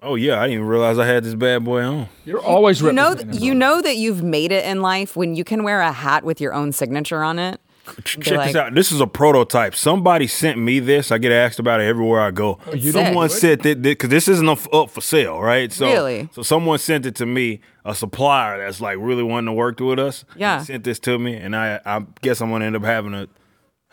Oh 0.04 0.16
yeah, 0.16 0.40
I 0.40 0.44
didn't 0.48 0.56
even 0.56 0.68
realize 0.68 1.00
I 1.00 1.06
had 1.06 1.24
this 1.24 1.34
bad 1.34 1.64
boy 1.64 1.82
on. 1.82 2.10
You're 2.26 2.42
always 2.42 2.82
You 2.82 2.92
know, 2.92 3.10
representing 3.12 3.42
you 3.42 3.56
know 3.56 3.82
that 3.82 3.96
you've 3.96 4.22
made 4.22 4.52
it 4.52 4.66
in 4.66 4.82
life 4.82 5.16
when 5.16 5.34
you 5.36 5.44
can 5.44 5.64
wear 5.64 5.80
a 5.82 5.92
hat 5.92 6.24
with 6.24 6.42
your 6.42 6.54
own 6.54 6.72
signature 6.74 7.24
on 7.24 7.40
it. 7.40 7.60
Check 8.06 8.38
like- 8.38 8.48
this 8.48 8.56
out. 8.56 8.74
This 8.74 8.92
is 8.94 9.02
a 9.02 9.08
prototype. 9.08 9.76
Somebody 9.76 10.28
sent 10.28 10.58
me 10.58 10.80
this. 10.80 11.12
I 11.12 11.18
get 11.18 11.32
asked 11.32 11.60
about 11.60 11.82
it 11.82 11.86
everywhere 11.86 12.22
I 12.22 12.32
go. 12.32 12.58
Oh, 12.68 12.74
you 12.74 12.92
don't 12.94 13.06
someone 13.08 13.28
do 13.28 13.34
it? 13.34 13.38
said 13.38 13.62
that 13.64 13.82
because 13.82 14.10
this 14.10 14.28
isn't 14.28 14.48
up 14.48 14.74
up 14.74 14.90
for 14.90 15.02
sale, 15.02 15.42
right? 15.42 15.72
So, 15.72 15.88
Really? 15.88 16.30
So 16.34 16.44
someone 16.44 16.80
sent 16.80 17.06
it 17.06 17.16
to 17.16 17.26
me, 17.26 17.60
a 17.84 17.94
supplier 17.94 18.58
that's 18.58 18.80
like 18.80 18.98
really 19.00 19.24
wanting 19.24 19.48
to 19.48 19.54
work 19.54 19.80
with 19.80 20.00
us. 20.00 20.24
Yeah. 20.36 20.62
Sent 20.64 20.84
this 20.86 21.00
to 21.00 21.20
me, 21.20 21.36
and 21.36 21.56
I 21.56 21.80
I 21.86 22.06
guess 22.22 22.42
I'm 22.42 22.50
gonna 22.52 22.66
end 22.66 22.76
up 22.78 22.84
having 22.84 23.14
a 23.14 23.28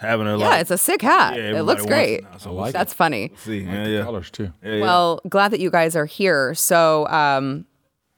having 0.01 0.27
a 0.27 0.37
Yeah, 0.39 0.49
like, 0.49 0.61
it's 0.63 0.71
a 0.71 0.79
sick 0.79 1.03
hat. 1.03 1.37
yeah, 1.37 1.59
it 1.59 1.63
looks 1.63 1.83
wants 1.83 1.87
great. 1.87 2.23
now, 2.25 2.37
so 2.39 2.51
I 2.51 2.53
like 2.55 2.73
That's 2.73 2.93
funny. 2.93 3.33
see. 3.37 3.61
Like 3.65 3.75
Yeah, 3.75 3.85
the 3.85 3.91
yeah. 3.91 4.03
colors 4.03 4.31
too. 4.31 4.53
Yeah, 4.65 4.75
yeah. 4.75 4.81
Well, 4.83 5.21
glad 5.29 5.53
that 5.53 5.61
you 5.61 5.71
guys 5.71 5.95
are 5.97 6.07
here. 6.07 6.55
So, 6.55 7.07
um, 7.09 7.67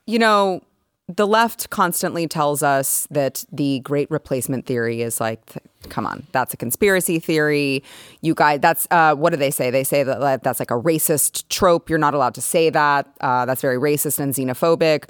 you 0.07 0.18
know, 0.18 0.62
the 1.09 1.27
left 1.27 1.68
constantly 1.71 2.27
tells 2.27 2.62
us 2.62 3.07
that 3.11 3.45
the 3.53 3.81
great 3.81 4.11
replacement 4.11 4.64
theory 4.66 5.03
is 5.03 5.21
like, 5.21 5.45
th- 5.47 5.64
come 5.90 6.07
on, 6.07 6.27
that's 6.33 6.55
a 6.55 6.57
conspiracy 6.57 7.18
theory. 7.18 7.83
You 8.23 8.35
guys, 8.35 8.61
that's 8.61 8.87
uh, 8.90 9.14
what 9.14 9.31
do 9.31 9.37
they 9.37 9.51
say? 9.51 9.71
They 9.71 9.85
say 9.85 10.05
that 10.05 10.21
like, 10.21 10.42
that's 10.42 10.61
like 10.61 10.71
a 10.71 10.81
racist 10.81 11.47
trope. 11.49 11.90
You're 11.90 11.99
not 11.99 12.14
allowed 12.14 12.35
to 12.37 12.40
say 12.40 12.71
that. 12.71 13.07
Uh, 13.21 13.45
that's 13.45 13.61
very 13.61 13.77
racist 13.77 14.21
and 14.21 14.33
xenophobic. 14.33 15.05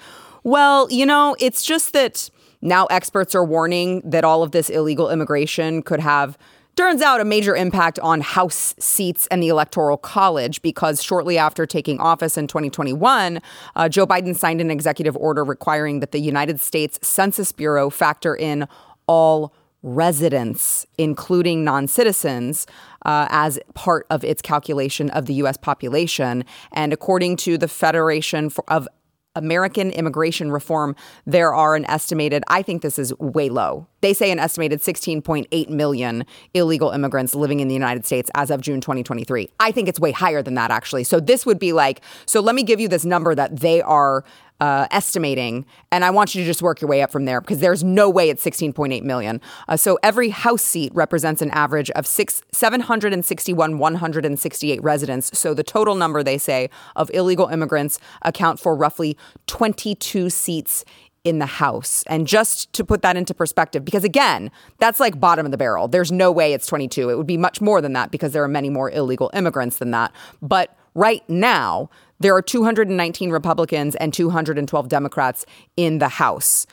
Well, 0.44 0.88
you 0.90 1.06
know, 1.06 1.36
it's 1.38 1.62
just 1.62 1.92
that 1.92 2.30
now 2.62 2.86
experts 2.86 3.34
are 3.34 3.44
warning 3.44 4.00
that 4.04 4.24
all 4.24 4.42
of 4.42 4.50
this 4.52 4.70
illegal 4.70 5.10
immigration 5.10 5.82
could 5.82 6.00
have 6.00 6.36
turns 6.76 7.02
out 7.02 7.20
a 7.20 7.24
major 7.24 7.54
impact 7.54 7.98
on 8.00 8.20
House 8.20 8.74
seats 8.78 9.26
and 9.28 9.42
the 9.42 9.48
Electoral 9.48 9.96
College 9.96 10.62
because 10.62 11.02
shortly 11.02 11.38
after 11.38 11.66
taking 11.66 11.98
office 12.00 12.36
in 12.36 12.46
2021, 12.46 13.40
uh, 13.76 13.88
Joe 13.88 14.06
Biden 14.06 14.36
signed 14.36 14.60
an 14.60 14.70
executive 14.70 15.16
order 15.16 15.44
requiring 15.44 16.00
that 16.00 16.12
the 16.12 16.20
United 16.20 16.60
States 16.60 16.98
Census 17.06 17.52
Bureau 17.52 17.90
factor 17.90 18.34
in 18.34 18.66
all 19.06 19.54
residents, 19.82 20.86
including 20.96 21.64
non 21.64 21.88
citizens. 21.88 22.66
Uh, 23.04 23.26
as 23.30 23.58
part 23.74 24.06
of 24.10 24.22
its 24.22 24.40
calculation 24.40 25.10
of 25.10 25.26
the 25.26 25.34
U.S. 25.34 25.56
population. 25.56 26.44
And 26.70 26.92
according 26.92 27.36
to 27.38 27.58
the 27.58 27.66
Federation 27.66 28.48
of 28.68 28.86
American 29.34 29.90
immigration 29.90 30.52
reform, 30.52 30.94
there 31.26 31.54
are 31.54 31.74
an 31.74 31.84
estimated, 31.86 32.44
I 32.48 32.62
think 32.62 32.82
this 32.82 32.98
is 32.98 33.16
way 33.18 33.48
low. 33.48 33.86
They 34.00 34.12
say 34.12 34.30
an 34.30 34.38
estimated 34.38 34.80
16.8 34.80 35.68
million 35.68 36.24
illegal 36.54 36.90
immigrants 36.90 37.34
living 37.34 37.60
in 37.60 37.68
the 37.68 37.74
United 37.74 38.04
States 38.04 38.30
as 38.34 38.50
of 38.50 38.60
June 38.60 38.80
2023. 38.80 39.48
I 39.60 39.72
think 39.72 39.88
it's 39.88 40.00
way 40.00 40.12
higher 40.12 40.42
than 40.42 40.54
that, 40.54 40.70
actually. 40.70 41.04
So 41.04 41.20
this 41.20 41.46
would 41.46 41.58
be 41.58 41.72
like, 41.72 42.02
so 42.26 42.40
let 42.40 42.54
me 42.54 42.62
give 42.62 42.80
you 42.80 42.88
this 42.88 43.04
number 43.04 43.34
that 43.34 43.60
they 43.60 43.80
are 43.80 44.24
uh, 44.62 44.86
estimating, 44.92 45.66
and 45.90 46.04
I 46.04 46.10
want 46.10 46.36
you 46.36 46.42
to 46.42 46.46
just 46.46 46.62
work 46.62 46.80
your 46.80 46.88
way 46.88 47.02
up 47.02 47.10
from 47.10 47.24
there 47.24 47.40
because 47.40 47.58
there's 47.58 47.82
no 47.82 48.08
way 48.08 48.30
it's 48.30 48.44
16.8 48.44 49.02
million. 49.02 49.40
Uh, 49.66 49.76
so 49.76 49.98
every 50.04 50.28
House 50.28 50.62
seat 50.62 50.94
represents 50.94 51.42
an 51.42 51.50
average 51.50 51.90
of 51.90 52.06
six 52.06 52.42
761 52.52 53.78
168 53.78 54.80
residents. 54.84 55.36
So 55.36 55.52
the 55.52 55.64
total 55.64 55.96
number 55.96 56.22
they 56.22 56.38
say 56.38 56.70
of 56.94 57.10
illegal 57.12 57.48
immigrants 57.48 57.98
account 58.22 58.60
for 58.60 58.76
roughly 58.76 59.18
22 59.48 60.30
seats 60.30 60.84
in 61.24 61.40
the 61.40 61.46
House. 61.46 62.04
And 62.06 62.28
just 62.28 62.72
to 62.74 62.84
put 62.84 63.02
that 63.02 63.16
into 63.16 63.34
perspective, 63.34 63.84
because 63.84 64.04
again, 64.04 64.48
that's 64.78 65.00
like 65.00 65.18
bottom 65.18 65.44
of 65.44 65.50
the 65.50 65.58
barrel. 65.58 65.88
There's 65.88 66.12
no 66.12 66.30
way 66.30 66.52
it's 66.52 66.68
22. 66.68 67.10
It 67.10 67.16
would 67.16 67.26
be 67.26 67.36
much 67.36 67.60
more 67.60 67.80
than 67.80 67.94
that 67.94 68.12
because 68.12 68.30
there 68.32 68.44
are 68.44 68.48
many 68.48 68.70
more 68.70 68.92
illegal 68.92 69.28
immigrants 69.34 69.78
than 69.78 69.90
that. 69.90 70.12
But 70.40 70.76
right 70.94 71.28
now, 71.28 71.90
there 72.22 72.34
are 72.34 72.42
219 72.42 73.30
Republicans 73.30 73.94
and 73.96 74.14
212 74.14 74.88
Democrats 74.88 75.44
in 75.76 75.98
the 75.98 76.08
House. 76.08 76.66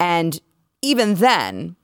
And 0.00 0.40
even 0.82 1.16
then, 1.16 1.76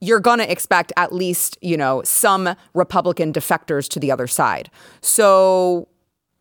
you're 0.00 0.20
going 0.20 0.38
to 0.38 0.50
expect 0.50 0.92
at 0.96 1.12
least, 1.12 1.58
you 1.60 1.76
know, 1.76 2.02
some 2.04 2.54
Republican 2.74 3.32
defectors 3.32 3.88
to 3.88 4.00
the 4.00 4.12
other 4.12 4.26
side. 4.26 4.70
So 5.00 5.88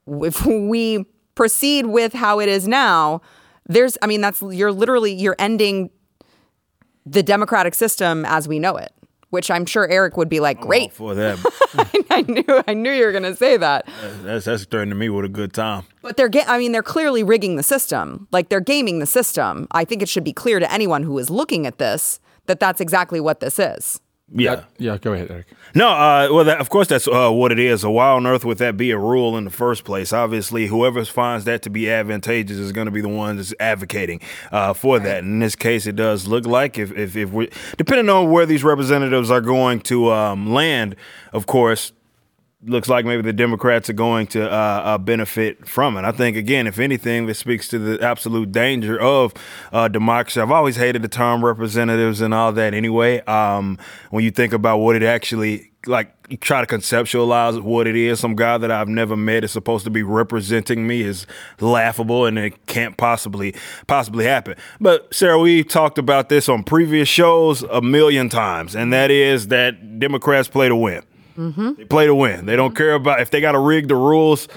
if 0.08 0.46
we 0.46 1.06
proceed 1.36 1.88
with 1.88 2.14
how 2.14 2.40
it 2.40 2.50
is 2.50 2.68
now, 2.68 3.22
there's, 3.68 3.98
I 4.02 4.08
mean, 4.08 4.22
that's, 4.22 4.42
you're 4.42 4.72
literally, 4.72 5.14
you're 5.14 5.36
ending 5.40 5.90
the 7.06 7.24
democratic 7.24 7.74
system 7.74 8.26
as 8.26 8.48
we 8.48 8.60
know 8.60 8.76
it, 8.76 8.92
which 9.30 9.52
I'm 9.52 9.66
sure 9.66 9.88
Eric 9.90 10.18
would 10.18 10.30
be 10.30 10.40
like, 10.40 10.58
oh, 10.62 10.66
great. 10.68 10.94
for 10.94 11.16
them." 11.16 11.40
I 12.10 12.22
knew, 12.28 12.64
I 12.68 12.74
knew 12.74 12.92
you 12.92 13.06
were 13.06 13.12
going 13.12 13.24
to 13.24 13.36
say 13.36 13.58
that. 13.58 13.88
that's 14.24 14.46
that's 14.46 14.66
threatening 14.66 14.98
me 14.98 15.10
with 15.10 15.26
a 15.26 15.30
good 15.30 15.54
time. 15.54 15.84
But 16.02 16.18
they're, 16.18 16.30
ga- 16.30 16.46
I 16.48 16.58
mean, 16.58 16.72
they're 16.72 16.84
clearly 16.84 17.24
rigging 17.24 17.56
the 17.56 17.64
system. 17.64 18.28
Like 18.32 18.50
they're 18.50 18.60
gaming 18.62 19.00
the 19.00 19.06
system. 19.06 19.68
I 19.72 19.86
think 19.86 20.02
it 20.02 20.10
should 20.10 20.24
be 20.24 20.34
clear 20.34 20.60
to 20.60 20.72
anyone 20.72 21.04
who 21.04 21.18
is 21.18 21.30
looking 21.30 21.66
at 21.68 21.78
this 21.78 22.20
that 22.46 22.60
that's 22.60 22.80
exactly 22.82 23.20
what 23.20 23.40
this 23.40 23.60
is. 23.60 24.00
Yeah. 24.30 24.64
Yeah, 24.78 24.98
go 24.98 25.14
ahead, 25.14 25.32
Eric. 25.32 25.48
No, 25.74 25.88
uh, 25.88 26.28
well, 26.32 26.44
that, 26.44 26.60
of 26.60 26.70
course, 26.70 26.88
that's 26.88 27.08
uh, 27.08 27.30
what 27.32 27.52
it 27.54 27.60
is. 27.60 27.82
So, 27.82 27.92
why 27.92 28.10
on 28.10 28.28
earth 28.28 28.44
would 28.44 28.58
that 28.58 28.76
be 28.76 28.92
a 28.92 28.98
rule 28.98 29.38
in 29.38 29.46
the 29.46 29.50
first 29.50 29.86
place? 29.86 30.12
Obviously, 30.12 30.68
whoever 30.68 31.04
finds 31.06 31.46
that 31.46 31.62
to 31.62 31.70
be 31.70 31.90
advantageous 31.90 32.58
is 32.58 32.74
going 32.74 32.86
to 32.86 32.92
be 32.92 33.00
the 33.00 33.08
one 33.08 33.38
that's 33.38 33.54
advocating 33.60 34.20
uh, 34.52 34.74
for 34.74 35.00
that. 35.00 35.20
In 35.20 35.40
this 35.40 35.56
case, 35.56 35.88
it 35.88 35.96
does 35.96 36.28
look 36.28 36.46
like 36.46 36.78
if 36.78 36.92
if, 36.92 37.16
if 37.16 37.32
we, 37.32 37.50
depending 37.78 38.10
on 38.10 38.30
where 38.30 38.46
these 38.46 38.64
representatives 38.66 39.32
are 39.32 39.42
going 39.42 39.80
to 39.82 40.12
um, 40.12 40.54
land, 40.54 40.98
of 41.32 41.46
course, 41.46 41.94
looks 42.68 42.90
like 42.90 43.06
maybe 43.06 43.22
the 43.22 43.34
Democrats 43.34 43.90
are 43.90 43.94
going 43.94 44.28
to 44.28 44.52
uh, 44.52 44.56
uh, 44.56 44.98
benefit 44.98 45.68
from 45.68 45.98
it. 45.98 46.04
I 46.04 46.12
think, 46.12 46.38
again, 46.38 46.68
if 46.68 46.80
anything, 46.80 47.26
this 47.26 47.40
speaks 47.40 47.68
to 47.70 47.80
the 47.80 48.04
absolute 48.06 48.52
danger 48.52 49.00
of 49.00 49.34
uh, 49.72 49.88
democracy. 49.88 50.40
I've 50.40 50.52
always 50.52 50.76
hated 50.76 51.02
the 51.02 51.08
term 51.08 51.44
representatives 51.44 52.22
and 52.22 52.34
all 52.34 52.52
that 52.54 52.74
anyway. 52.74 53.22
Um, 53.22 53.78
when 54.10 54.24
you 54.24 54.32
think 54.32 54.54
about 54.54 54.78
what 54.80 54.96
it 54.96 55.04
actually 55.04 55.72
like 55.88 56.14
you 56.30 56.38
try 56.38 56.64
to 56.64 56.68
conceptualize 56.68 57.62
what 57.62 57.88
it 57.88 57.96
is. 57.96 58.20
Some 58.20 58.36
guy 58.36 58.58
that 58.58 58.70
I've 58.70 58.88
never 58.90 59.16
met 59.16 59.44
is 59.44 59.52
supposed 59.52 59.86
to 59.86 59.90
be 59.90 60.04
representing 60.04 60.86
me 60.86 61.02
is 61.02 61.26
laughable, 61.60 62.26
and 62.26 62.38
it 62.38 62.66
can't 62.66 62.98
possibly 62.98 63.56
possibly 63.88 64.26
happen. 64.26 64.56
But 64.80 65.14
Sara, 65.14 65.40
we 65.40 65.64
talked 65.64 65.98
about 65.98 66.30
this 66.30 66.50
on 66.50 66.64
previous 66.64 67.08
shows 67.08 67.64
a 67.64 67.82
million 67.82 68.30
times, 68.30 68.76
and 68.76 68.92
that 68.92 69.12
is 69.12 69.48
that 69.48 70.00
Democrats 70.00 70.48
play 70.48 70.68
to 70.68 70.76
win. 70.76 71.04
Mm-hmm. 71.38 71.74
They 71.74 71.86
play 71.86 72.06
to 72.08 72.16
win. 72.16 72.46
They 72.46 72.56
don't 72.56 72.72
mm-hmm. 72.72 72.78
care 72.78 72.94
about 72.94 73.22
if 73.22 73.30
they 73.30 73.42
got 73.42 73.54
to 73.54 73.60
rig 73.60 73.88
the 73.88 73.96
rules 73.96 74.48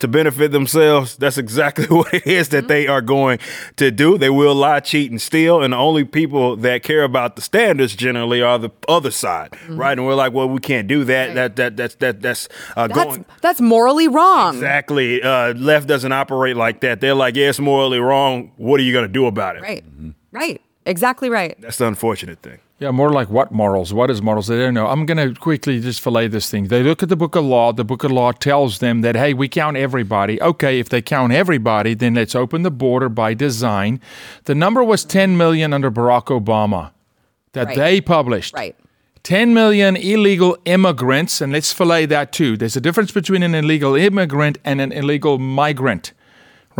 to 0.00 0.08
benefit 0.08 0.50
themselves. 0.50 1.16
That's 1.16 1.38
exactly 1.38 1.86
what 1.94 2.12
it 2.12 2.26
is 2.26 2.48
that 2.48 2.60
mm-hmm. 2.60 2.68
they 2.68 2.88
are 2.88 3.00
going 3.00 3.38
to 3.76 3.90
do. 3.90 4.18
They 4.18 4.30
will 4.30 4.54
lie, 4.54 4.80
cheat, 4.80 5.10
and 5.10 5.20
steal. 5.20 5.62
And 5.62 5.72
the 5.72 5.76
only 5.76 6.04
people 6.04 6.56
that 6.56 6.82
care 6.82 7.04
about 7.04 7.36
the 7.36 7.42
standards 7.42 7.94
generally 7.94 8.42
are 8.42 8.58
the 8.58 8.70
other 8.88 9.10
side, 9.10 9.50
right? 9.68 9.96
And 9.96 10.06
we're 10.06 10.14
like, 10.14 10.32
well, 10.32 10.48
we 10.48 10.60
can't 10.60 10.88
do 10.88 11.04
that. 11.04 11.34
That 11.34 11.56
that 11.56 11.76
that's 11.76 11.94
that 11.96 12.20
that's 12.20 12.48
uh, 12.76 12.88
That's 12.88 13.04
going. 13.04 13.24
that's 13.42 13.60
morally 13.60 14.08
wrong. 14.08 14.54
Exactly. 14.54 15.22
Uh, 15.22 15.54
left 15.54 15.86
doesn't 15.86 16.12
operate 16.12 16.56
like 16.56 16.80
that. 16.80 17.00
They're 17.00 17.14
like, 17.14 17.36
yeah, 17.36 17.50
it's 17.50 17.60
morally 17.60 18.00
wrong. 18.00 18.52
What 18.56 18.80
are 18.80 18.82
you 18.82 18.92
going 18.92 19.06
to 19.06 19.12
do 19.12 19.26
about 19.26 19.56
it? 19.56 19.62
Right. 19.62 19.84
Right. 20.32 20.60
Exactly 20.86 21.28
right. 21.28 21.60
That's 21.60 21.78
the 21.78 21.86
unfortunate 21.86 22.40
thing. 22.42 22.58
Yeah, 22.80 22.92
more 22.92 23.12
like 23.12 23.28
what 23.28 23.52
morals? 23.52 23.92
What 23.92 24.10
is 24.10 24.22
morals? 24.22 24.46
They 24.46 24.56
don't 24.56 24.72
know. 24.72 24.86
I'm 24.86 25.04
going 25.04 25.18
to 25.18 25.38
quickly 25.38 25.80
just 25.80 26.00
fillet 26.00 26.28
this 26.28 26.50
thing. 26.50 26.68
They 26.68 26.82
look 26.82 27.02
at 27.02 27.10
the 27.10 27.16
book 27.16 27.36
of 27.36 27.44
law. 27.44 27.74
The 27.74 27.84
book 27.84 28.04
of 28.04 28.10
law 28.10 28.32
tells 28.32 28.78
them 28.78 29.02
that, 29.02 29.16
hey, 29.16 29.34
we 29.34 29.48
count 29.48 29.76
everybody. 29.76 30.40
Okay, 30.40 30.78
if 30.80 30.88
they 30.88 31.02
count 31.02 31.30
everybody, 31.30 31.92
then 31.92 32.14
let's 32.14 32.34
open 32.34 32.62
the 32.62 32.70
border 32.70 33.10
by 33.10 33.34
design. 33.34 34.00
The 34.44 34.54
number 34.54 34.82
was 34.82 35.04
10 35.04 35.36
million 35.36 35.74
under 35.74 35.90
Barack 35.90 36.26
Obama 36.28 36.92
that 37.52 37.66
Right. 37.66 37.76
they 37.76 38.00
published. 38.00 38.54
Right. 38.54 38.74
10 39.24 39.52
million 39.52 39.96
illegal 39.96 40.56
immigrants, 40.64 41.42
and 41.42 41.52
let's 41.52 41.74
fillet 41.74 42.06
that 42.06 42.32
too. 42.32 42.56
There's 42.56 42.76
a 42.76 42.80
difference 42.80 43.12
between 43.12 43.42
an 43.42 43.54
illegal 43.54 43.94
immigrant 43.94 44.56
and 44.64 44.80
an 44.80 44.90
illegal 44.92 45.38
migrant, 45.38 46.14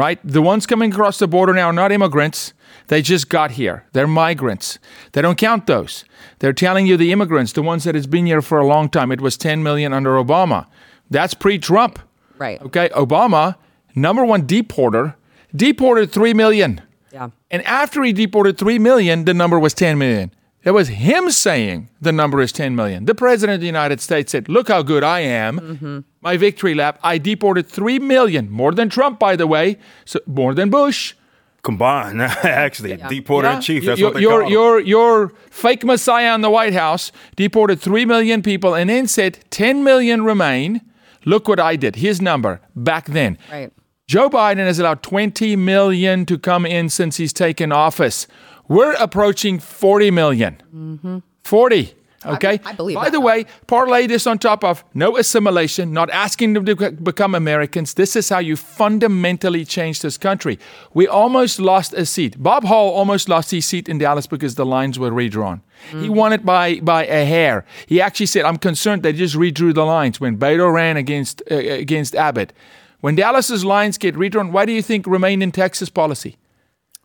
right? 0.00 0.18
The 0.24 0.40
ones 0.40 0.66
coming 0.66 0.90
across 0.90 1.18
the 1.18 1.28
border 1.28 1.52
now 1.52 1.66
are 1.66 1.74
not 1.74 1.92
immigrants. 1.92 2.54
They 2.86 3.02
just 3.02 3.28
got 3.28 3.50
here. 3.50 3.84
They're 3.92 4.06
migrants. 4.06 4.78
They 5.12 5.20
don't 5.20 5.36
count 5.36 5.66
those. 5.66 6.06
They're 6.38 6.54
telling 6.54 6.86
you 6.86 6.96
the 6.96 7.12
immigrants, 7.12 7.52
the 7.52 7.60
ones 7.60 7.84
that 7.84 7.94
has 7.94 8.06
been 8.06 8.24
here 8.24 8.40
for 8.40 8.58
a 8.58 8.66
long 8.66 8.88
time. 8.88 9.12
It 9.12 9.20
was 9.20 9.36
10 9.36 9.62
million 9.62 9.92
under 9.92 10.12
Obama. 10.12 10.66
That's 11.10 11.34
pre-Trump. 11.34 11.98
Right. 12.38 12.62
Okay, 12.62 12.88
Obama, 12.94 13.56
number 13.94 14.24
one 14.24 14.46
deporter, 14.46 15.16
deported 15.54 16.10
3 16.10 16.32
million. 16.32 16.80
Yeah. 17.12 17.28
And 17.50 17.62
after 17.64 18.02
he 18.02 18.14
deported 18.14 18.56
3 18.56 18.78
million, 18.78 19.26
the 19.26 19.34
number 19.34 19.58
was 19.58 19.74
10 19.74 19.98
million. 19.98 20.32
It 20.64 20.70
was 20.70 20.88
him 20.88 21.30
saying 21.30 21.90
the 22.00 22.12
number 22.12 22.40
is 22.40 22.52
10 22.52 22.74
million. 22.74 23.04
The 23.04 23.14
president 23.14 23.56
of 23.56 23.60
the 23.60 23.66
United 23.66 24.00
States 24.00 24.32
said, 24.32 24.48
Look 24.48 24.68
how 24.68 24.82
good 24.82 25.04
I 25.04 25.20
am. 25.20 25.58
Mm-hmm. 25.58 25.98
My 26.20 26.36
victory 26.36 26.74
lap. 26.74 26.98
I 27.02 27.18
deported 27.18 27.66
3 27.66 27.98
million, 27.98 28.50
more 28.50 28.72
than 28.72 28.88
Trump, 28.88 29.18
by 29.18 29.36
the 29.36 29.46
way, 29.46 29.78
so 30.04 30.20
more 30.26 30.54
than 30.54 30.70
Bush. 30.70 31.14
Combined, 31.62 32.22
actually, 32.22 32.96
deporter 32.96 33.54
in 33.54 33.60
chief. 33.60 33.84
That's 33.84 34.00
your, 34.00 34.08
what 34.08 34.14
they 34.14 34.20
your, 34.20 34.40
call 34.40 34.46
him. 34.46 34.52
your, 34.52 34.80
your 34.80 35.28
fake 35.50 35.84
messiah 35.84 36.34
in 36.34 36.40
the 36.40 36.50
White 36.50 36.72
House 36.72 37.12
deported 37.36 37.80
3 37.80 38.04
million 38.06 38.42
people 38.42 38.74
and 38.74 38.88
then 38.88 39.06
said 39.06 39.38
10 39.50 39.84
million 39.84 40.24
remain. 40.24 40.80
Look 41.26 41.48
what 41.48 41.60
I 41.60 41.76
did. 41.76 41.96
His 41.96 42.20
number 42.20 42.60
back 42.74 43.06
then. 43.06 43.36
Right. 43.50 43.72
Joe 44.06 44.28
Biden 44.28 44.66
has 44.66 44.78
allowed 44.78 45.02
20 45.02 45.54
million 45.56 46.26
to 46.26 46.38
come 46.38 46.66
in 46.66 46.88
since 46.88 47.18
he's 47.18 47.32
taken 47.32 47.72
office. 47.72 48.26
We're 48.66 48.94
approaching 48.94 49.58
40 49.58 50.10
million. 50.10 50.62
Mm-hmm. 50.74 51.18
40. 51.44 51.94
Okay. 52.24 52.60
I 52.64 52.72
believe 52.74 52.96
By 52.96 53.04
that. 53.04 53.12
the 53.12 53.20
way, 53.20 53.46
parlay 53.66 54.06
this 54.06 54.26
on 54.26 54.38
top 54.38 54.62
of 54.62 54.84
no 54.92 55.16
assimilation, 55.16 55.92
not 55.92 56.10
asking 56.10 56.52
them 56.52 56.66
to 56.66 56.92
become 56.92 57.34
Americans. 57.34 57.94
This 57.94 58.14
is 58.14 58.28
how 58.28 58.38
you 58.38 58.56
fundamentally 58.56 59.64
change 59.64 60.02
this 60.02 60.18
country. 60.18 60.58
We 60.92 61.08
almost 61.08 61.60
lost 61.60 61.94
a 61.94 62.04
seat. 62.04 62.42
Bob 62.42 62.64
Hall 62.64 62.90
almost 62.90 63.28
lost 63.28 63.50
his 63.50 63.64
seat 63.64 63.88
in 63.88 63.98
Dallas 63.98 64.26
because 64.26 64.56
the 64.56 64.66
lines 64.66 64.98
were 64.98 65.10
redrawn. 65.10 65.62
He 65.92 66.10
won 66.10 66.34
it 66.34 66.44
by 66.44 66.80
by 66.80 67.06
a 67.06 67.24
hair. 67.24 67.64
He 67.86 68.02
actually 68.02 68.26
said, 68.26 68.44
"I'm 68.44 68.58
concerned 68.58 69.02
they 69.02 69.14
just 69.14 69.34
redrew 69.34 69.72
the 69.72 69.86
lines 69.86 70.20
when 70.20 70.36
Beto 70.36 70.70
ran 70.70 70.98
against 70.98 71.42
uh, 71.50 71.54
against 71.54 72.14
Abbott." 72.14 72.52
When 73.00 73.14
Dallas's 73.14 73.64
lines 73.64 73.96
get 73.96 74.14
redrawn, 74.14 74.52
why 74.52 74.66
do 74.66 74.72
you 74.72 74.82
think 74.82 75.06
remain 75.06 75.40
in 75.40 75.52
Texas 75.52 75.88
policy? 75.88 76.36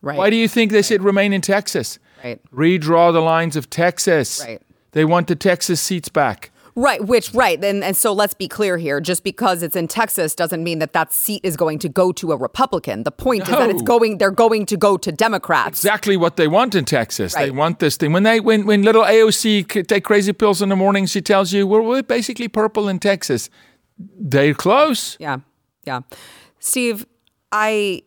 Right. 0.02 0.18
Why 0.18 0.28
do 0.28 0.36
you 0.36 0.46
think 0.46 0.72
they 0.72 0.82
said 0.82 1.02
remain 1.02 1.32
in 1.32 1.40
Texas? 1.40 1.98
Right. 2.22 2.40
Redraw 2.52 3.14
the 3.14 3.22
lines 3.22 3.56
of 3.56 3.70
Texas. 3.70 4.44
Right. 4.44 4.60
They 4.96 5.04
want 5.04 5.26
the 5.26 5.36
Texas 5.36 5.78
seats 5.78 6.08
back. 6.08 6.50
Right, 6.74 7.04
which 7.04 7.34
right, 7.34 7.62
and 7.62 7.84
and 7.84 7.94
so 7.94 8.14
let's 8.14 8.32
be 8.32 8.48
clear 8.48 8.78
here. 8.78 8.98
Just 8.98 9.24
because 9.24 9.62
it's 9.62 9.76
in 9.76 9.88
Texas 9.88 10.34
doesn't 10.34 10.64
mean 10.64 10.78
that 10.78 10.94
that 10.94 11.12
seat 11.12 11.42
is 11.44 11.54
going 11.54 11.78
to 11.80 11.90
go 11.90 12.12
to 12.12 12.32
a 12.32 12.36
Republican. 12.38 13.02
The 13.02 13.10
point 13.10 13.42
is 13.42 13.50
that 13.50 13.68
it's 13.68 13.82
going. 13.82 14.16
They're 14.16 14.30
going 14.30 14.64
to 14.64 14.76
go 14.78 14.96
to 14.96 15.12
Democrats. 15.12 15.68
exactly 15.68 16.16
what 16.16 16.36
they 16.36 16.48
want 16.48 16.74
in 16.74 16.86
Texas. 16.86 17.34
They 17.34 17.50
want 17.50 17.78
this 17.78 17.98
thing. 17.98 18.14
When 18.14 18.22
they 18.22 18.40
when 18.40 18.64
when 18.64 18.84
little 18.84 19.04
AOC 19.04 19.86
take 19.86 20.04
crazy 20.04 20.32
pills 20.32 20.62
in 20.62 20.70
the 20.70 20.76
morning, 20.76 21.04
she 21.04 21.20
tells 21.20 21.52
you 21.52 21.66
we're, 21.66 21.82
we're 21.82 22.02
basically 22.02 22.48
purple 22.48 22.88
in 22.88 22.98
Texas. 22.98 23.50
They're 23.98 24.54
close. 24.54 25.18
Yeah, 25.20 25.40
yeah. 25.84 26.00
Steve, 26.58 27.04
I 27.52 28.02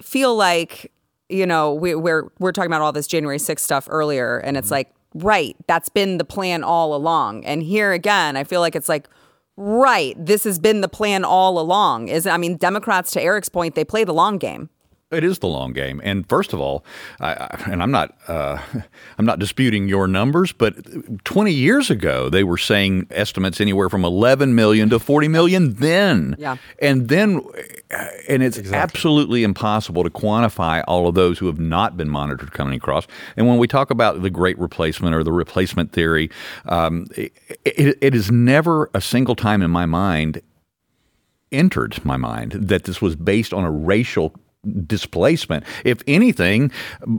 feel 0.00 0.36
like 0.36 0.92
you 1.28 1.44
know 1.44 1.74
we, 1.74 1.96
we're 1.96 2.30
we're 2.38 2.52
talking 2.52 2.70
about 2.70 2.82
all 2.82 2.92
this 2.92 3.08
January 3.08 3.38
6th 3.38 3.58
stuff 3.58 3.88
earlier, 3.90 4.38
and 4.38 4.56
it's 4.56 4.66
mm-hmm. 4.66 4.74
like 4.74 4.94
right, 5.14 5.56
that's 5.66 5.88
been 5.88 6.18
the 6.18 6.24
plan 6.24 6.62
all 6.62 6.94
along. 6.94 7.44
And 7.44 7.62
here 7.62 7.92
again, 7.92 8.36
I 8.36 8.44
feel 8.44 8.60
like 8.60 8.74
it's 8.74 8.88
like 8.88 9.08
right, 9.56 10.14
this 10.18 10.44
has 10.44 10.58
been 10.58 10.80
the 10.80 10.88
plan 10.88 11.24
all 11.24 11.58
along. 11.58 12.08
Is 12.08 12.26
I 12.26 12.36
mean, 12.36 12.56
Democrats 12.56 13.10
to 13.12 13.22
Eric's 13.22 13.48
point, 13.48 13.74
they 13.74 13.84
play 13.84 14.04
the 14.04 14.14
long 14.14 14.38
game. 14.38 14.70
It 15.10 15.24
is 15.24 15.40
the 15.40 15.48
long 15.48 15.72
game, 15.72 16.00
and 16.04 16.24
first 16.28 16.52
of 16.52 16.60
all, 16.60 16.84
I, 17.18 17.32
I, 17.32 17.62
and 17.72 17.82
I'm 17.82 17.90
not, 17.90 18.16
uh, 18.28 18.58
I'm 19.18 19.24
not 19.26 19.40
disputing 19.40 19.88
your 19.88 20.06
numbers, 20.06 20.52
but 20.52 21.24
20 21.24 21.50
years 21.52 21.90
ago 21.90 22.28
they 22.28 22.44
were 22.44 22.56
saying 22.56 23.08
estimates 23.10 23.60
anywhere 23.60 23.88
from 23.88 24.04
11 24.04 24.54
million 24.54 24.88
to 24.90 25.00
40 25.00 25.26
million. 25.26 25.74
Then, 25.74 26.36
Yeah. 26.38 26.58
and 26.80 27.08
then, 27.08 27.40
and 28.28 28.44
it's 28.44 28.56
absolutely 28.72 29.42
impossible 29.42 30.04
to 30.04 30.10
quantify 30.10 30.84
all 30.86 31.08
of 31.08 31.16
those 31.16 31.40
who 31.40 31.46
have 31.46 31.58
not 31.58 31.96
been 31.96 32.08
monitored 32.08 32.52
coming 32.52 32.74
across. 32.74 33.08
And 33.36 33.48
when 33.48 33.58
we 33.58 33.66
talk 33.66 33.90
about 33.90 34.22
the 34.22 34.30
Great 34.30 34.60
Replacement 34.60 35.12
or 35.12 35.24
the 35.24 35.32
replacement 35.32 35.90
theory, 35.90 36.30
um, 36.66 37.08
it, 37.16 37.32
it, 37.64 37.98
it 38.00 38.14
is 38.14 38.30
never 38.30 38.88
a 38.94 39.00
single 39.00 39.34
time 39.34 39.60
in 39.60 39.72
my 39.72 39.86
mind 39.86 40.40
entered 41.50 42.04
my 42.04 42.16
mind 42.16 42.52
that 42.52 42.84
this 42.84 43.02
was 43.02 43.16
based 43.16 43.52
on 43.52 43.64
a 43.64 43.70
racial 43.72 44.32
displacement. 44.86 45.64
If 45.84 46.02
anything, 46.06 46.70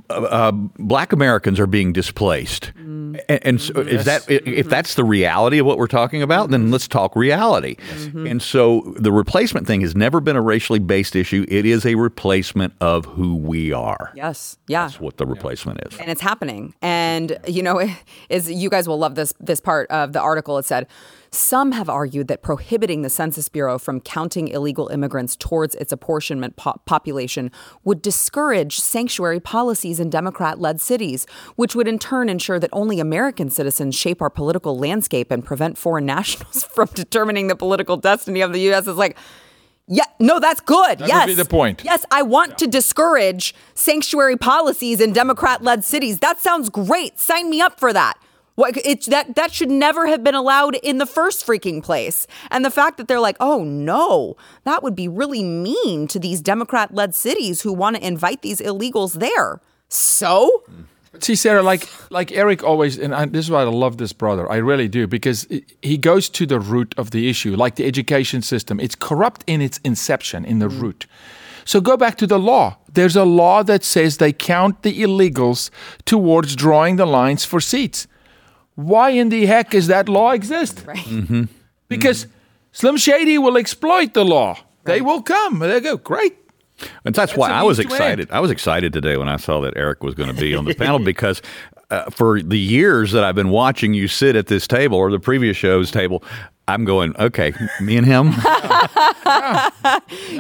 uh, 0.10 0.14
uh, 0.14 0.52
black 0.52 1.12
Americans 1.12 1.60
are 1.60 1.68
being 1.68 1.94
displaced. 1.94 2.72
And, 2.76 3.20
and 3.30 3.62
so 3.62 3.82
is 3.82 4.06
that 4.06 4.30
if 4.30 4.70
that's 4.70 4.96
the 4.96 5.04
reality 5.04 5.58
of 5.58 5.66
what 5.66 5.78
we're 5.78 5.88
talking 5.88 6.22
about, 6.22 6.50
then 6.52 6.72
let's 6.72 6.88
talk 6.88 7.16
reality. 7.16 7.76
And 8.14 8.42
so 8.42 8.94
the 8.98 9.12
replacement 9.12 9.68
thing 9.68 9.82
has 9.82 9.96
never 9.96 10.20
been 10.20 10.36
a 10.36 10.42
racially 10.42 10.80
based 10.80 11.16
issue. 11.16 11.46
It 11.48 11.66
is 11.66 11.86
a 11.86 11.96
replacement 11.96 12.74
of 12.80 13.06
who 13.06 13.36
we 13.36 13.74
are. 13.74 14.12
Yes, 14.16 14.58
yeah. 14.68 14.84
That's 14.88 15.00
what 15.00 15.18
the 15.18 15.26
replacement 15.26 15.80
is. 15.88 16.00
and 16.00 16.10
it's 16.10 16.22
happening. 16.22 16.74
And 16.82 17.38
you 17.48 17.64
know, 17.64 17.80
is 18.30 18.52
you 18.52 18.70
guys 18.70 18.88
will 18.88 19.00
love 19.00 19.16
this 19.16 19.34
this 19.40 19.60
part 19.60 19.90
of 19.90 20.14
the 20.14 20.22
article. 20.22 20.58
It 20.58 20.66
said. 20.66 20.88
Some 21.34 21.72
have 21.72 21.88
argued 21.88 22.28
that 22.28 22.42
prohibiting 22.42 23.04
the 23.04 23.10
Census 23.10 23.48
Bureau 23.48 23.80
from 23.80 24.02
counting 24.02 24.50
illegal 24.50 24.90
immigrants 24.90 25.38
towards 25.38 25.76
its 25.76 25.94
apportionment 25.94 26.58
po- 26.58 26.82
population 26.86 27.52
would 27.86 28.02
discourage 28.02 28.82
sanctuary 28.82 29.40
policies 29.40 30.02
in 30.02 30.10
Democrat 30.10 30.60
led 30.60 30.82
cities, 30.82 31.26
which 31.56 31.74
would 31.74 31.88
in 31.88 32.00
turn 32.00 32.28
ensure 32.28 32.60
that 32.60 32.70
only 32.74 33.00
American 33.00 33.50
citizens 33.50 33.96
shape 33.96 34.22
our 34.22 34.30
political 34.30 34.78
landscape 34.78 35.32
and 35.32 35.46
prevent 35.46 35.78
foreign 35.78 36.06
nationals 36.18 36.66
from 36.66 36.90
determining 36.94 37.48
the 37.48 37.56
political 37.56 37.96
destiny 37.96 38.42
of 38.42 38.52
the 38.52 38.60
U.S. 38.64 38.86
It's 38.86 38.98
like, 38.98 39.16
yeah, 39.88 40.04
no, 40.20 40.38
that's 40.38 40.60
good. 40.60 41.00
That 41.00 41.02
would 41.02 41.08
yes. 41.08 41.26
be 41.28 41.34
the 41.34 41.46
point. 41.46 41.84
Yes, 41.86 42.06
I 42.12 42.24
want 42.24 42.58
to 42.58 42.68
discourage 42.68 43.56
sanctuary 43.74 44.36
policies 44.36 45.00
in 45.00 45.14
Democrat-led 45.14 45.86
cities. 45.86 46.20
That 46.20 46.40
sounds 46.40 46.70
great. 46.70 47.22
Sign 47.22 47.50
me 47.50 47.62
up 47.62 47.80
for 47.80 47.94
that. 47.94 48.18
What 48.62 48.78
it's 48.86 49.08
that 49.08 49.36
that 49.36 49.52
should 49.52 49.72
never 49.72 50.06
have 50.06 50.24
been 50.24 50.36
allowed 50.36 50.76
in 50.76 51.00
the 51.00 51.08
first 51.08 51.46
freaking 51.46 51.84
place. 51.84 52.28
And 52.52 52.64
the 52.64 52.70
fact 52.70 52.98
that 52.98 53.08
they're 53.08 53.20
like, 53.20 53.38
"Oh 53.40 53.64
no, 53.64 54.38
that 54.66 54.84
would 54.84 54.96
be 54.96 55.08
really 55.08 55.44
mean 55.44 56.08
to 56.08 56.20
these 56.20 56.42
Democrat-led 56.42 57.16
cities 57.16 57.64
who 57.64 57.74
want 57.74 57.96
to 57.96 58.06
invite 58.06 58.44
these 58.44 58.62
illegals 58.62 59.14
there." 59.14 59.62
So, 59.90 60.64
See, 61.20 61.36
Sara, 61.36 61.64
like 61.64 61.90
like 62.12 62.32
Eric 62.32 62.64
always, 62.64 63.00
and 63.00 63.16
I, 63.16 63.26
this 63.26 63.46
is 63.46 63.52
why 63.52 63.62
I 63.62 63.64
love 63.64 63.98
this 63.98 64.14
brother. 64.14 64.50
I 64.50 64.58
really 64.58 64.88
do 64.88 65.08
because 65.08 65.48
he 65.82 65.98
goes 65.98 66.30
to 66.30 66.46
the 66.46 66.60
root 66.60 66.94
of 66.98 67.10
the 67.10 67.30
issue, 67.30 67.56
like 67.56 67.76
the 67.76 67.86
education 67.86 68.44
system. 68.44 68.80
It's 68.80 68.96
corrupt 68.96 69.44
in 69.48 69.60
its 69.60 69.80
inception, 69.84 70.46
in 70.46 70.60
the 70.60 70.70
mm. 70.70 70.82
root. 70.82 71.08
So 71.66 71.82
go 71.82 71.98
back 71.98 72.16
to 72.18 72.28
the 72.28 72.40
law. 72.40 72.78
There's 72.94 73.16
a 73.16 73.26
law 73.26 73.64
that 73.64 73.84
says 73.84 74.18
they 74.18 74.34
count 74.34 74.84
the 74.84 75.02
illegals 75.02 75.70
towards 76.06 76.56
drawing 76.56 76.96
the 76.96 77.06
lines 77.06 77.44
for 77.44 77.60
seats. 77.60 78.08
Why 78.76 79.10
in 79.12 79.30
the 79.30 79.46
heck 79.46 79.72
does 79.72 79.88
that 79.88 80.08
law 80.10 80.32
exist? 80.32 80.84
right. 80.86 81.48
Because 81.88 82.28
Slim 82.72 82.98
Shady 82.98 83.38
will 83.38 83.58
exploit 83.58 84.14
the 84.14 84.24
law. 84.24 84.58
They 84.86 85.02
will 85.02 85.22
come. 85.22 85.60
They 85.60 85.80
go, 85.80 85.98
great. 85.98 86.38
And 87.06 87.14
that's 87.14 87.36
why 87.36 87.50
I 87.52 87.64
was 87.64 87.78
means 87.78 87.90
to 87.90 87.96
end. 87.96 88.02
excited. 88.02 88.32
I 88.32 88.40
was 88.40 88.50
excited 88.50 88.94
today 88.94 89.18
when 89.18 89.30
I 89.30 89.36
saw 89.36 89.62
that 89.62 89.76
Eric 89.76 90.04
was 90.04 90.16
going 90.16 90.34
to 90.34 90.42
be 90.42 90.56
on 90.56 90.66
the 90.66 90.74
panel 90.74 91.00
because 91.00 91.42
uh, 91.92 92.10
for 92.10 92.42
the 92.42 92.58
years 92.58 93.12
that 93.12 93.24
I've 93.24 93.36
been 93.36 93.50
watching 93.50 93.94
you 93.94 94.08
sit 94.08 94.36
at 94.36 94.48
this 94.48 94.66
table 94.66 94.98
or 94.98 95.12
the 95.12 95.20
previous 95.20 95.58
show's 95.58 95.92
table, 95.92 96.24
I'm 96.72 96.86
going, 96.86 97.16
okay, 97.18 97.54
me 97.80 97.98
and 97.98 98.06
him 98.06 98.32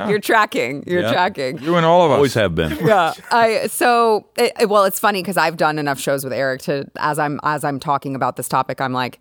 You're 0.10 0.20
tracking. 0.20 0.84
You're 0.88 1.02
Yeah. 1.02 1.12
tracking. 1.12 1.60
You 1.60 1.76
and 1.76 1.86
all 1.86 2.06
of 2.06 2.12
us. 2.12 2.16
always 2.16 2.34
have 2.34 2.56
been. 2.56 2.78
yeah 2.86 3.14
i 3.32 3.68
so 3.68 4.26
it, 4.38 4.52
it- 4.60 4.70
well 4.70 4.84
it's 4.86 5.00
funny 5.00 5.22
because 5.22 5.38
i've 5.38 5.58
done 5.58 5.78
enough 5.80 6.00
shows 6.00 6.24
with 6.24 6.34
eric 6.34 6.62
to 6.62 6.86
as 6.98 7.18
i'm 7.20 7.40
as 7.44 7.64
i'm 7.64 7.80
talking 7.80 8.16
about 8.16 8.36
this 8.36 8.48
topic 8.48 8.80
i'm 8.82 8.94
like 8.94 9.20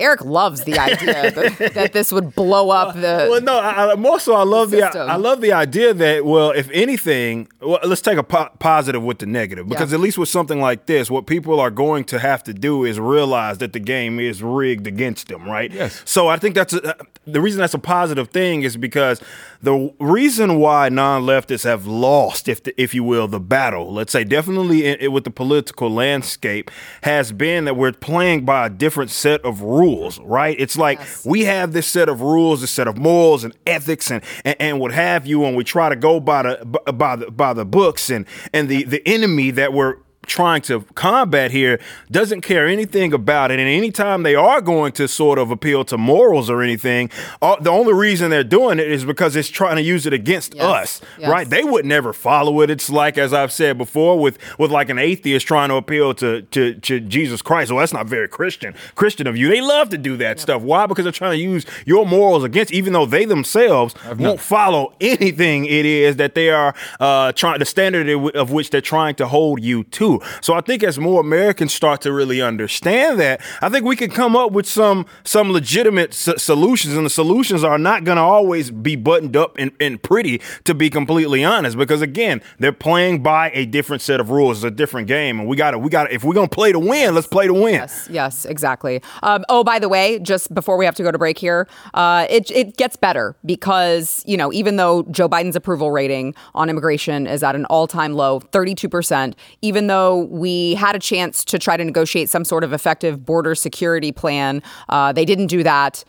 eric 0.00 0.24
loves 0.24 0.64
the 0.64 0.78
idea 0.78 1.30
that, 1.30 1.72
that 1.74 1.92
this 1.92 2.10
would 2.12 2.34
blow 2.34 2.70
up 2.70 2.96
uh, 2.96 3.00
the 3.00 3.26
Well, 3.30 3.40
no. 3.40 3.58
I, 3.58 3.92
I, 3.92 3.94
more 3.94 4.18
so, 4.18 4.34
I 4.34 4.42
love 4.44 4.70
the, 4.70 4.80
system. 4.80 5.08
I 5.08 5.16
love 5.16 5.40
the 5.40 5.52
idea 5.52 5.94
that 5.94 6.24
well, 6.24 6.50
if 6.50 6.68
anything, 6.70 7.48
well, 7.60 7.78
let's 7.84 8.00
take 8.00 8.18
a 8.18 8.22
po- 8.22 8.50
positive 8.58 9.02
with 9.02 9.18
the 9.18 9.26
negative 9.26 9.68
because 9.68 9.90
Yeah. 9.92 9.96
at 9.98 10.00
least 10.00 10.18
with 10.18 10.28
something 10.28 10.60
like 10.60 10.86
this, 10.86 11.10
what 11.10 11.26
people 11.26 11.60
are 11.60 11.70
going 11.70 12.04
to 12.04 12.18
have 12.18 12.42
to 12.44 12.54
do 12.54 12.84
is 12.84 12.98
realize 12.98 13.58
that 13.58 13.72
the 13.72 13.80
game 13.80 14.18
is 14.18 14.42
rigged 14.42 14.86
against 14.86 15.28
them, 15.28 15.44
right? 15.48 15.70
Yes. 15.72 16.02
So 16.04 16.28
I 16.28 16.36
think 16.38 16.54
that's 16.54 16.72
a, 16.72 16.82
uh, 17.00 17.04
the 17.26 17.40
reason 17.40 17.60
that's 17.60 17.74
a 17.74 17.78
positive 17.78 18.28
thing 18.30 18.62
is 18.62 18.76
because 18.76 19.20
the 19.62 19.92
reason 20.00 20.58
why 20.58 20.88
non-leftists 20.88 21.64
have 21.64 21.86
lost, 21.86 22.48
if 22.48 22.62
the, 22.62 22.72
if 22.80 22.94
you 22.94 23.04
will, 23.04 23.28
the 23.28 23.38
battle, 23.40 23.92
let's 23.92 24.10
say 24.12 24.24
definitely 24.24 24.86
in, 24.86 24.98
in- 24.98 25.12
with 25.12 25.24
the 25.24 25.30
political 25.30 25.90
landscape, 25.90 26.70
has 27.02 27.30
been 27.32 27.66
that 27.66 27.76
we're 27.76 27.92
playing 27.92 28.44
by 28.44 28.66
a 28.66 28.70
different 28.70 29.10
set 29.10 29.40
of 29.44 29.60
rules, 29.62 29.89
right? 30.24 30.56
It's 30.58 30.76
like 30.76 30.98
Yes. 30.98 31.24
we 31.24 31.44
have 31.44 31.72
this 31.72 31.86
set 31.86 32.08
of 32.08 32.20
rules, 32.20 32.60
this 32.60 32.70
set 32.70 32.86
of 32.88 32.96
morals 32.98 33.44
and 33.44 33.56
ethics 33.66 34.10
and, 34.10 34.22
and, 34.44 34.56
and 34.60 34.80
what 34.80 34.92
have 34.92 35.26
you, 35.26 35.44
and 35.44 35.56
we 35.56 35.64
try 35.64 35.88
to 35.88 35.96
go 35.96 36.20
by 36.20 36.42
the 36.42 36.92
by 36.92 37.16
the 37.16 37.30
by 37.30 37.52
the 37.52 37.64
books 37.64 38.10
and 38.10 38.26
and 38.52 38.68
the 38.68 38.84
the 38.84 39.02
enemy 39.06 39.50
that 39.52 39.72
we're 39.72 39.96
trying 40.26 40.60
to 40.62 40.82
combat 40.94 41.50
here 41.50 41.80
doesn't 42.10 42.42
care 42.42 42.66
anything 42.68 43.12
about 43.12 43.50
it. 43.50 43.58
And 43.58 43.68
anytime 43.68 44.22
they 44.22 44.34
are 44.36 44.60
going 44.60 44.92
to 44.92 45.08
sort 45.08 45.38
of 45.38 45.50
appeal 45.50 45.84
to 45.86 45.98
morals 45.98 46.48
or 46.48 46.62
anything 46.62 47.10
uh, 47.42 47.56
the 47.60 47.70
only 47.70 47.92
reason 47.94 48.30
they're 48.30 48.44
doing 48.44 48.78
it 48.78 48.90
is 48.90 49.04
because 49.04 49.34
it's 49.34 49.48
trying 49.48 49.76
to 49.76 49.82
use 49.82 50.06
it 50.06 50.12
against 50.12 50.54
Yes. 50.54 50.64
us 50.64 51.00
Yes. 51.18 51.28
right? 51.30 51.48
They 51.48 51.64
would 51.64 51.84
never 51.84 52.12
follow 52.12 52.60
it. 52.60 52.70
It's 52.70 52.88
like 52.90 53.18
as 53.18 53.32
i've 53.32 53.50
said 53.50 53.76
before 53.78 54.20
with 54.20 54.38
with 54.58 54.70
like 54.70 54.88
an 54.88 54.98
atheist 54.98 55.46
trying 55.46 55.70
to 55.70 55.74
appeal 55.76 56.14
to 56.14 56.42
to, 56.42 56.74
to 56.74 57.00
jesus 57.00 57.42
christ. 57.42 57.72
Well 57.72 57.80
that's 57.80 57.92
not 57.92 58.06
very 58.06 58.28
christian 58.28 58.74
christian 58.94 59.26
of 59.26 59.36
you. 59.36 59.48
They 59.48 59.60
love 59.62 59.88
to 59.88 59.98
do 59.98 60.16
that 60.18 60.38
stuff. 60.38 60.62
Why? 60.62 60.86
Because 60.86 61.04
they're 61.04 61.12
trying 61.12 61.38
to 61.38 61.42
use 61.42 61.64
your 61.86 62.06
morals 62.06 62.44
against 62.44 62.72
even 62.72 62.92
though 62.92 63.06
they 63.06 63.24
themselves 63.24 63.94
won't 64.18 64.38
follow 64.40 64.92
anything 65.00 65.64
it 65.64 65.86
is 65.86 66.16
that 66.16 66.34
they 66.34 66.50
are 66.50 66.74
uh 67.00 67.32
trying 67.32 67.58
the 67.58 67.64
standard 67.64 68.08
of 68.36 68.52
which 68.52 68.70
they're 68.70 68.80
trying 68.80 69.14
to 69.16 69.26
hold 69.26 69.62
you 69.62 69.82
to 69.84 70.19
So 70.40 70.54
I 70.54 70.60
think 70.60 70.82
as 70.82 70.98
more 70.98 71.20
Americans 71.20 71.72
start 71.74 72.00
to 72.02 72.12
really 72.12 72.40
understand 72.42 73.20
that, 73.20 73.40
I 73.62 73.68
think 73.68 73.84
we 73.84 73.96
can 73.96 74.10
come 74.10 74.36
up 74.36 74.52
with 74.52 74.66
some 74.66 75.06
some 75.24 75.52
legitimate 75.52 76.10
s- 76.10 76.42
solutions, 76.42 76.96
and 76.96 77.04
the 77.06 77.10
solutions 77.10 77.64
are 77.64 77.78
not 77.78 78.04
going 78.04 78.16
to 78.16 78.22
always 78.22 78.70
be 78.70 78.96
buttoned 78.96 79.36
up 79.36 79.56
and, 79.58 79.72
and 79.80 80.02
pretty. 80.02 80.40
To 80.64 80.74
be 80.74 80.90
completely 80.90 81.44
honest, 81.44 81.76
because 81.76 82.02
again, 82.02 82.42
they're 82.58 82.72
playing 82.72 83.22
by 83.22 83.50
a 83.54 83.64
different 83.66 84.02
set 84.02 84.20
of 84.20 84.30
rules. 84.30 84.58
It's 84.58 84.64
a 84.64 84.70
different 84.70 85.08
game, 85.08 85.40
and 85.40 85.48
we 85.48 85.56
got 85.56 85.72
to 85.72 85.78
we 85.78 85.90
got 85.90 86.04
to 86.04 86.14
if 86.14 86.24
we're 86.24 86.34
gonna 86.34 86.48
play 86.48 86.72
to 86.72 86.78
win, 86.78 87.14
let's 87.14 87.26
play 87.26 87.46
to 87.46 87.54
win. 87.54 87.74
Yes, 87.74 88.08
yes, 88.10 88.44
exactly. 88.44 89.02
Um, 89.22 89.44
oh, 89.48 89.64
by 89.64 89.78
the 89.78 89.88
way, 89.88 90.18
just 90.18 90.52
before 90.54 90.76
we 90.76 90.84
have 90.84 90.94
to 90.96 91.02
go 91.02 91.10
to 91.10 91.18
break 91.18 91.38
here, 91.38 91.66
uh, 91.94 92.26
it 92.30 92.50
it 92.50 92.76
gets 92.76 92.96
better 92.96 93.36
because 93.44 94.22
you 94.26 94.36
know 94.36 94.52
even 94.52 94.76
though 94.76 95.02
Joe 95.10 95.28
Biden's 95.28 95.56
approval 95.56 95.90
rating 95.90 96.34
on 96.54 96.68
immigration 96.70 97.26
is 97.26 97.42
at 97.42 97.54
an 97.54 97.64
all 97.66 97.86
time 97.86 98.12
low, 98.14 98.40
thirty 98.40 98.74
two 98.74 98.88
percent, 98.88 99.36
even 99.62 99.86
though 99.86 99.99
we 100.30 100.74
had 100.74 100.94
a 100.94 100.98
chance 100.98 101.44
to 101.46 101.58
try 101.58 101.76
to 101.76 101.84
negotiate 101.84 102.28
some 102.30 102.44
sort 102.44 102.64
of 102.64 102.72
effective 102.72 103.24
border 103.24 103.54
security 103.54 104.12
plan, 104.12 104.62
uh, 104.88 105.12
they 105.12 105.24
didn't 105.24 105.48
do 105.48 105.62
that. 105.62 106.04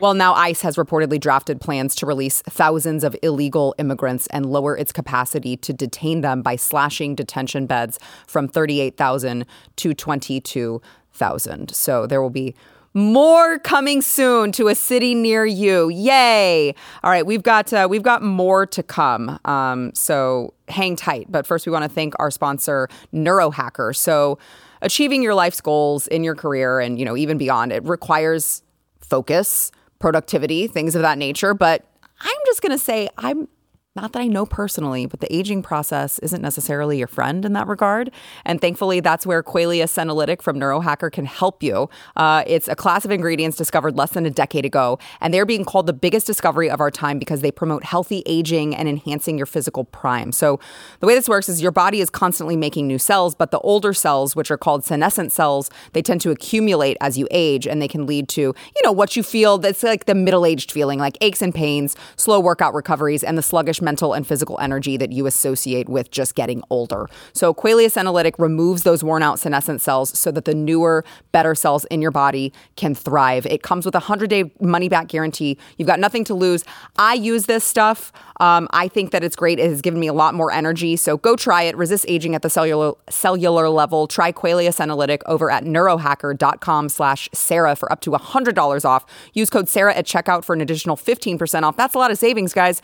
Well, 0.00 0.14
now 0.14 0.34
ICE 0.34 0.60
has 0.62 0.76
reportedly 0.76 1.20
drafted 1.20 1.60
plans 1.60 1.94
to 1.96 2.06
release 2.06 2.42
thousands 2.42 3.04
of 3.04 3.14
illegal 3.22 3.74
immigrants 3.78 4.26
and 4.28 4.44
lower 4.44 4.76
its 4.76 4.90
capacity 4.90 5.56
to 5.58 5.72
detain 5.72 6.20
them 6.20 6.42
by 6.42 6.56
slashing 6.56 7.14
detention 7.14 7.66
beds 7.66 8.00
from 8.26 8.48
38,000 8.48 9.46
to 9.76 9.94
22,000. 9.94 11.74
So 11.74 12.06
there 12.06 12.20
will 12.20 12.30
be 12.30 12.56
more 12.94 13.58
coming 13.58 14.00
soon 14.00 14.52
to 14.52 14.68
a 14.68 14.74
city 14.74 15.14
near 15.14 15.44
you. 15.44 15.88
Yay! 15.88 16.74
All 17.02 17.10
right, 17.10 17.26
we've 17.26 17.42
got 17.42 17.72
uh, 17.72 17.86
we've 17.90 18.02
got 18.02 18.22
more 18.22 18.66
to 18.66 18.82
come. 18.82 19.38
Um, 19.44 19.92
so 19.94 20.54
hang 20.68 20.96
tight. 20.96 21.26
But 21.30 21.46
first, 21.46 21.66
we 21.66 21.72
want 21.72 21.82
to 21.82 21.88
thank 21.88 22.14
our 22.18 22.30
sponsor, 22.30 22.88
Neurohacker. 23.12 23.94
So 23.94 24.38
achieving 24.80 25.22
your 25.22 25.34
life's 25.34 25.60
goals 25.60 26.06
in 26.06 26.24
your 26.24 26.34
career 26.34 26.80
and 26.80 26.98
you 26.98 27.04
know 27.04 27.16
even 27.16 27.36
beyond, 27.36 27.72
it 27.72 27.84
requires 27.84 28.62
focus 29.00 29.72
productivity, 29.98 30.66
things 30.66 30.94
of 30.94 31.02
that 31.02 31.18
nature. 31.18 31.54
But 31.54 31.84
I'm 32.20 32.36
just 32.46 32.62
going 32.62 32.72
to 32.72 32.78
say, 32.78 33.08
I'm 33.18 33.48
not 33.96 34.12
that 34.12 34.18
I 34.20 34.26
know 34.26 34.44
personally, 34.44 35.06
but 35.06 35.20
the 35.20 35.32
aging 35.32 35.62
process 35.62 36.18
isn't 36.18 36.42
necessarily 36.42 36.98
your 36.98 37.06
friend 37.06 37.44
in 37.44 37.52
that 37.52 37.68
regard. 37.68 38.10
And 38.44 38.60
thankfully, 38.60 38.98
that's 38.98 39.24
where 39.24 39.40
Qualia 39.40 39.84
Senolytic 39.84 40.42
from 40.42 40.58
Neurohacker 40.58 41.12
can 41.12 41.24
help 41.26 41.62
you. 41.62 41.88
Uh, 42.16 42.42
it's 42.44 42.66
a 42.66 42.74
class 42.74 43.04
of 43.04 43.12
ingredients 43.12 43.56
discovered 43.56 43.96
less 43.96 44.10
than 44.10 44.26
a 44.26 44.30
decade 44.30 44.64
ago, 44.64 44.98
and 45.20 45.32
they're 45.32 45.46
being 45.46 45.64
called 45.64 45.86
the 45.86 45.92
biggest 45.92 46.26
discovery 46.26 46.68
of 46.68 46.80
our 46.80 46.90
time 46.90 47.20
because 47.20 47.40
they 47.40 47.52
promote 47.52 47.84
healthy 47.84 48.24
aging 48.26 48.74
and 48.74 48.88
enhancing 48.88 49.36
your 49.36 49.46
physical 49.46 49.84
prime. 49.84 50.32
So, 50.32 50.58
the 50.98 51.06
way 51.06 51.14
this 51.14 51.28
works 51.28 51.48
is 51.48 51.62
your 51.62 51.70
body 51.70 52.00
is 52.00 52.10
constantly 52.10 52.56
making 52.56 52.88
new 52.88 52.98
cells, 52.98 53.36
but 53.36 53.52
the 53.52 53.60
older 53.60 53.94
cells, 53.94 54.34
which 54.34 54.50
are 54.50 54.58
called 54.58 54.84
senescent 54.84 55.30
cells, 55.30 55.70
they 55.92 56.02
tend 56.02 56.20
to 56.22 56.32
accumulate 56.32 56.96
as 57.00 57.16
you 57.16 57.28
age, 57.30 57.64
and 57.64 57.80
they 57.80 57.88
can 57.88 58.06
lead 58.06 58.28
to, 58.30 58.40
you 58.40 58.82
know, 58.82 58.90
what 58.90 59.14
you 59.14 59.22
feel 59.22 59.56
that's 59.56 59.84
like 59.84 60.06
the 60.06 60.16
middle 60.16 60.44
aged 60.44 60.72
feeling, 60.72 60.98
like 60.98 61.16
aches 61.20 61.40
and 61.40 61.54
pains, 61.54 61.94
slow 62.16 62.40
workout 62.40 62.74
recoveries, 62.74 63.22
and 63.22 63.38
the 63.38 63.42
sluggish 63.42 63.80
mental 63.84 64.12
and 64.14 64.26
physical 64.26 64.58
energy 64.60 64.96
that 64.96 65.12
you 65.12 65.26
associate 65.26 65.88
with 65.88 66.10
just 66.10 66.34
getting 66.34 66.62
older. 66.70 67.08
So 67.32 67.54
Qualia 67.54 67.86
Senolytic 67.86 68.34
removes 68.38 68.82
those 68.82 69.04
worn 69.04 69.22
out 69.22 69.38
senescent 69.38 69.80
cells 69.80 70.18
so 70.18 70.30
that 70.32 70.44
the 70.44 70.54
newer, 70.54 71.04
better 71.32 71.54
cells 71.54 71.84
in 71.86 72.02
your 72.02 72.10
body 72.10 72.52
can 72.76 72.94
thrive. 72.94 73.46
It 73.46 73.62
comes 73.62 73.84
with 73.84 73.94
a 73.94 73.98
100 73.98 74.30
day 74.30 74.52
money 74.60 74.88
back 74.88 75.08
guarantee. 75.08 75.58
You've 75.76 75.88
got 75.88 76.00
nothing 76.00 76.24
to 76.24 76.34
lose. 76.34 76.64
I 76.96 77.14
use 77.14 77.46
this 77.46 77.64
stuff. 77.64 78.12
Um, 78.40 78.68
I 78.72 78.88
think 78.88 79.12
that 79.12 79.22
it's 79.22 79.36
great. 79.36 79.58
It 79.58 79.68
has 79.68 79.80
given 79.80 80.00
me 80.00 80.08
a 80.08 80.12
lot 80.12 80.34
more 80.34 80.50
energy. 80.50 80.96
So 80.96 81.16
go 81.16 81.36
try 81.36 81.62
it. 81.62 81.76
Resist 81.76 82.04
aging 82.08 82.34
at 82.34 82.42
the 82.42 82.50
cellular 82.50 82.94
cellular 83.08 83.68
level. 83.68 84.06
Try 84.06 84.32
Qualia 84.32 84.70
Senolytic 84.70 85.22
over 85.26 85.50
at 85.50 85.64
neurohacker.com 85.64 86.88
slash 86.88 87.28
Sara 87.32 87.76
for 87.76 87.90
up 87.92 88.00
to 88.00 88.10
$100 88.10 88.84
off. 88.84 89.06
Use 89.34 89.50
code 89.50 89.68
Sara 89.68 89.94
at 89.94 90.06
checkout 90.06 90.44
for 90.44 90.54
an 90.54 90.60
additional 90.60 90.96
15% 90.96 91.62
off. 91.62 91.76
That's 91.76 91.94
a 91.94 91.98
lot 91.98 92.10
of 92.10 92.18
savings, 92.18 92.52
guys. 92.52 92.82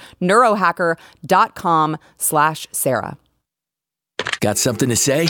Neurohacker.com 0.96 1.96
slash 2.16 2.66
Sara. 2.72 3.18
Got 4.40 4.58
something 4.58 4.88
to 4.88 4.96
say? 4.96 5.26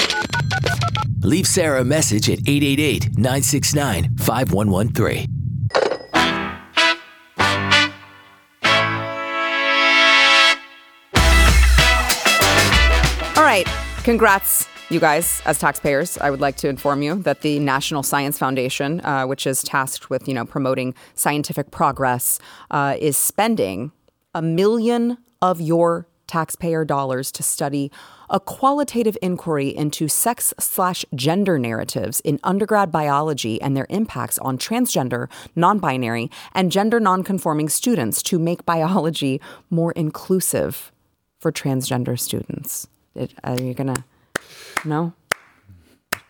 Leave 1.23 1.47
Sara 1.47 1.81
a 1.81 1.85
message 1.85 2.31
at 2.31 2.39
888 2.49 3.19
969 3.19 4.17
5113. 4.17 5.27
All 13.37 13.45
right. 13.45 13.67
Congrats, 14.05 14.67
you 14.89 14.99
guys, 14.99 15.43
as 15.45 15.59
taxpayers. 15.59 16.17
I 16.19 16.31
would 16.31 16.41
like 16.41 16.57
to 16.57 16.69
inform 16.69 17.03
you 17.03 17.17
that 17.17 17.43
the 17.43 17.59
National 17.59 18.03
Science 18.03 18.39
Foundation, 18.39 19.01
uh, 19.03 19.27
which 19.27 19.47
is 19.47 19.63
tasked 19.63 20.09
with, 20.09 20.27
you 20.27 20.35
know, 20.35 20.45
promoting 20.45 20.95
scientific 21.15 21.71
progress, 21.71 22.39
uh, 22.71 22.97
is 22.99 23.17
spending 23.17 23.93
a 24.35 24.41
million 24.41 25.19
of 25.43 25.61
your 25.61 26.07
taxpayer 26.27 26.85
dollars 26.85 27.33
to 27.33 27.43
study 27.43 27.91
a 28.31 28.39
qualitative 28.39 29.19
inquiry 29.21 29.69
into 29.69 30.07
sex 30.07 30.55
slash 30.61 31.05
gender 31.15 31.59
narratives 31.59 32.21
in 32.21 32.39
undergrad 32.45 32.93
biology 32.93 33.61
and 33.61 33.77
their 33.77 33.87
impacts 33.91 34.39
on 34.39 34.57
transgender, 34.57 35.29
non 35.57 35.79
binary, 35.81 36.31
and 36.55 36.71
gender 36.71 37.01
non-conforming 37.01 37.69
students 37.69 38.23
to 38.23 38.39
make 38.39 38.65
biology 38.65 39.41
more 39.69 39.91
inclusive 39.93 40.93
for 41.41 41.51
transgender 41.51 42.19
students. 42.19 42.87
Are 43.43 43.61
you 43.61 43.75
gonna? 43.75 44.05
No. 44.85 45.13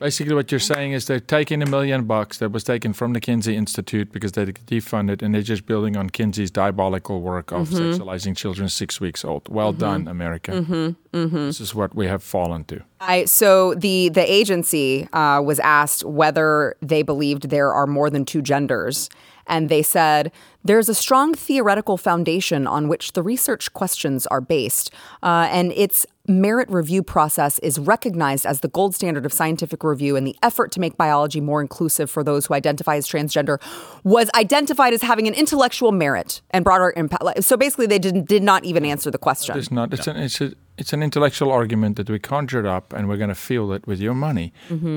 Basically, 0.00 0.34
what 0.34 0.50
you're 0.50 0.58
saying 0.58 0.92
is 0.92 1.04
they're 1.04 1.20
taking 1.20 1.62
a 1.62 1.66
million 1.66 2.04
bucks 2.06 2.38
that 2.38 2.52
was 2.52 2.64
taken 2.64 2.94
from 2.94 3.12
the 3.12 3.20
Kinsey 3.20 3.54
Institute 3.54 4.10
because 4.10 4.32
they 4.32 4.46
defunded, 4.46 5.20
and 5.20 5.34
they're 5.34 5.42
just 5.42 5.66
building 5.66 5.94
on 5.94 6.08
Kinsey's 6.08 6.50
diabolical 6.50 7.20
work 7.20 7.52
of 7.52 7.68
mm-hmm. 7.68 7.76
sexualizing 7.76 8.34
children 8.34 8.70
six 8.70 8.98
weeks 8.98 9.26
old. 9.26 9.46
Well 9.50 9.72
mm-hmm. 9.72 9.80
done, 9.80 10.08
America. 10.08 10.52
Mm-hmm. 10.52 11.46
This 11.46 11.60
is 11.60 11.74
what 11.74 11.94
we 11.94 12.06
have 12.06 12.22
fallen 12.22 12.64
to. 12.64 12.82
I 12.98 13.26
so 13.26 13.74
the 13.74 14.08
the 14.08 14.24
agency 14.32 15.06
uh, 15.12 15.42
was 15.44 15.60
asked 15.60 16.02
whether 16.04 16.76
they 16.80 17.02
believed 17.02 17.50
there 17.50 17.70
are 17.70 17.86
more 17.86 18.08
than 18.08 18.24
two 18.24 18.40
genders, 18.40 19.10
and 19.50 19.68
they 19.68 19.82
said 19.82 20.32
there's 20.64 20.88
a 20.88 20.94
strong 20.94 21.34
theoretical 21.34 21.96
foundation 21.96 22.66
on 22.66 22.88
which 22.88 23.12
the 23.12 23.22
research 23.22 23.72
questions 23.72 24.26
are 24.28 24.40
based, 24.40 24.90
uh, 25.22 25.48
and 25.50 25.72
its 25.72 26.06
merit 26.28 26.70
review 26.70 27.02
process 27.02 27.58
is 27.58 27.78
recognized 27.78 28.46
as 28.46 28.60
the 28.60 28.68
gold 28.68 28.94
standard 28.94 29.26
of 29.26 29.32
scientific 29.32 29.82
review, 29.82 30.16
and 30.16 30.26
the 30.26 30.36
effort 30.42 30.70
to 30.72 30.80
make 30.80 30.96
biology 30.96 31.40
more 31.40 31.60
inclusive 31.60 32.10
for 32.10 32.22
those 32.22 32.46
who 32.46 32.54
identify 32.54 32.96
as 32.96 33.06
transgender 33.08 33.60
was 34.04 34.30
identified 34.34 34.92
as 34.92 35.02
having 35.02 35.26
an 35.26 35.34
intellectual 35.34 35.92
merit 35.92 36.40
and 36.50 36.64
broader 36.64 36.92
impact. 36.96 37.42
So 37.44 37.56
basically, 37.56 37.86
they 37.86 37.98
did 37.98 38.26
did 38.26 38.42
not 38.42 38.64
even 38.64 38.84
answer 38.84 39.10
the 39.10 39.18
question. 39.18 39.58
It's 39.58 39.70
not. 39.70 39.92
It's 39.92 40.06
an. 40.06 40.16
It's 40.16 40.40
a. 40.40 40.52
It's 40.78 40.94
an 40.94 41.02
intellectual 41.02 41.50
argument 41.52 41.96
that 41.96 42.08
we 42.08 42.18
conjured 42.18 42.64
up, 42.64 42.94
and 42.94 43.06
we're 43.06 43.18
going 43.18 43.28
to 43.28 43.34
fuel 43.34 43.72
it 43.74 43.86
with 43.86 44.00
your 44.00 44.14
money 44.14 44.52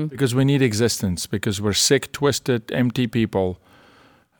because 0.08 0.34
we 0.34 0.44
need 0.44 0.62
existence. 0.62 1.26
Because 1.26 1.60
we're 1.60 1.74
sick, 1.74 2.12
twisted, 2.12 2.72
empty 2.72 3.06
people. 3.06 3.58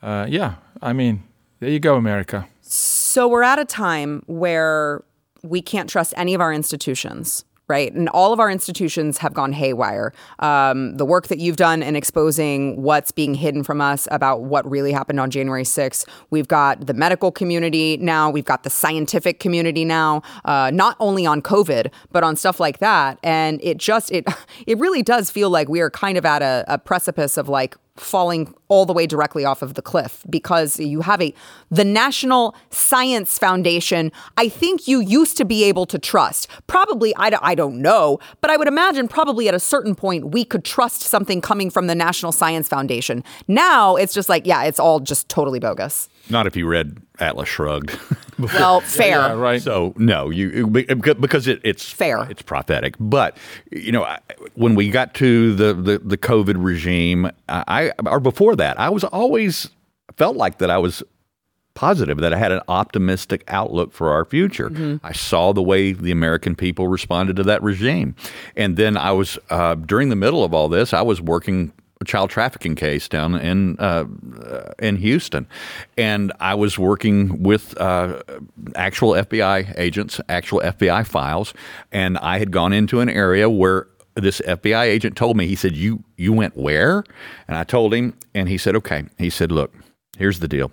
Uh, 0.05 0.27
yeah, 0.29 0.57
I 0.83 0.93
mean, 0.93 1.23
there 1.61 1.71
you 1.71 1.81
go, 1.81 1.97
America. 1.97 2.47
So 2.61 3.27
we're 3.27 3.43
at 3.43 3.59
a 3.59 3.64
time 3.64 4.23
where 4.27 5.03
we 5.43 5.62
can't 5.62 5.88
trust 5.88 6.12
any 6.19 6.35
of 6.35 6.43
our 6.43 6.53
institutions, 6.53 7.47
right? 7.69 7.90
And 7.90 8.11
all 8.11 8.35
of 8.35 8.38
our 8.38 8.51
institutions 8.51 9.17
have 9.19 9.33
gone 9.33 9.55
haywire. 9.55 10.12
Um, 10.40 10.99
the 10.99 11.07
work 11.07 11.29
that 11.29 11.38
you've 11.38 11.57
done 11.57 11.83
in 11.83 11.97
exposing 11.97 12.83
what's 12.83 13.12
being 13.12 13.33
hidden 13.33 13.62
from 13.62 13.81
us 13.81 14.07
about 14.11 14.43
what 14.43 14.71
really 14.71 14.93
happened 14.93 15.21
on 15.21 15.31
January 15.31 15.64
6th. 15.64 16.07
We've 16.29 16.49
got 16.49 16.87
the 16.87 16.93
medical 16.93 17.33
community 17.33 17.97
now. 17.97 18.29
We've 18.29 18.45
got 18.45 18.62
the 18.62 18.71
scientific 18.71 19.40
community 19.40 19.87
now, 19.87 20.21
uh, 20.45 20.71
not 20.71 20.99
only 21.01 21.25
on 21.25 21.40
COVID, 21.40 21.90
but 22.12 22.23
on 22.23 22.37
stuff 22.37 22.61
like 22.61 22.81
that. 22.81 23.19
And 23.23 23.59
it 23.62 23.79
just, 23.79 24.12
it, 24.12 24.27
it 24.67 24.77
really 24.79 25.03
does 25.03 25.31
feel 25.31 25.49
like 25.49 25.71
we 25.71 25.81
are 25.81 25.88
kind 25.88 26.19
of 26.19 26.27
at 26.27 26.43
a, 26.43 26.62
a 26.69 26.77
precipice 26.77 27.38
of 27.38 27.49
like, 27.49 27.77
falling 27.96 28.52
all 28.68 28.85
the 28.85 28.92
way 28.92 29.07
directly 29.07 29.44
off 29.44 29.62
of 29.62 29.74
the 29.74 29.83
cliff 29.83 30.24
because 30.28 30.80
you 30.80 31.00
have 31.00 31.22
a 31.22 31.33
the 31.70 31.85
National 31.85 32.54
Science 32.70 33.38
Foundation 33.38 34.11
I 34.37 34.48
think 34.48 34.88
you 34.88 35.00
used 35.00 35.37
to 35.37 35.44
be 35.44 35.62
able 35.64 35.87
to 35.87 35.98
trust. 35.98 36.48
Probably 36.66 37.14
I, 37.16 37.38
I 37.40 37.54
don't 37.54 37.80
know 37.80 38.18
but 38.40 38.51
I 38.51 38.57
would 38.57 38.68
imagine 38.68 39.07
probably 39.07 39.47
at 39.49 39.55
a 39.55 39.61
certain 39.61 39.95
point 39.95 40.32
we 40.32 40.45
could 40.45 40.64
trust 40.64 41.03
something 41.03 41.40
coming 41.40 41.70
from 41.70 41.86
the 41.86 41.95
National 41.95 42.32
Science 42.32 42.68
Foundation. 42.68 43.22
Now 43.47 43.95
it's 43.95 44.12
just 44.12 44.28
like 44.28 44.45
yeah 44.45 44.64
it's 44.64 44.80
all 44.80 44.99
just 44.99 45.28
totally 45.28 45.61
bogus 45.61 46.09
Not 46.31 46.47
if 46.47 46.57
you 46.57 46.66
read 46.66 46.99
Atlas 47.18 47.49
Shrugged. 47.49 47.99
well 48.39 48.81
fair 48.83 49.09
Yeah, 49.18 49.33
right. 49.35 49.61
So 49.62 49.93
no, 49.97 50.31
you 50.31 50.66
because 50.66 51.47
it, 51.47 51.61
it's 51.64 51.89
Fair. 51.91 52.27
It's 52.31 52.43
prophetic. 52.43 52.95
But 52.99 53.37
you 53.70 53.93
know, 53.93 54.05
I- 54.05 54.18
when 54.55 54.75
we 54.75 54.91
got 54.91 55.14
to 55.14 55.55
the 55.55 55.75
the, 55.75 55.99
the 55.99 56.16
COVID 56.18 56.55
regime, 56.57 57.31
I 57.49 57.93
or 58.07 58.20
before 58.20 58.57
that, 58.57 58.79
I 58.81 58.89
was 58.91 59.05
always 59.05 59.70
felt 60.16 60.37
like 60.37 60.59
that 60.59 60.70
I 60.70 60.79
was 60.79 61.03
positive, 61.75 62.18
that 62.18 62.33
I 62.33 62.37
had 62.39 62.53
an 62.53 62.61
optimistic 62.68 63.43
outlook 63.49 63.93
for 63.93 64.12
our 64.12 64.25
future. 64.25 65.01
I 65.03 65.12
saw 65.12 65.53
the 65.53 65.62
way 65.62 65.93
the 65.93 66.12
American 66.12 66.55
people 66.55 66.87
responded 66.87 67.35
to 67.37 67.43
that 67.43 67.64
regime. 67.64 68.14
And 68.55 68.77
then 68.77 68.97
I 68.97 69.11
was, 69.11 69.41
uh, 69.51 69.75
during 69.75 70.09
the 70.09 70.14
middle 70.14 70.45
of 70.45 70.55
all 70.55 70.68
this, 70.68 70.93
I 70.95 71.03
was 71.03 71.20
working 71.20 71.72
a 71.72 71.74
child 72.05 72.30
trafficking 72.30 72.74
case 72.74 73.09
down 73.09 73.34
in 73.34 73.78
uh, 73.78 74.05
in 74.78 74.96
Houston, 74.96 75.46
and 75.96 76.32
I 76.40 76.55
was 76.55 76.78
working 76.78 77.42
with 77.42 77.78
uh, 77.80 78.22
actual 78.74 79.12
FBI 79.12 79.78
agents, 79.78 80.20
actual 80.28 80.61
FBI 80.61 81.07
files, 81.07 81.55
and 81.92 82.18
I 82.18 82.38
had 82.38 82.50
gone 82.50 82.72
into 82.72 83.00
an 83.00 83.09
area 83.09 83.48
where 83.48 83.88
this 84.14 84.40
FBI 84.42 84.84
agent 84.84 85.16
told 85.16 85.36
me. 85.36 85.46
He 85.46 85.57
said, 85.57 85.76
"You 85.76 86.05
you 86.16 86.32
went 86.32 86.57
where?" 86.57 87.05
And 87.48 87.57
I 87.57 87.64
told 87.64 87.94
him, 87.94 88.14
and 88.34 88.48
he 88.48 88.59
said, 88.59 88.76
"Okay." 88.76 89.05
He 89.18 89.30
said, 89.30 89.50
"Look, 89.50 89.74
here's 90.18 90.40
the 90.40 90.48
deal." 90.48 90.72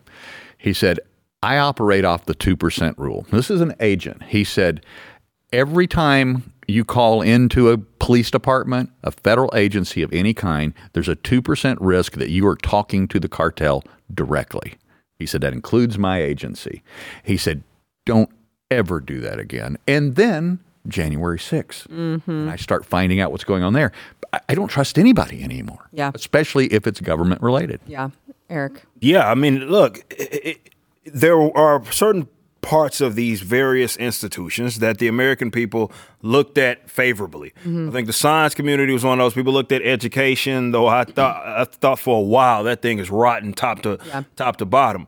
He 0.57 0.73
said, 0.73 0.99
"I 1.41 1.57
operate 1.57 2.05
off 2.05 2.25
the 2.25 2.35
two 2.35 2.55
percent 2.55 2.97
rule." 2.97 3.25
This 3.31 3.49
is 3.49 3.61
an 3.61 3.73
agent. 3.79 4.23
He 4.23 4.43
said, 4.43 4.85
"Every 5.51 5.87
time." 5.87 6.53
You 6.71 6.85
call 6.85 7.21
into 7.21 7.69
a 7.69 7.77
police 7.77 8.31
department, 8.31 8.91
a 9.03 9.11
federal 9.11 9.51
agency 9.55 10.01
of 10.01 10.13
any 10.13 10.33
kind, 10.33 10.73
there's 10.93 11.09
a 11.09 11.17
2% 11.17 11.77
risk 11.81 12.13
that 12.13 12.29
you 12.29 12.47
are 12.47 12.55
talking 12.55 13.07
to 13.09 13.19
the 13.19 13.27
cartel 13.27 13.83
directly. 14.13 14.75
He 15.19 15.25
said, 15.25 15.41
That 15.41 15.53
includes 15.53 15.97
my 15.97 16.21
agency. 16.21 16.81
He 17.23 17.35
said, 17.35 17.63
Don't 18.05 18.29
ever 18.69 19.01
do 19.01 19.19
that 19.19 19.37
again. 19.37 19.77
And 19.85 20.15
then 20.15 20.59
January 20.87 21.37
6th, 21.37 21.87
mm-hmm. 21.87 22.31
and 22.31 22.49
I 22.49 22.55
start 22.55 22.85
finding 22.85 23.19
out 23.19 23.31
what's 23.31 23.43
going 23.43 23.63
on 23.63 23.73
there. 23.73 23.91
I, 24.31 24.39
I 24.49 24.55
don't 24.55 24.69
trust 24.69 24.97
anybody 24.97 25.43
anymore. 25.43 25.89
Yeah. 25.91 26.11
Especially 26.15 26.67
if 26.67 26.87
it's 26.87 27.01
government 27.01 27.41
related. 27.41 27.81
Yeah. 27.85 28.11
Eric. 28.49 28.83
Yeah, 28.99 29.29
I 29.29 29.35
mean, 29.35 29.67
look, 29.67 29.99
it, 30.09 30.45
it, 30.45 30.69
there 31.05 31.37
are 31.57 31.83
certain 31.91 32.27
parts 32.61 33.01
of 33.01 33.15
these 33.15 33.41
various 33.41 33.97
institutions 33.97 34.79
that 34.79 34.99
the 34.99 35.07
American 35.07 35.49
people 35.51 35.91
looked 36.21 36.57
at 36.57 36.89
favorably. 36.89 37.53
Mm-hmm. 37.61 37.89
I 37.89 37.91
think 37.91 38.07
the 38.07 38.13
science 38.13 38.53
community 38.53 38.93
was 38.93 39.03
one 39.03 39.19
of 39.19 39.23
those 39.25 39.33
people 39.33 39.51
looked 39.51 39.71
at 39.71 39.81
education, 39.81 40.71
though 40.71 40.87
I 40.87 41.03
thought 41.05 41.45
I 41.45 41.63
thought 41.65 41.97
for 41.99 42.17
a 42.19 42.21
while 42.21 42.63
that 42.65 42.81
thing 42.81 42.99
is 42.99 43.09
rotten 43.09 43.53
top 43.53 43.81
to 43.83 43.97
Yeah. 44.05 44.23
top 44.35 44.57
to 44.57 44.65
bottom. 44.65 45.07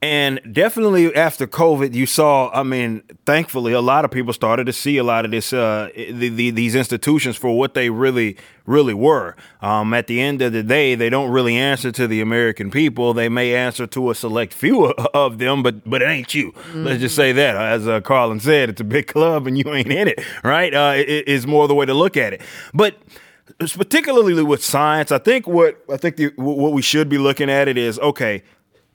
And 0.00 0.40
definitely 0.52 1.12
after 1.12 1.48
COVID, 1.48 1.92
you 1.92 2.06
saw. 2.06 2.50
I 2.52 2.62
mean, 2.62 3.02
thankfully, 3.26 3.72
a 3.72 3.80
lot 3.80 4.04
of 4.04 4.12
people 4.12 4.32
started 4.32 4.66
to 4.66 4.72
see 4.72 4.96
a 4.96 5.02
lot 5.02 5.24
of 5.24 5.32
this, 5.32 5.52
uh, 5.52 5.90
the, 5.96 6.28
the, 6.28 6.50
these 6.50 6.76
institutions 6.76 7.36
for 7.36 7.58
what 7.58 7.74
they 7.74 7.90
really, 7.90 8.36
really 8.64 8.94
were. 8.94 9.34
Um, 9.60 9.92
at 9.92 10.06
the 10.06 10.20
end 10.20 10.40
of 10.40 10.52
the 10.52 10.62
day, 10.62 10.94
they 10.94 11.10
don't 11.10 11.30
really 11.30 11.56
answer 11.56 11.90
to 11.90 12.06
the 12.06 12.20
American 12.20 12.70
people. 12.70 13.12
They 13.12 13.28
may 13.28 13.56
answer 13.56 13.88
to 13.88 14.10
a 14.10 14.14
select 14.14 14.54
few 14.54 14.84
of 15.14 15.38
them, 15.38 15.64
but 15.64 15.88
but 15.88 16.00
it 16.00 16.06
ain't 16.06 16.32
you. 16.32 16.54
Let's 16.74 17.00
just 17.00 17.16
say 17.16 17.32
that. 17.32 17.56
As 17.56 17.88
uh, 17.88 18.00
Carlin 18.00 18.38
said, 18.38 18.68
it's 18.68 18.80
a 18.80 18.84
big 18.84 19.08
club 19.08 19.48
and 19.48 19.58
you 19.58 19.64
ain't 19.74 19.90
in 19.90 20.06
it, 20.06 20.24
right? 20.44 20.72
Uh, 20.72 20.92
it, 20.96 21.24
it's 21.26 21.44
more 21.44 21.66
the 21.66 21.74
way 21.74 21.86
to 21.86 21.94
look 21.94 22.16
at 22.16 22.32
it. 22.32 22.40
But 22.72 22.96
particularly 23.58 24.44
with 24.44 24.64
science, 24.64 25.10
I 25.10 25.18
think 25.18 25.48
what 25.48 25.82
I 25.92 25.96
think 25.96 26.14
the, 26.14 26.32
what 26.36 26.72
we 26.72 26.82
should 26.82 27.08
be 27.08 27.18
looking 27.18 27.50
at 27.50 27.66
it 27.66 27.76
is 27.76 27.98
okay. 27.98 28.44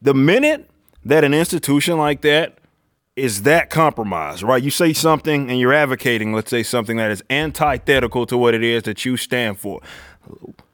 The 0.01 0.13
minute 0.13 0.69
that 1.05 1.23
an 1.23 1.33
institution 1.33 1.97
like 1.97 2.21
that 2.21 2.57
is 3.15 3.43
that 3.43 3.69
compromised, 3.69 4.41
right? 4.41 4.63
You 4.63 4.71
say 4.71 4.93
something 4.93 5.49
and 5.49 5.59
you're 5.59 5.73
advocating, 5.73 6.33
let's 6.33 6.49
say 6.49 6.63
something 6.63 6.97
that 6.97 7.11
is 7.11 7.23
antithetical 7.29 8.25
to 8.25 8.37
what 8.37 8.53
it 8.53 8.63
is 8.63 8.83
that 8.83 9.05
you 9.05 9.17
stand 9.17 9.59
for. 9.59 9.81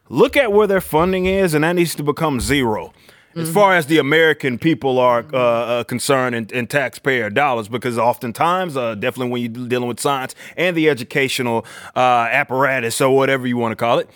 Look 0.08 0.38
at 0.38 0.52
where 0.52 0.66
their 0.66 0.82
funding 0.82 1.26
is, 1.26 1.54
and 1.54 1.64
that 1.64 1.74
needs 1.74 1.96
to 1.96 2.04
become 2.04 2.40
zero. 2.40 2.94
As 3.36 3.50
far 3.54 3.74
as 3.74 3.86
the 3.86 4.00
American 4.00 4.58
people 4.58 5.00
are 5.00 5.24
uh, 5.32 5.38
uh, 5.38 5.84
concerned 5.86 6.36
and, 6.36 6.52
in 6.52 6.68
taxpayer 6.68 7.30
dollars, 7.30 7.70
because 7.70 7.98
oftentimes, 7.98 8.76
uh, 8.76 8.96
definitely 8.96 9.32
when 9.32 9.42
you're 9.42 9.68
dealing 9.68 9.88
with 9.88 10.00
science 10.00 10.36
and 10.58 10.76
the 10.76 10.90
educational 10.90 11.66
uh, 11.96 12.28
apparatus 12.32 13.00
or 13.00 13.16
whatever 13.16 13.48
you 13.48 13.56
want 13.56 13.72
to 13.72 13.78
call 13.78 14.00
it, 14.00 14.10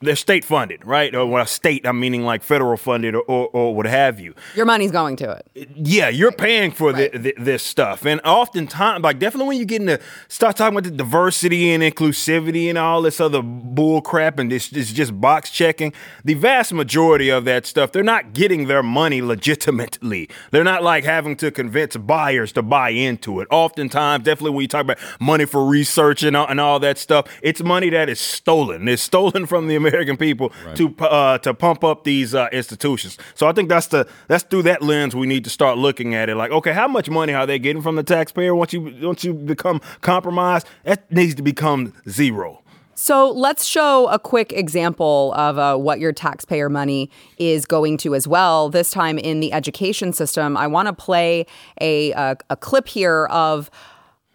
they're 0.00 0.16
state 0.16 0.44
funded, 0.44 0.84
right? 0.86 1.14
Or 1.14 1.26
well, 1.26 1.44
state, 1.44 1.86
I'm 1.86 2.00
meaning 2.00 2.24
like 2.24 2.42
federal 2.42 2.76
funded 2.78 3.14
or, 3.14 3.22
or, 3.22 3.48
or 3.48 3.74
what 3.74 3.86
have 3.86 4.18
you. 4.18 4.34
Your 4.54 4.64
money's 4.64 4.90
going 4.90 5.16
to 5.16 5.30
it. 5.30 5.68
Yeah, 5.74 6.08
you're 6.08 6.32
paying 6.32 6.70
for 6.72 6.92
thi- 6.94 7.10
thi- 7.10 7.34
this 7.36 7.62
stuff, 7.62 8.06
and 8.06 8.18
oftentimes, 8.24 9.02
like 9.02 9.18
definitely 9.18 9.48
when 9.48 9.58
you 9.58 9.66
get 9.66 9.82
into 9.82 10.00
start 10.28 10.56
talking 10.56 10.78
about 10.78 10.84
the 10.84 10.96
diversity 10.96 11.70
and 11.70 11.82
inclusivity 11.82 12.68
and 12.68 12.78
all 12.78 13.02
this 13.02 13.20
other 13.20 13.42
bull 13.42 14.00
crap 14.00 14.38
and 14.38 14.50
this, 14.50 14.68
this 14.70 14.90
just 14.90 15.20
box 15.20 15.50
checking, 15.50 15.92
the 16.24 16.34
vast 16.34 16.72
majority 16.72 17.28
of 17.28 17.44
that 17.44 17.66
stuff, 17.66 17.92
they're 17.92 18.02
not 18.02 18.32
getting 18.32 18.68
their 18.68 18.82
money 18.82 19.20
legitimately. 19.20 20.30
They're 20.50 20.64
not 20.64 20.82
like 20.82 21.04
having 21.04 21.36
to 21.36 21.50
convince 21.50 21.96
buyers 21.96 22.52
to 22.52 22.62
buy 22.62 22.90
into 22.90 23.40
it. 23.40 23.48
Oftentimes, 23.50 24.24
definitely 24.24 24.52
when 24.52 24.62
you 24.62 24.68
talk 24.68 24.82
about 24.82 24.98
money 25.20 25.44
for 25.44 25.66
research 25.66 26.22
and 26.22 26.34
all, 26.36 26.46
and 26.46 26.58
all 26.58 26.80
that 26.80 26.96
stuff, 26.96 27.26
it's 27.42 27.62
money 27.62 27.90
that 27.90 28.08
is 28.08 28.18
stolen. 28.18 28.88
It's 28.88 29.02
stolen 29.02 29.44
from 29.44 29.68
the 29.68 29.76
American 29.76 29.89
people 30.16 30.52
to 30.74 30.94
uh, 31.00 31.38
to 31.38 31.54
pump 31.54 31.84
up 31.84 32.04
these 32.04 32.34
uh, 32.34 32.48
institutions. 32.52 33.18
So 33.34 33.46
I 33.46 33.52
think 33.52 33.68
that's 33.68 33.88
the 33.88 34.06
that's 34.28 34.44
through 34.44 34.62
that 34.62 34.82
lens 34.82 35.14
we 35.14 35.26
need 35.26 35.44
to 35.44 35.50
start 35.50 35.78
looking 35.78 36.14
at 36.14 36.28
it. 36.28 36.36
Like, 36.36 36.50
okay, 36.50 36.72
how 36.72 36.88
much 36.88 37.08
money 37.10 37.34
are 37.34 37.46
they 37.46 37.58
getting 37.58 37.82
from 37.82 37.96
the 37.96 38.02
taxpayer 38.02 38.54
once 38.54 38.72
you 38.72 38.96
once 39.02 39.24
you 39.24 39.34
become 39.34 39.80
compromised? 40.00 40.66
That 40.84 41.10
needs 41.10 41.34
to 41.36 41.42
become 41.42 41.92
zero. 42.08 42.62
So 42.94 43.30
let's 43.30 43.64
show 43.64 44.08
a 44.08 44.18
quick 44.18 44.52
example 44.52 45.32
of 45.34 45.56
uh, 45.56 45.76
what 45.78 46.00
your 46.00 46.12
taxpayer 46.12 46.68
money 46.68 47.10
is 47.38 47.64
going 47.64 47.96
to 47.98 48.14
as 48.14 48.28
well. 48.28 48.68
This 48.68 48.90
time 48.90 49.18
in 49.18 49.40
the 49.40 49.54
education 49.54 50.12
system, 50.12 50.54
I 50.54 50.66
want 50.66 50.86
to 50.88 50.92
play 50.92 51.46
a, 51.80 52.12
a 52.12 52.36
a 52.50 52.56
clip 52.56 52.88
here 52.88 53.26
of 53.26 53.70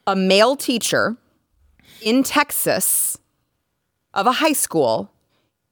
a 0.07 0.15
male 0.15 0.55
teacher 0.55 1.15
in 2.01 2.23
Texas 2.23 3.19
of 4.13 4.25
a 4.27 4.31
high 4.33 4.53
school 4.53 5.11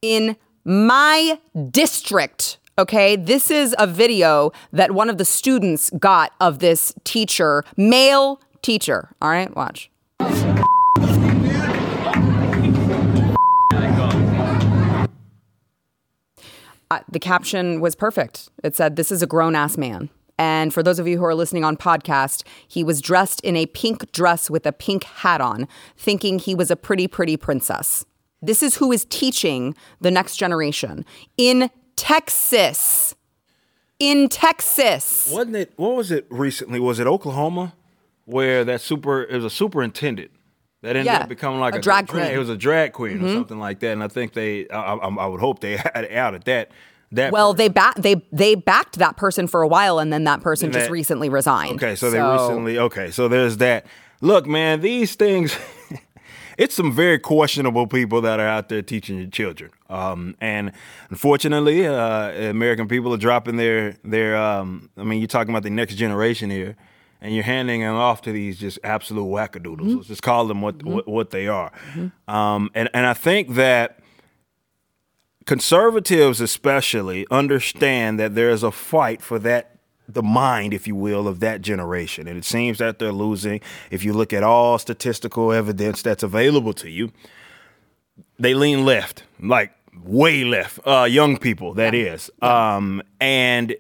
in 0.04 0.36
my 0.64 1.40
district. 1.72 2.60
Okay, 2.78 3.16
this 3.16 3.50
is 3.50 3.76
a 3.80 3.88
video 3.88 4.52
that 4.72 4.92
one 4.92 5.10
of 5.10 5.18
the 5.18 5.26
students 5.26 5.90
got 5.92 6.34
of 6.40 6.60
this 6.60 6.94
teacher, 7.04 7.64
male 7.78 8.40
teacher. 8.62 9.10
All 9.22 9.30
right, 9.30 9.56
watch. 9.56 9.90
Uh, 16.92 17.00
the 17.12 17.20
caption 17.20 17.80
was 17.80 17.96
perfect. 17.96 18.50
It 18.64 18.76
said, 18.76 18.96
This 18.96 19.12
is 19.12 19.24
a 19.24 19.28
grown 19.28 19.56
ass 19.56 19.78
man. 19.78 20.10
And 20.38 20.74
for 20.74 20.82
those 20.84 21.00
of 21.00 21.08
you 21.08 21.18
who 21.18 21.26
are 21.26 21.36
listening 21.36 21.64
on 21.64 21.78
podcast, 21.78 22.44
he 22.68 22.84
was 22.84 23.02
dressed 23.02 23.40
in 23.42 23.56
a 23.56 23.68
pink 23.68 24.12
dress 24.12 24.50
with 24.50 24.66
a 24.66 24.72
pink 24.72 25.04
hat 25.04 25.42
on, 25.42 25.68
thinking 25.96 26.40
he 26.40 26.56
was 26.56 26.72
a 26.72 26.76
pretty, 26.76 27.08
pretty 27.08 27.38
princess. 27.38 28.06
This 28.44 28.62
is 28.62 28.76
who 28.76 28.92
is 28.92 29.06
teaching 29.06 29.74
the 30.02 30.12
next 30.12 30.36
generation 30.36 31.06
in 31.38 31.70
Texas. 31.96 33.16
In 34.00 34.28
Texas. 34.28 35.30
Wasn't 35.32 35.56
it? 35.56 35.74
What 35.78 35.96
was 35.96 36.12
it 36.12 36.28
recently? 36.30 36.80
Was 36.80 37.00
it 37.00 37.08
Oklahoma, 37.08 37.74
where 38.26 38.66
that 38.66 38.82
super? 38.82 39.24
It 39.24 39.36
was 39.36 39.46
a 39.46 39.50
superintendent 39.50 40.32
that 40.82 40.98
ended 40.98 41.06
Yeah, 41.06 41.20
up 41.20 41.30
becoming 41.30 41.62
like 41.62 41.76
a 41.76 41.78
a, 41.78 41.82
drag 41.82 42.08
queen. 42.10 42.24
Mm-hmm. 42.24 42.36
It 42.36 42.38
was 42.38 42.50
a 42.50 42.58
drag 42.58 42.92
queen 42.92 43.24
or 43.24 43.34
something 43.34 43.60
like 43.60 43.80
that. 43.80 43.94
And 43.94 44.04
I 44.04 44.10
think 44.10 44.34
they, 44.34 44.68
I, 44.68 44.96
I, 44.96 45.08
I 45.08 45.26
would 45.28 45.40
hope 45.40 45.60
they 45.60 45.78
had 45.96 46.12
out 46.12 46.36
at 46.36 46.44
that. 46.46 46.72
That 47.14 47.32
Well, 47.32 47.54
they 47.54 47.70
back 47.70 47.96
they 47.96 48.26
they 48.32 48.56
backed 48.56 48.98
that 48.98 49.18
person 49.18 49.48
for 49.48 49.62
a 49.62 49.68
while, 49.68 50.00
and 50.00 50.12
then 50.12 50.24
that 50.24 50.42
person 50.42 50.66
And 50.66 50.74
just 50.74 50.90
recently 50.90 51.30
resigned. 51.30 51.76
Okay, 51.76 51.96
so, 51.96 52.10
they 52.10 52.20
recently. 52.20 52.80
Okay, 52.80 53.12
so 53.12 53.28
there's 53.28 53.58
that. 53.58 53.86
Look, 54.20 54.48
man, 54.48 54.82
these 54.82 55.16
things. 55.16 55.56
it's 56.58 56.76
some 56.76 56.92
very 56.92 57.20
questionable 57.20 57.88
people 57.88 58.22
that 58.22 58.40
are 58.40 58.48
out 58.48 58.70
there 58.70 58.82
teaching 58.82 59.18
your 59.18 59.30
children, 59.30 59.72
um, 59.90 60.36
and 60.40 60.72
unfortunately, 61.10 61.86
uh, 61.88 62.50
American 62.50 62.88
people 62.88 63.14
are 63.14 63.18
dropping 63.18 63.58
their 63.58 63.98
their. 64.04 64.38
Um, 64.38 64.90
I 64.98 65.04
mean, 65.04 65.20
you're 65.20 65.28
talking 65.28 65.52
about 65.52 65.64
the 65.64 65.70
next 65.70 65.96
generation 65.96 66.50
here, 66.50 66.76
and 67.22 67.34
you're 67.34 67.44
handing 67.44 67.82
them 67.82 67.96
off 67.96 68.22
to 68.24 68.32
these 68.32 68.58
just 68.60 68.80
absolute 68.84 69.26
wackadoodles. 69.26 69.96
Let's 69.96 70.08
just 70.08 70.24
call 70.24 70.48
them 70.48 70.62
what 70.62 70.84
what, 70.84 71.08
what 71.08 71.30
they 71.32 71.48
are, 71.48 71.72
um, 72.28 72.70
and 72.74 72.90
and 72.94 73.06
I 73.06 73.14
think 73.14 73.56
that 73.56 74.00
conservatives 75.46 76.40
especially 76.40 77.28
understand 77.30 78.20
that 78.20 78.36
there 78.36 78.50
is 78.50 78.64
a 78.64 78.72
fight 78.72 79.22
for 79.22 79.40
that 79.40 79.73
the 80.08 80.24
mind 80.24 80.74
if 80.74 80.88
you 80.88 80.96
will 80.96 81.28
of 81.28 81.40
that 81.40 81.62
generation. 81.62 82.28
And 82.28 82.38
it 82.38 82.46
seems 82.46 82.78
that 82.80 83.00
they're 83.00 83.12
losing 83.12 83.62
if 83.90 84.04
you 84.04 84.14
look 84.14 84.34
at 84.34 84.44
all 84.44 84.78
statistical 84.78 85.52
evidence 85.52 86.02
that's 86.02 86.24
available 86.24 86.74
to 86.74 86.90
you 86.90 87.12
they 88.40 88.54
lean 88.54 88.86
left 88.86 89.24
like 89.40 89.72
way 90.04 90.44
left 90.44 90.80
uh 90.86 91.08
young 91.10 91.38
people 91.38 91.74
that 91.76 91.94
is. 91.94 92.30
Um 92.42 93.02
and 93.20 93.76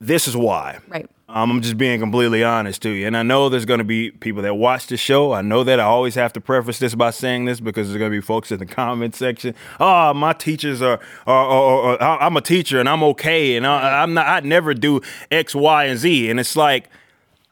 this 0.00 0.26
is 0.26 0.36
why. 0.36 0.78
Right. 0.88 1.08
Um, 1.34 1.50
I'm 1.50 1.62
just 1.62 1.78
being 1.78 1.98
completely 1.98 2.44
honest 2.44 2.82
to 2.82 2.90
you. 2.90 3.06
And 3.06 3.16
I 3.16 3.22
know 3.22 3.48
there's 3.48 3.64
going 3.64 3.78
to 3.78 3.84
be 3.84 4.10
people 4.10 4.42
that 4.42 4.54
watch 4.54 4.88
the 4.88 4.98
show. 4.98 5.32
I 5.32 5.40
know 5.40 5.64
that 5.64 5.80
I 5.80 5.84
always 5.84 6.14
have 6.14 6.30
to 6.34 6.42
preface 6.42 6.78
this 6.78 6.94
by 6.94 7.10
saying 7.10 7.46
this 7.46 7.58
because 7.58 7.88
there's 7.88 7.98
going 7.98 8.10
to 8.10 8.14
be 8.14 8.20
folks 8.20 8.52
in 8.52 8.58
the 8.58 8.66
comment 8.66 9.14
section. 9.14 9.54
Oh, 9.80 10.12
my 10.12 10.34
teachers 10.34 10.82
are, 10.82 11.00
are, 11.26 11.46
are, 11.46 12.02
are 12.02 12.20
I'm 12.20 12.36
a 12.36 12.42
teacher 12.42 12.78
and 12.78 12.86
I'm 12.86 13.02
okay. 13.04 13.56
And 13.56 13.66
I, 13.66 14.02
I'm 14.02 14.12
not, 14.12 14.26
I 14.26 14.40
never 14.40 14.74
do 14.74 15.00
X, 15.30 15.54
Y, 15.54 15.84
and 15.84 15.98
Z. 15.98 16.28
And 16.28 16.38
it's 16.38 16.54
like, 16.54 16.90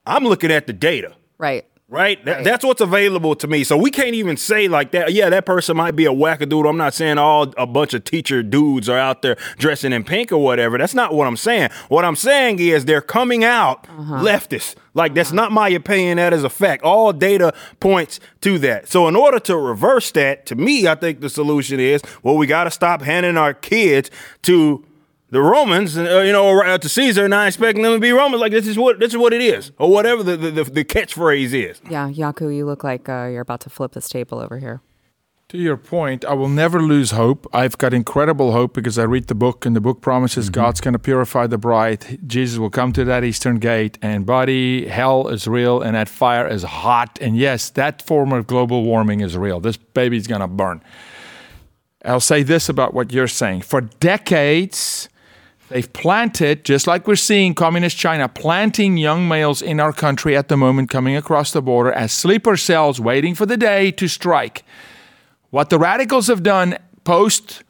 I'm 0.04 0.24
looking 0.24 0.52
at 0.52 0.66
the 0.66 0.74
data. 0.74 1.14
Right. 1.38 1.64
Right? 1.90 2.24
That, 2.24 2.44
That's 2.44 2.64
what's 2.64 2.80
available 2.80 3.34
to 3.34 3.48
me. 3.48 3.64
So 3.64 3.76
we 3.76 3.90
can't 3.90 4.14
even 4.14 4.36
say 4.36 4.68
like 4.68 4.92
that. 4.92 5.12
Yeah, 5.12 5.28
that 5.28 5.44
person 5.44 5.76
might 5.76 5.96
be 5.96 6.06
a 6.06 6.12
wackadoodle. 6.12 6.70
I'm 6.70 6.76
not 6.76 6.94
saying 6.94 7.18
all 7.18 7.52
a 7.58 7.66
bunch 7.66 7.94
of 7.94 8.04
teacher 8.04 8.44
dudes 8.44 8.88
are 8.88 8.96
out 8.96 9.22
there 9.22 9.36
dressing 9.58 9.92
in 9.92 10.04
pink 10.04 10.30
or 10.30 10.38
whatever. 10.38 10.78
That's 10.78 10.94
not 10.94 11.12
what 11.12 11.26
I'm 11.26 11.36
saying. 11.36 11.70
What 11.88 12.04
I'm 12.04 12.14
saying 12.14 12.60
is 12.60 12.84
they're 12.84 13.00
coming 13.00 13.42
out 13.42 13.88
uh-huh. 13.88 14.22
leftists. 14.22 14.76
Like 14.94 15.14
that's 15.14 15.30
uh-huh. 15.30 15.36
not 15.36 15.52
my 15.52 15.68
opinion. 15.70 16.18
That 16.18 16.32
is 16.32 16.44
a 16.44 16.48
fact. 16.48 16.84
All 16.84 17.12
data 17.12 17.52
points 17.80 18.20
to 18.42 18.56
that. 18.60 18.86
So 18.86 19.08
in 19.08 19.16
order 19.16 19.40
to 19.40 19.56
reverse 19.56 20.12
that, 20.12 20.46
to 20.46 20.54
me, 20.54 20.86
I 20.86 20.94
think 20.94 21.20
the 21.20 21.28
solution 21.28 21.80
is 21.80 22.02
well, 22.22 22.36
we 22.36 22.46
got 22.46 22.64
to 22.64 22.70
stop 22.70 23.02
handing 23.02 23.36
our 23.36 23.52
kids 23.52 24.12
to 24.42 24.84
the 25.30 25.40
Romans, 25.40 25.96
uh, 25.96 26.22
you 26.24 26.32
know, 26.32 26.46
or, 26.46 26.64
uh, 26.64 26.78
to 26.78 26.88
Caesar, 26.88 27.28
not 27.28 27.46
expecting 27.46 27.82
them 27.82 27.94
to 27.94 28.00
be 28.00 28.12
Romans. 28.12 28.40
Like 28.40 28.52
this 28.52 28.66
is 28.66 28.78
what 28.78 28.98
this 28.98 29.12
is 29.12 29.18
what 29.18 29.32
it 29.32 29.40
is, 29.40 29.72
or 29.78 29.90
whatever 29.90 30.22
the 30.22 30.36
the, 30.36 30.50
the, 30.50 30.64
the 30.64 30.84
catchphrase 30.84 31.52
is. 31.52 31.80
Yeah, 31.88 32.08
Jaco, 32.08 32.54
you 32.54 32.66
look 32.66 32.84
like 32.84 33.08
uh, 33.08 33.28
you're 33.30 33.40
about 33.40 33.60
to 33.62 33.70
flip 33.70 33.92
this 33.92 34.08
table 34.08 34.38
over 34.38 34.58
here. 34.58 34.80
To 35.50 35.58
your 35.58 35.76
point, 35.76 36.24
I 36.24 36.34
will 36.34 36.48
never 36.48 36.80
lose 36.80 37.10
hope. 37.10 37.44
I've 37.52 37.76
got 37.76 37.92
incredible 37.92 38.52
hope 38.52 38.72
because 38.72 39.00
I 39.00 39.02
read 39.02 39.26
the 39.26 39.34
book, 39.34 39.66
and 39.66 39.74
the 39.74 39.80
book 39.80 40.00
promises 40.00 40.48
God's 40.48 40.80
going 40.80 40.92
to 40.92 40.98
purify 41.00 41.48
the 41.48 41.58
bride. 41.58 42.20
Jesus 42.24 42.60
will 42.60 42.70
come 42.70 42.92
to 42.92 43.04
that 43.06 43.24
eastern 43.24 43.58
gate, 43.58 43.98
and 44.00 44.24
buddy, 44.24 44.86
hell 44.86 45.26
is 45.26 45.48
real, 45.48 45.82
and 45.82 45.96
that 45.96 46.08
fire 46.08 46.46
is 46.46 46.62
hot. 46.62 47.18
And 47.20 47.36
yes, 47.36 47.68
that 47.70 48.00
form 48.00 48.32
of 48.32 48.46
global 48.46 48.84
warming 48.84 49.22
is 49.22 49.36
real. 49.36 49.58
This 49.58 49.76
baby's 49.76 50.28
going 50.28 50.40
to 50.40 50.46
burn. 50.46 50.82
I'll 52.04 52.20
say 52.20 52.44
this 52.44 52.68
about 52.68 52.94
what 52.94 53.12
you're 53.12 53.26
saying. 53.26 53.62
For 53.62 53.80
decades, 53.80 55.08
they've 55.70 55.90
planted, 55.92 56.64
just 56.64 56.86
like 56.86 57.06
we're 57.06 57.16
seeing 57.16 57.54
communist 57.54 57.96
China 57.96 58.28
planting 58.28 58.98
young 58.98 59.26
males 59.26 59.62
in 59.62 59.80
our 59.80 59.92
country 59.92 60.36
at 60.36 60.48
the 60.48 60.56
moment 60.56 60.90
coming 60.90 61.16
across 61.16 61.52
the 61.52 61.62
border 61.62 61.92
as 61.92 62.12
sleeper 62.12 62.56
cells 62.56 63.00
waiting 63.00 63.34
for 63.34 63.46
the 63.46 63.56
day 63.56 63.90
to 63.92 64.06
strike. 64.06 64.62
What 65.48 65.70
the 65.70 65.78
radicals 65.78 66.26
have 66.26 66.42
done 66.42 66.76
post 67.04 67.64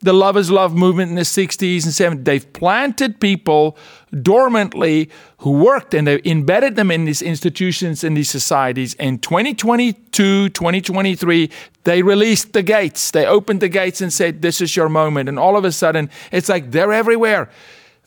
the 0.00 0.12
lovers 0.12 0.50
Love 0.50 0.74
movement 0.74 1.08
in 1.08 1.16
the 1.16 1.22
60s 1.22 1.84
and 1.84 2.20
70s, 2.20 2.24
they've 2.24 2.52
planted 2.52 3.18
people 3.18 3.78
dormantly 4.12 5.10
who 5.38 5.52
worked 5.52 5.94
and 5.94 6.06
they've 6.06 6.24
embedded 6.26 6.76
them 6.76 6.90
in 6.90 7.06
these 7.06 7.22
institutions 7.22 8.04
in 8.04 8.14
these 8.14 8.28
societies. 8.28 8.94
In 8.94 9.18
2022, 9.18 10.50
2023, 10.50 11.50
they 11.84 12.02
released 12.02 12.52
the 12.52 12.62
gates. 12.62 13.10
They 13.10 13.24
opened 13.24 13.60
the 13.60 13.68
gates 13.68 14.00
and 14.00 14.12
said, 14.12 14.42
This 14.42 14.60
is 14.60 14.76
your 14.76 14.88
moment. 14.90 15.28
And 15.28 15.38
all 15.38 15.56
of 15.56 15.64
a 15.64 15.72
sudden, 15.72 16.10
it's 16.30 16.48
like 16.48 16.72
they're 16.72 16.92
everywhere. 16.92 17.50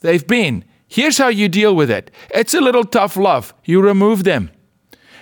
They've 0.01 0.25
been. 0.25 0.65
Here's 0.87 1.17
how 1.17 1.27
you 1.27 1.49
deal 1.49 1.75
with 1.75 1.89
it 1.89 2.11
it's 2.33 2.53
a 2.53 2.61
little 2.61 2.83
tough 2.83 3.17
love. 3.17 3.53
You 3.65 3.81
remove 3.81 4.23
them. 4.23 4.51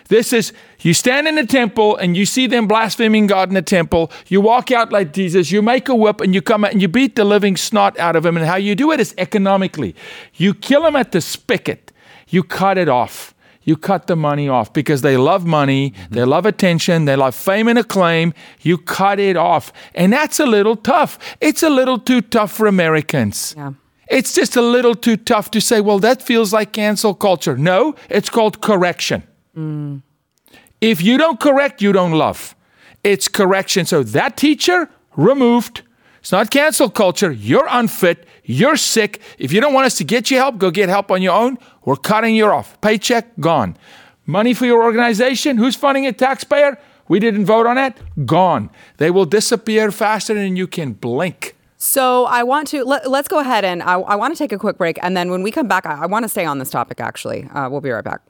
This 0.09 0.31
is, 0.31 0.53
you 0.81 0.93
stand 0.93 1.27
in 1.27 1.35
the 1.35 1.45
temple 1.45 1.97
and 1.97 2.15
you 2.15 2.25
see 2.25 2.47
them 2.47 2.67
blaspheming 2.67 3.27
God 3.27 3.49
in 3.49 3.55
the 3.55 3.61
temple. 3.61 4.11
You 4.27 4.41
walk 4.41 4.71
out 4.71 4.91
like 4.91 5.13
Jesus. 5.13 5.51
You 5.51 5.61
make 5.61 5.89
a 5.89 5.95
whip 5.95 6.21
and 6.21 6.33
you 6.35 6.41
come 6.41 6.63
out 6.63 6.71
and 6.71 6.81
you 6.81 6.87
beat 6.87 7.15
the 7.15 7.25
living 7.25 7.57
snot 7.57 7.97
out 7.99 8.15
of 8.15 8.23
them. 8.23 8.37
And 8.37 8.45
how 8.45 8.55
you 8.57 8.75
do 8.75 8.91
it 8.91 8.99
is 8.99 9.13
economically. 9.17 9.95
You 10.35 10.53
kill 10.53 10.83
them 10.83 10.95
at 10.95 11.11
the 11.11 11.21
spigot, 11.21 11.91
you 12.27 12.43
cut 12.43 12.77
it 12.77 12.89
off. 12.89 13.33
You 13.63 13.75
cut 13.75 14.07
the 14.07 14.15
money 14.15 14.47
off 14.47 14.71
because 14.71 15.01
they 15.01 15.17
love 15.17 15.45
money, 15.45 15.91
mm-hmm. 15.91 16.13
they 16.13 16.23
love 16.23 16.45
attention, 16.45 17.03
they 17.03 17.17
love 17.17 17.35
fame 17.35 17.67
and 17.67 17.77
acclaim. 17.77 18.33
You 18.61 18.77
cut 18.77 19.19
it 19.19 19.35
off. 19.35 19.73
And 19.93 20.13
that's 20.13 20.39
a 20.39 20.45
little 20.45 20.77
tough. 20.77 21.19
It's 21.41 21.63
a 21.63 21.69
little 21.69 21.99
too 21.99 22.21
tough 22.21 22.53
for 22.53 22.65
Americans. 22.65 23.55
Yeah. 23.57 23.73
It's 24.09 24.33
just 24.33 24.55
a 24.55 24.61
little 24.61 24.95
too 24.95 25.17
tough 25.17 25.51
to 25.51 25.59
say, 25.59 25.81
well, 25.81 25.99
that 25.99 26.21
feels 26.21 26.53
like 26.53 26.71
cancel 26.71 27.13
culture. 27.13 27.57
No, 27.57 27.93
it's 28.09 28.29
called 28.29 28.61
correction. 28.61 29.23
Mm. 29.53 30.01
If 30.81 31.01
you 31.01 31.17
don't 31.17 31.39
correct, 31.39 31.81
you 31.81 31.91
don't 31.91 32.11
love. 32.11 32.55
It's 33.03 33.27
correction. 33.27 33.85
So 33.85 34.03
that 34.03 34.37
teacher 34.37 34.89
removed. 35.15 35.81
It's 36.19 36.31
not 36.31 36.51
cancel 36.51 36.89
culture. 36.89 37.31
You're 37.31 37.67
unfit. 37.69 38.27
You're 38.43 38.77
sick. 38.77 39.21
If 39.39 39.51
you 39.51 39.59
don't 39.59 39.73
want 39.73 39.85
us 39.85 39.95
to 39.95 40.03
get 40.03 40.29
you 40.29 40.37
help, 40.37 40.57
go 40.57 40.71
get 40.71 40.89
help 40.89 41.11
on 41.11 41.21
your 41.21 41.33
own. 41.33 41.57
We're 41.85 41.95
cutting 41.95 42.35
you 42.35 42.45
off. 42.45 42.79
Paycheck 42.81 43.39
gone. 43.39 43.77
Money 44.25 44.53
for 44.53 44.65
your 44.65 44.83
organization. 44.83 45.57
Who's 45.57 45.75
funding 45.75 46.03
it? 46.03 46.17
Taxpayer. 46.17 46.77
We 47.07 47.19
didn't 47.19 47.45
vote 47.45 47.65
on 47.65 47.77
it. 47.77 47.97
Gone. 48.25 48.69
They 48.97 49.09
will 49.09 49.25
disappear 49.25 49.91
faster 49.91 50.33
than 50.33 50.55
you 50.55 50.67
can 50.67 50.93
blink. 50.93 51.55
So 51.77 52.25
I 52.25 52.43
want 52.43 52.67
to 52.69 52.83
let, 52.83 53.05
us 53.05 53.27
go 53.27 53.39
ahead 53.39 53.63
and 53.63 53.81
I, 53.83 53.93
I 53.93 54.15
want 54.15 54.33
to 54.33 54.37
take 54.37 54.51
a 54.51 54.57
quick 54.57 54.77
break, 54.77 54.97
and 55.03 55.15
then 55.15 55.29
when 55.29 55.43
we 55.43 55.51
come 55.51 55.67
back, 55.67 55.85
I, 55.85 56.03
I 56.03 56.05
want 56.07 56.23
to 56.23 56.29
stay 56.29 56.43
on 56.43 56.57
this 56.57 56.71
topic. 56.71 56.99
Actually, 56.99 57.45
uh, 57.53 57.69
we'll 57.69 57.81
be 57.81 57.91
right 57.91 58.03
back. 58.03 58.21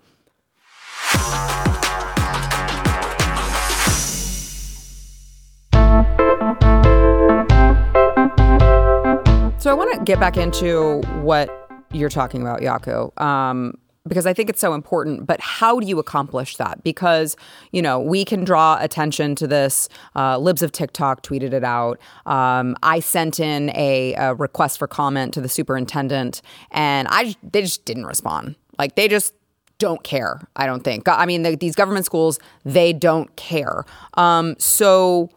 So 9.60 9.72
I 9.72 9.74
want 9.74 9.92
to 9.94 10.04
get 10.04 10.20
back 10.20 10.38
into 10.38 11.02
what 11.24 11.50
you're 11.92 12.10
talking 12.10 12.42
about, 12.42 12.62
Jaco, 12.62 13.20
um, 13.20 13.74
because 14.08 14.28
I 14.28 14.34
think 14.34 14.52
it's 14.52 14.62
so 14.62 14.76
important. 14.76 15.26
But 15.26 15.42
how 15.42 15.80
do 15.80 15.88
you 15.88 15.98
accomplish 15.98 16.58
that? 16.58 16.84
Because 16.84 17.36
you 17.72 17.82
know 17.82 18.00
we 18.00 18.24
can 18.24 18.44
draw 18.44 18.78
attention 18.80 19.34
to 19.36 19.48
this. 19.48 19.90
Uh, 20.16 20.38
Libs 20.38 20.62
of 20.62 20.72
TikTok 20.72 21.24
tweeted 21.24 21.54
it 21.54 21.64
out. 21.64 22.00
Um, 22.28 22.76
I 22.84 23.00
sent 23.00 23.40
in 23.40 23.72
a, 23.76 24.14
a 24.14 24.36
request 24.36 24.78
for 24.78 24.88
comment 24.88 25.34
to 25.34 25.42
the 25.42 25.50
superintendent, 25.50 26.44
and 26.70 27.08
I 27.10 27.36
they 27.42 27.62
just 27.62 27.84
didn't 27.84 28.06
respond. 28.06 28.56
Like 28.78 28.96
they 28.96 29.08
just 29.08 29.34
don't 29.80 30.04
care. 30.04 30.40
I 30.56 30.68
don't 30.68 30.84
think. 30.84 31.08
I 31.08 31.26
mean, 31.26 31.42
the, 31.42 31.56
these 31.56 31.76
government 31.76 32.06
schools 32.06 32.40
they 32.64 32.94
don't 32.94 33.36
care. 33.36 33.86
Um, 34.14 34.56
so 34.60 35.32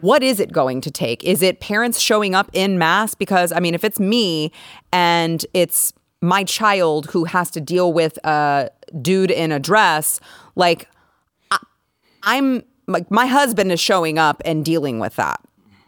what 0.00 0.22
is 0.22 0.40
it 0.40 0.52
going 0.52 0.80
to 0.82 0.90
take? 0.90 1.24
Is 1.24 1.42
it 1.42 1.60
parents 1.60 2.00
showing 2.00 2.34
up 2.34 2.50
in 2.52 2.78
mass? 2.78 3.14
Because, 3.14 3.52
I 3.52 3.60
mean, 3.60 3.74
if 3.74 3.84
it's 3.84 4.00
me 4.00 4.52
and 4.92 5.44
it's 5.54 5.92
my 6.20 6.44
child 6.44 7.06
who 7.06 7.24
has 7.24 7.50
to 7.52 7.60
deal 7.60 7.92
with 7.92 8.18
a 8.24 8.70
dude 9.00 9.30
in 9.30 9.52
a 9.52 9.60
dress, 9.60 10.20
like, 10.54 10.88
I, 11.50 11.58
I'm 12.22 12.62
like, 12.86 13.10
my 13.10 13.26
husband 13.26 13.72
is 13.72 13.80
showing 13.80 14.18
up 14.18 14.42
and 14.44 14.64
dealing 14.64 14.98
with 14.98 15.16
that. 15.16 15.40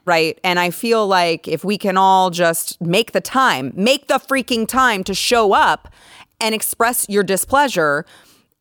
Right. 0.04 0.38
And 0.42 0.58
I 0.58 0.70
feel 0.70 1.06
like 1.06 1.46
if 1.46 1.64
we 1.64 1.76
can 1.76 1.98
all 1.98 2.30
just 2.30 2.80
make 2.80 3.12
the 3.12 3.20
time, 3.20 3.72
make 3.76 4.08
the 4.08 4.14
freaking 4.14 4.66
time 4.66 5.04
to 5.04 5.12
show 5.12 5.52
up 5.52 5.92
and 6.40 6.54
express 6.54 7.06
your 7.10 7.22
displeasure, 7.22 8.06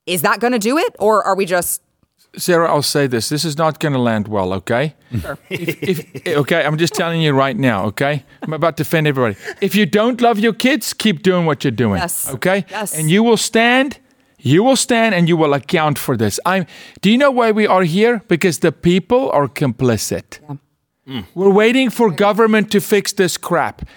is 0.06 0.24
that 0.24 0.42
going 0.42 0.52
to 0.52 0.60
do 0.60 0.78
it? 0.78 0.94
Or 1.00 1.24
are 1.24 1.38
we 1.38 1.46
just 1.46 1.82
Sara, 2.38 2.70
I'll 2.70 2.82
say 2.82 3.08
this. 3.08 3.30
This 3.30 3.44
is 3.44 3.58
not 3.58 3.80
going 3.80 3.94
to 3.94 4.00
land 4.00 4.28
well, 4.28 4.54
okay? 4.54 4.96
Sure. 5.22 5.38
If, 5.50 5.84
if, 5.84 6.38
okay, 6.38 6.64
I'm 6.64 6.78
just 6.78 6.94
telling 6.94 7.22
you 7.22 7.34
right 7.34 7.58
now, 7.58 7.86
okay? 7.86 8.24
I'm 8.42 8.54
about 8.54 8.78
to 8.78 8.82
offend 8.82 9.08
everybody. 9.08 9.36
If 9.62 9.76
you 9.76 9.86
don't 9.86 10.22
love 10.22 10.40
your 10.40 10.54
kids, 10.54 10.94
keep 10.94 11.24
doing 11.24 11.46
what 11.46 11.64
you're 11.64 11.72
doing. 11.72 12.00
Yes. 12.00 12.30
Okay? 12.30 12.66
Yes. 12.70 12.98
And 12.98 13.10
you 13.10 13.24
will 13.24 13.38
stand, 13.38 14.00
you 14.38 14.64
will 14.64 14.76
stand 14.76 15.16
and 15.16 15.28
you 15.28 15.36
will 15.36 15.54
account 15.54 15.98
for 15.98 16.16
this. 16.16 16.40
I'm 16.46 16.66
do 17.02 17.10
you 17.10 17.18
know 17.18 17.32
why 17.32 17.52
we 17.52 17.66
are 17.68 17.84
here? 17.84 18.22
Because 18.28 18.60
the 18.60 18.72
people 18.72 19.32
are 19.32 19.48
complicit. 19.48 20.40
Mm. 21.08 21.26
We're 21.34 21.50
waiting 21.50 21.90
for 21.90 22.12
government 22.12 22.72
to 22.72 22.82
fix 22.82 23.14
this 23.14 23.38
crap. 23.38 23.88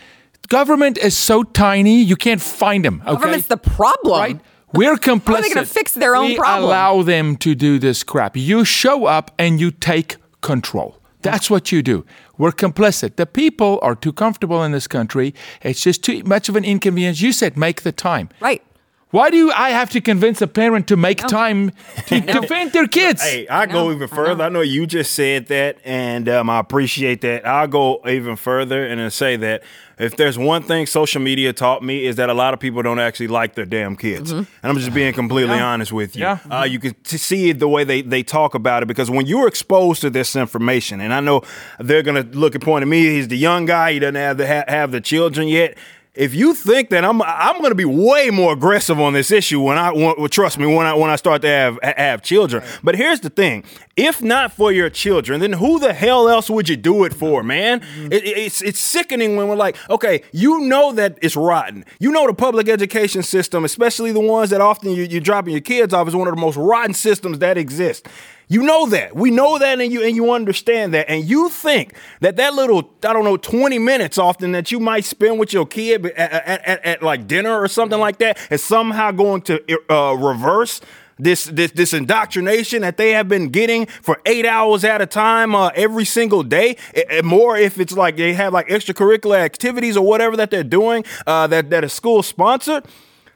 Government 0.48 0.98
is 0.98 1.16
so 1.16 1.42
tiny, 1.42 2.02
you 2.02 2.16
can't 2.16 2.40
find 2.40 2.84
them. 2.84 3.02
Okay? 3.02 3.12
government's 3.12 3.46
the 3.46 3.56
problem? 3.56 4.20
Right? 4.20 4.40
We're 4.72 4.96
complicit. 4.96 5.38
are 5.38 5.42
they 5.42 5.48
gonna 5.50 5.66
fix 5.66 5.92
their 5.94 6.14
own 6.16 6.26
we 6.26 6.36
problem? 6.36 6.64
allow 6.64 7.02
them 7.02 7.36
to 7.38 7.54
do 7.54 7.78
this 7.78 8.02
crap. 8.02 8.36
You 8.36 8.64
show 8.64 9.06
up 9.06 9.32
and 9.38 9.60
you 9.60 9.70
take 9.70 10.16
control. 10.40 10.96
That's 11.22 11.50
what 11.50 11.70
you 11.70 11.82
do. 11.82 12.06
We're 12.38 12.52
complicit. 12.52 13.16
The 13.16 13.26
people 13.26 13.78
are 13.82 13.94
too 13.94 14.12
comfortable 14.12 14.64
in 14.64 14.72
this 14.72 14.86
country. 14.86 15.34
It's 15.62 15.82
just 15.82 16.02
too 16.02 16.22
much 16.24 16.48
of 16.48 16.56
an 16.56 16.64
inconvenience. 16.64 17.20
You 17.20 17.32
said 17.32 17.56
make 17.56 17.82
the 17.82 17.92
time. 17.92 18.30
Right. 18.40 18.62
Why 19.10 19.30
do 19.30 19.50
I 19.50 19.70
have 19.70 19.90
to 19.90 20.00
convince 20.00 20.40
a 20.40 20.46
parent 20.46 20.86
to 20.86 20.96
make 20.96 21.18
time 21.18 21.72
to 22.06 22.20
defend 22.20 22.72
their 22.72 22.86
kids? 22.86 23.20
Hey, 23.22 23.48
I 23.48 23.66
go 23.66 23.90
even 23.90 24.06
further. 24.06 24.44
I 24.44 24.48
know. 24.48 24.60
you 24.60 24.86
just 24.86 25.12
said 25.14 25.46
that, 25.46 25.78
and 25.84 26.28
um, 26.28 26.48
I 26.48 26.60
appreciate 26.60 27.20
that. 27.22 27.44
I'll 27.44 27.66
go 27.66 28.00
even 28.06 28.36
further 28.36 28.86
and 28.86 29.00
then 29.00 29.10
say 29.10 29.34
that 29.36 29.64
if 29.98 30.16
there's 30.16 30.38
one 30.38 30.62
thing 30.62 30.86
social 30.86 31.20
media 31.20 31.52
taught 31.52 31.82
me 31.82 32.06
is 32.06 32.16
that 32.16 32.30
a 32.30 32.34
lot 32.34 32.54
of 32.54 32.60
people 32.60 32.82
don't 32.82 33.00
actually 33.00 33.26
like 33.26 33.54
their 33.56 33.66
damn 33.66 33.96
kids, 33.96 34.30
and 34.30 34.46
I'm 34.62 34.78
just 34.78 34.94
being 34.94 35.12
completely 35.12 35.58
honest 35.58 35.92
with 35.92 36.14
you. 36.14 36.22
Yeah. 36.22 36.38
Uh, 36.48 36.62
you 36.62 36.78
can 36.78 36.94
t- 37.02 37.16
see 37.18 37.50
it 37.50 37.58
the 37.58 37.68
way 37.68 37.82
they, 37.82 38.02
they 38.02 38.22
talk 38.22 38.54
about 38.54 38.82
it 38.84 38.86
because 38.86 39.10
when 39.10 39.26
you're 39.26 39.48
exposed 39.48 40.02
to 40.02 40.10
this 40.10 40.36
information, 40.36 41.00
and 41.00 41.12
I 41.12 41.18
know 41.18 41.42
they're 41.80 42.02
gonna 42.04 42.22
look 42.22 42.54
and 42.54 42.62
point 42.62 42.82
at 42.82 42.88
me. 42.88 43.02
He's 43.02 43.26
the 43.28 43.36
young 43.36 43.66
guy. 43.66 43.92
He 43.94 43.98
doesn't 43.98 44.14
have 44.14 44.36
the 44.38 44.46
ha- 44.46 44.64
have 44.68 44.92
the 44.92 45.00
children 45.00 45.48
yet. 45.48 45.76
If 46.14 46.34
you 46.34 46.54
think 46.54 46.90
that 46.90 47.04
I'm 47.04 47.22
I'm 47.22 47.58
going 47.58 47.70
to 47.70 47.76
be 47.76 47.84
way 47.84 48.30
more 48.30 48.52
aggressive 48.52 48.98
on 48.98 49.12
this 49.12 49.30
issue 49.30 49.60
when 49.60 49.78
I 49.78 49.92
well, 49.92 50.28
trust 50.28 50.58
me 50.58 50.66
when 50.66 50.86
I 50.86 50.94
when 50.94 51.08
I 51.08 51.16
start 51.16 51.42
to 51.42 51.48
have 51.48 51.78
have 51.82 52.22
children. 52.22 52.64
But 52.82 52.96
here's 52.96 53.20
the 53.20 53.30
thing: 53.30 53.64
if 53.96 54.20
not 54.20 54.52
for 54.52 54.72
your 54.72 54.90
children, 54.90 55.40
then 55.40 55.52
who 55.54 55.78
the 55.78 55.92
hell 55.92 56.28
else 56.28 56.50
would 56.50 56.68
you 56.68 56.76
do 56.76 57.04
it 57.04 57.14
for, 57.14 57.44
man? 57.44 57.80
Mm-hmm. 57.80 58.12
It, 58.12 58.24
it's 58.24 58.60
it's 58.60 58.80
sickening 58.80 59.36
when 59.36 59.46
we're 59.46 59.56
like, 59.56 59.76
okay, 59.88 60.22
you 60.32 60.60
know 60.60 60.92
that 60.92 61.16
it's 61.22 61.36
rotten. 61.36 61.84
You 62.00 62.10
know 62.10 62.26
the 62.26 62.34
public 62.34 62.68
education 62.68 63.22
system, 63.22 63.64
especially 63.64 64.10
the 64.10 64.20
ones 64.20 64.50
that 64.50 64.60
often 64.60 64.90
you, 64.90 65.04
you're 65.04 65.20
dropping 65.20 65.52
your 65.52 65.60
kids 65.60 65.94
off, 65.94 66.08
is 66.08 66.16
one 66.16 66.26
of 66.26 66.34
the 66.34 66.40
most 66.40 66.56
rotten 66.56 66.94
systems 66.94 67.38
that 67.38 67.56
exist. 67.56 68.08
You 68.50 68.64
know 68.64 68.86
that. 68.86 69.14
We 69.14 69.30
know 69.30 69.60
that 69.60 69.80
and 69.80 69.92
you 69.92 70.02
and 70.02 70.16
you 70.16 70.32
understand 70.32 70.92
that. 70.92 71.08
And 71.08 71.24
you 71.24 71.48
think 71.50 71.94
that 72.18 72.36
that 72.38 72.52
little, 72.52 72.90
I 73.04 73.12
don't 73.12 73.22
know, 73.22 73.36
20 73.36 73.78
minutes 73.78 74.18
often 74.18 74.50
that 74.52 74.72
you 74.72 74.80
might 74.80 75.04
spend 75.04 75.38
with 75.38 75.52
your 75.52 75.64
kid 75.64 76.04
at, 76.04 76.18
at, 76.18 76.66
at, 76.66 76.84
at 76.84 77.02
like 77.02 77.28
dinner 77.28 77.56
or 77.56 77.68
something 77.68 78.00
like 78.00 78.18
that 78.18 78.38
is 78.50 78.64
somehow 78.64 79.12
going 79.12 79.42
to 79.42 79.62
uh, 79.88 80.14
reverse 80.14 80.80
this, 81.16 81.44
this 81.44 81.70
this 81.72 81.92
indoctrination 81.92 82.82
that 82.82 82.96
they 82.96 83.10
have 83.12 83.28
been 83.28 83.50
getting 83.50 83.86
for 83.86 84.20
eight 84.26 84.46
hours 84.46 84.82
at 84.84 85.00
a 85.00 85.06
time 85.06 85.54
uh, 85.54 85.70
every 85.76 86.04
single 86.04 86.42
day. 86.42 86.76
More 87.22 87.56
if 87.56 87.78
it's 87.78 87.92
like 87.92 88.16
they 88.16 88.32
have 88.32 88.52
like 88.52 88.66
extracurricular 88.66 89.38
activities 89.38 89.96
or 89.96 90.04
whatever 90.04 90.36
that 90.36 90.50
they're 90.50 90.64
doing 90.64 91.04
uh, 91.24 91.46
that 91.46 91.70
that 91.70 91.84
a 91.84 91.88
school 91.88 92.24
sponsored. 92.24 92.84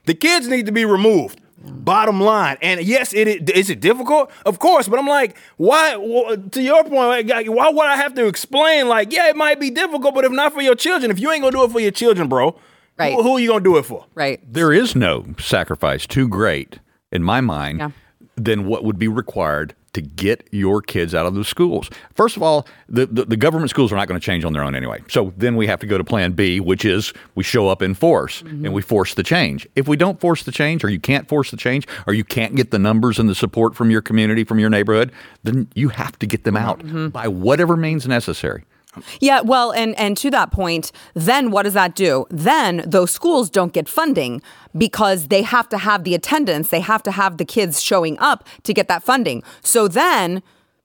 The 0.07 0.15
kids 0.15 0.49
need 0.49 0.67
to 0.67 0.73
be 0.73 0.85
removed. 0.85 1.41
Bottom 1.63 2.21
line, 2.21 2.59
and 2.61 2.81
yes, 2.83 3.15
it, 3.15 3.27
it 3.29 3.51
is 3.51 3.71
it 3.71 3.81
difficult, 3.81 4.31
of 4.45 4.59
course. 4.59 4.87
But 4.89 4.99
I'm 4.99 5.07
like, 5.07 5.37
why? 5.57 5.95
wh- 5.95 6.51
To 6.51 6.61
your 6.63 6.83
point, 6.85 7.29
like, 7.29 7.47
why 7.47 7.71
would 7.71 7.87
I 7.87 7.97
have 7.97 8.15
to 8.17 8.27
explain? 8.27 8.89
Like, 8.89 9.13
yeah, 9.13 9.29
it 9.29 9.37
might 9.37 9.59
be 9.61 9.71
difficult, 9.71 10.15
but 10.15 10.25
if 10.25 10.33
not 10.33 10.53
for 10.53 10.61
your 10.61 10.75
children, 10.75 11.11
if 11.11 11.19
you 11.21 11.31
ain't 11.31 11.43
gonna 11.43 11.53
do 11.57 11.65
it 11.65 11.71
for 11.71 11.81
your 11.81 11.91
children, 11.91 12.29
bro, 12.29 12.59
Right. 12.99 13.15
who, 13.15 13.23
who 13.23 13.37
are 13.37 13.41
you 13.41 13.49
gonna 13.49 13.65
do 13.65 13.77
it 13.79 13.85
for? 13.85 14.05
Right. 14.15 14.41
There 14.53 14.73
is 14.73 14.95
no 14.95 15.25
sacrifice 15.39 16.07
too 16.07 16.29
great, 16.29 16.81
in 17.11 17.23
my 17.23 17.41
mind, 17.41 17.79
Yeah. 17.79 17.91
than 18.37 18.67
what 18.67 18.85
would 18.85 18.99
be 18.99 19.09
required 19.09 19.75
to 19.95 20.03
get 20.03 20.47
your 20.53 20.83
kids 20.83 21.15
out 21.15 21.27
of 21.27 21.35
the 21.35 21.45
schools. 21.45 21.91
First 22.15 22.37
of 22.37 22.43
all, 22.43 22.67
the, 22.89 23.07
the, 23.07 23.25
the 23.25 23.37
government 23.37 23.71
schools 23.71 23.93
are 23.93 23.97
not 23.97 24.09
going 24.09 24.21
to 24.21 24.25
change 24.25 24.45
on 24.45 24.53
their 24.53 24.63
own 24.63 24.75
anyway. 24.75 25.03
So 25.09 25.33
then 25.37 25.57
we 25.57 25.67
have 25.67 25.81
to 25.81 25.87
go 25.87 25.97
to 25.99 26.05
plan 26.05 26.33
B, 26.33 26.61
which 26.61 26.85
is 26.85 27.13
we 27.35 27.43
show 27.43 27.69
up 27.69 27.83
in 27.83 27.95
force 27.95 28.43
and 28.43 28.73
we 28.73 28.83
force 28.83 29.15
the 29.15 29.23
change. 29.23 29.67
If 29.75 29.89
we 29.89 29.97
don't 29.97 30.21
force 30.21 30.43
the 30.45 30.53
change, 30.53 30.85
or 30.85 30.91
you 30.91 31.01
can't 31.01 31.29
force 31.29 31.51
the 31.51 31.57
change, 31.57 31.87
or 32.07 32.15
you 32.15 32.25
can't 32.25 32.55
get 32.55 32.71
the 32.71 32.79
numbers 32.79 33.19
and 33.19 33.29
the 33.29 33.35
support 33.35 33.75
from 33.75 33.91
your 33.91 34.03
community, 34.03 34.45
from 34.45 34.59
your 34.59 34.71
neighborhood, 34.71 35.13
then 35.43 35.69
you 35.75 35.89
have 35.89 36.19
to 36.19 36.27
get 36.27 36.45
them 36.45 36.57
out 36.57 36.81
mm-hmm. 36.81 37.09
by 37.09 37.29
whatever 37.29 37.77
means 37.77 38.07
necessary. 38.07 38.65
Yeah, 39.21 39.41
well, 39.41 39.73
and 39.73 39.99
and 39.99 40.17
to 40.19 40.31
that 40.31 40.51
point, 40.51 40.93
then 41.15 41.51
what 41.51 41.63
does 41.63 41.75
that 41.75 41.95
do? 41.95 42.27
Then 42.31 42.83
those 42.87 43.11
schools 43.11 43.51
don't 43.51 43.73
get 43.73 43.89
funding 43.89 44.43
because 44.77 45.29
they 45.29 45.43
have 45.43 45.69
to 45.71 45.79
have 45.79 46.05
the 46.05 46.15
attendance, 46.15 46.69
they 46.69 46.81
have 46.81 47.03
to 47.05 47.11
have 47.11 47.39
the 47.39 47.45
kids 47.45 47.83
showing 47.83 48.19
up 48.19 48.47
to 48.65 48.75
get 48.75 48.89
that 48.89 49.03
funding. 49.03 49.43
So 49.63 49.89
then 49.89 50.43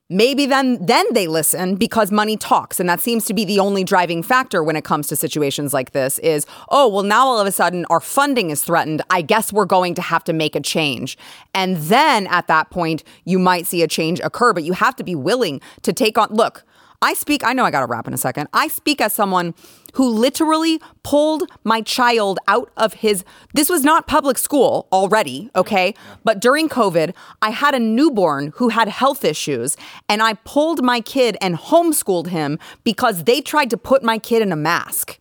maybe 0.10 0.48
then 0.48 0.84
then 0.84 1.06
they 1.14 1.28
listen 1.28 1.76
because 1.76 2.12
money 2.12 2.36
talks 2.36 2.80
and 2.80 2.90
that 2.90 3.00
seems 3.00 3.26
to 3.26 3.34
be 3.34 3.46
the 3.46 3.60
only 3.60 3.84
driving 3.84 4.24
factor 4.24 4.64
when 4.64 4.76
it 4.76 4.84
comes 4.84 5.08
to 5.08 5.16
situations 5.16 5.72
like 5.72 5.92
this 5.92 6.18
is 6.20 6.48
oh 6.70 6.88
well 6.88 7.04
now 7.04 7.28
all 7.28 7.40
of 7.40 7.46
a 7.46 7.52
sudden 7.52 7.86
our 7.92 8.00
funding 8.00 8.50
is 8.50 8.64
threatened 8.64 9.04
i 9.12 9.22
guess 9.22 9.54
we're 9.54 9.66
going 9.66 9.94
to 9.94 10.02
have 10.02 10.24
to 10.24 10.34
make 10.34 10.56
a 10.56 10.60
change 10.60 11.16
and 11.54 11.78
then 11.78 12.26
at 12.28 12.48
that 12.48 12.72
point 12.72 13.04
you 13.26 13.38
might 13.38 13.68
see 13.68 13.84
a 13.84 13.88
change 13.88 14.20
occur 14.22 14.52
but 14.52 14.64
you 14.64 14.74
have 14.74 14.96
to 14.96 15.04
be 15.04 15.14
willing 15.14 15.62
to 15.84 15.94
take 15.94 16.18
on 16.18 16.28
look 16.34 16.66
I 17.02 17.14
speak, 17.14 17.46
I 17.46 17.54
know 17.54 17.64
I 17.64 17.72
got 17.72 17.80
to 17.80 17.86
wrap 17.86 18.08
in 18.08 18.14
a 18.14 18.18
second. 18.18 18.50
I 18.54 18.68
speak 18.68 19.00
as 19.00 19.14
someone 19.14 19.56
who 19.94 20.10
literally 20.10 20.82
pulled 21.04 21.44
my 21.64 21.82
child 21.82 22.40
out 22.48 22.72
of 22.76 22.94
his, 22.94 23.24
this 23.54 23.70
was 23.70 23.84
not 23.84 24.06
public 24.06 24.38
school 24.38 24.88
already, 24.92 25.50
okay? 25.56 25.94
But 26.24 26.42
during 26.42 26.68
COVID, 26.68 27.14
I 27.42 27.52
had 27.52 27.74
a 27.74 27.80
newborn 27.80 28.52
who 28.56 28.70
had 28.70 28.90
health 28.90 29.24
issues, 29.24 29.78
and 30.10 30.22
I 30.22 30.34
pulled 30.34 30.84
my 30.84 31.00
kid 31.00 31.38
and 31.42 31.56
homeschooled 31.56 32.28
him 32.28 32.60
because 32.84 33.24
they 33.24 33.40
tried 33.40 33.70
to 33.70 33.78
put 33.78 34.04
my 34.04 34.18
kid 34.18 34.42
in 34.42 34.52
a 34.52 34.58
mask 34.58 35.20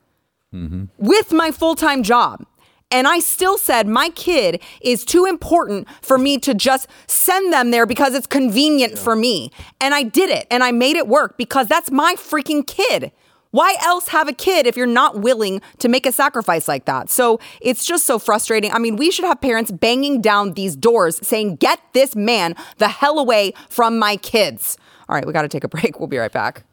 mm-hmm. 0.53 0.87
with 0.99 1.33
my 1.33 1.51
full 1.51 1.76
time 1.76 2.03
job. 2.03 2.45
And 2.91 3.07
I 3.07 3.18
still 3.18 3.59
said 3.59 3.86
my 3.86 4.09
kid 4.11 4.62
is 4.80 5.05
too 5.05 5.26
important 5.26 5.86
for 6.01 6.16
me 6.16 6.39
to 6.39 6.55
just 6.55 6.89
send 7.07 7.53
them 7.53 7.70
there 7.70 7.86
because 7.86 8.14
it's 8.14 8.26
convenient 8.26 8.99
for 8.99 9.14
me. 9.14 9.51
And 9.80 9.95
I 9.95 10.03
did 10.03 10.30
it 10.30 10.47
and 10.51 10.62
I 10.64 10.72
made 10.72 10.97
it 10.97 11.07
work 11.07 11.36
because 11.36 11.66
that's 11.66 11.91
my 11.91 12.14
freaking 12.14 12.66
kid. 12.66 13.12
Why 13.51 13.76
else 13.82 14.09
have 14.09 14.28
a 14.28 14.32
kid 14.32 14.66
if 14.66 14.76
you're 14.76 14.86
not 14.86 15.20
willing 15.20 15.62
to 15.78 15.89
make 15.89 16.05
a 16.07 16.12
sacrifice 16.12 16.68
like 16.68 16.84
that? 16.84 17.11
So 17.11 17.41
it's 17.61 17.84
just 17.84 18.05
so 18.05 18.18
frustrating. 18.18 18.72
I 18.72 18.78
mean, 18.78 18.97
we 18.97 19.11
should 19.11 19.24
have 19.24 19.41
parents 19.41 19.70
banging 19.70 20.20
down 20.20 20.53
these 20.53 20.76
doors 20.76 21.18
saying, 21.26 21.57
Get 21.57 21.80
this 21.95 22.14
man 22.14 22.55
the 22.76 22.89
hell 22.89 23.18
away 23.18 23.55
from 23.70 23.99
my 23.99 24.16
kids. 24.16 24.76
All 25.09 25.14
right, 25.14 25.26
we 25.26 25.32
got 25.32 25.43
to 25.43 25.49
take 25.49 25.64
a 25.64 25.68
break. 25.68 25.99
We'll 25.99 26.09
be 26.09 26.18
right 26.18 26.32
back. 26.32 26.64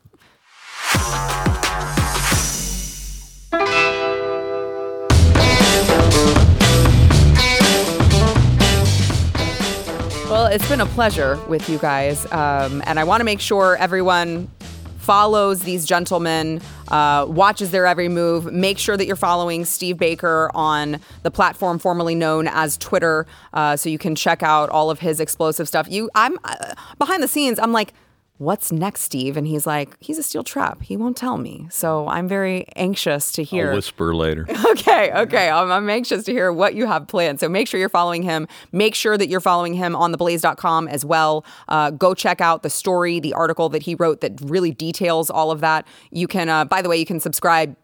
Well, 10.35 10.47
it's 10.47 10.67
been 10.67 10.81
a 10.81 10.85
pleasure 10.85 11.39
with 11.47 11.69
you 11.69 11.77
guys. 11.77 12.29
Um, 12.29 12.83
and 12.85 12.99
I 12.99 13.05
want 13.05 13.21
to 13.21 13.23
make 13.23 13.39
sure 13.39 13.77
everyone 13.77 14.49
follows 14.97 15.61
these 15.61 15.85
gentlemen, 15.85 16.59
uh, 16.89 17.25
watches 17.29 17.71
their 17.71 17.85
every 17.85 18.09
move. 18.09 18.51
Make 18.51 18.77
sure 18.77 18.97
that 18.97 19.05
you're 19.05 19.15
following 19.15 19.63
Steve 19.63 19.97
Baker 19.97 20.51
on 20.53 20.99
the 21.23 21.31
platform 21.31 21.79
formerly 21.79 22.15
known 22.15 22.49
as 22.49 22.75
Twitter, 22.75 23.25
uh, 23.53 23.77
so 23.77 23.87
you 23.87 23.97
can 23.97 24.13
check 24.13 24.43
out 24.43 24.69
all 24.69 24.91
of 24.91 24.99
his 24.99 25.21
explosive 25.21 25.69
stuff. 25.69 25.87
You, 25.89 26.09
I'm 26.15 26.37
uh, 26.43 26.73
behind 26.97 27.23
the 27.23 27.29
scenes. 27.29 27.57
I'm 27.57 27.71
like, 27.71 27.93
what's 28.37 28.71
next, 28.71 29.01
Steve? 29.01 29.37
And 29.37 29.47
he's 29.47 29.65
like, 29.65 29.95
he's 29.99 30.17
a 30.17 30.23
steel 30.23 30.43
trap. 30.43 30.81
He 30.81 30.97
won't 30.97 31.15
tell 31.15 31.37
me. 31.37 31.67
So 31.69 32.07
I'm 32.07 32.27
very 32.27 32.67
anxious 32.75 33.31
to 33.33 33.43
hear. 33.43 33.69
I'll 33.69 33.75
whisper 33.75 34.13
later. 34.13 34.47
Okay, 34.75 35.11
okay. 35.13 35.49
I'm, 35.49 35.71
I'm 35.71 35.89
anxious 35.89 36.25
to 36.25 36.31
hear 36.31 36.51
what 36.51 36.75
you 36.75 36.85
have 36.85 37.07
planned. 37.07 37.39
So 37.39 37.47
make 37.47 37.67
sure 37.67 37.79
you're 37.79 37.87
following 37.89 38.23
him. 38.23 38.47
Make 38.71 38.93
sure 38.93 39.17
that 39.17 39.29
you're 39.29 39.39
following 39.39 39.73
him 39.73 39.95
on 39.95 40.13
theblaze.com 40.13 40.87
as 40.89 41.05
well. 41.05 41.45
Uh, 41.69 41.91
go 41.91 42.13
check 42.13 42.41
out 42.41 42.61
the 42.61 42.69
story, 42.69 43.19
the 43.19 43.33
article 43.33 43.69
that 43.69 43.83
he 43.83 43.95
wrote 43.95 44.21
that 44.21 44.39
really 44.41 44.71
details 44.71 45.29
all 45.29 45.49
of 45.49 45.61
that. 45.61 45.87
You 46.11 46.27
can, 46.27 46.49
uh, 46.49 46.65
by 46.65 46.81
the 46.81 46.89
way, 46.89 46.97
you 46.97 47.05
can 47.05 47.19
subscribe 47.19 47.75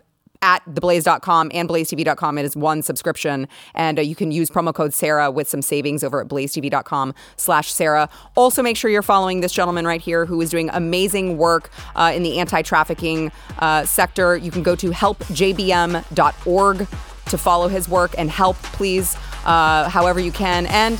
at 0.41 0.63
theblaze.com 0.65 1.51
and 1.53 1.69
blazetv.com. 1.69 2.37
It 2.37 2.45
is 2.45 2.55
one 2.55 2.81
subscription. 2.81 3.47
And 3.73 3.99
uh, 3.99 4.01
you 4.01 4.15
can 4.15 4.31
use 4.31 4.49
promo 4.49 4.73
code 4.73 4.93
Sara 4.93 5.29
with 5.31 5.47
some 5.49 5.61
savings 5.61 6.03
over 6.03 6.21
at 6.21 6.27
blazetv.com 6.27 7.13
slash 7.37 7.71
Sara. 7.71 8.09
Also, 8.35 8.63
make 8.63 8.77
sure 8.77 8.89
you're 8.91 9.01
following 9.01 9.41
this 9.41 9.51
gentleman 9.51 9.85
right 9.85 10.01
here 10.01 10.25
who 10.25 10.41
is 10.41 10.49
doing 10.49 10.69
amazing 10.73 11.37
work 11.37 11.71
uh, 11.95 12.11
in 12.13 12.23
the 12.23 12.39
anti-trafficking 12.39 13.31
uh, 13.59 13.85
sector. 13.85 14.35
You 14.37 14.51
can 14.51 14.63
go 14.63 14.75
to 14.75 14.89
helpjbm.org 14.91 16.87
to 17.27 17.37
follow 17.37 17.67
his 17.67 17.87
work 17.87 18.13
and 18.17 18.29
help, 18.29 18.57
please, 18.57 19.15
uh, 19.45 19.89
however 19.89 20.19
you 20.19 20.31
can. 20.31 20.65
And 20.67 20.99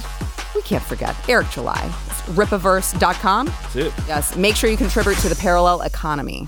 we 0.55 0.61
can't 0.61 0.83
forget 0.83 1.15
Eric 1.29 1.49
July. 1.49 1.89
Rippaverse.com. 2.31 3.47
That's 3.47 3.75
it. 3.75 3.93
Yes, 4.07 4.35
make 4.35 4.55
sure 4.55 4.69
you 4.69 4.77
contribute 4.77 5.17
to 5.19 5.29
the 5.29 5.35
parallel 5.35 5.81
economy. 5.81 6.47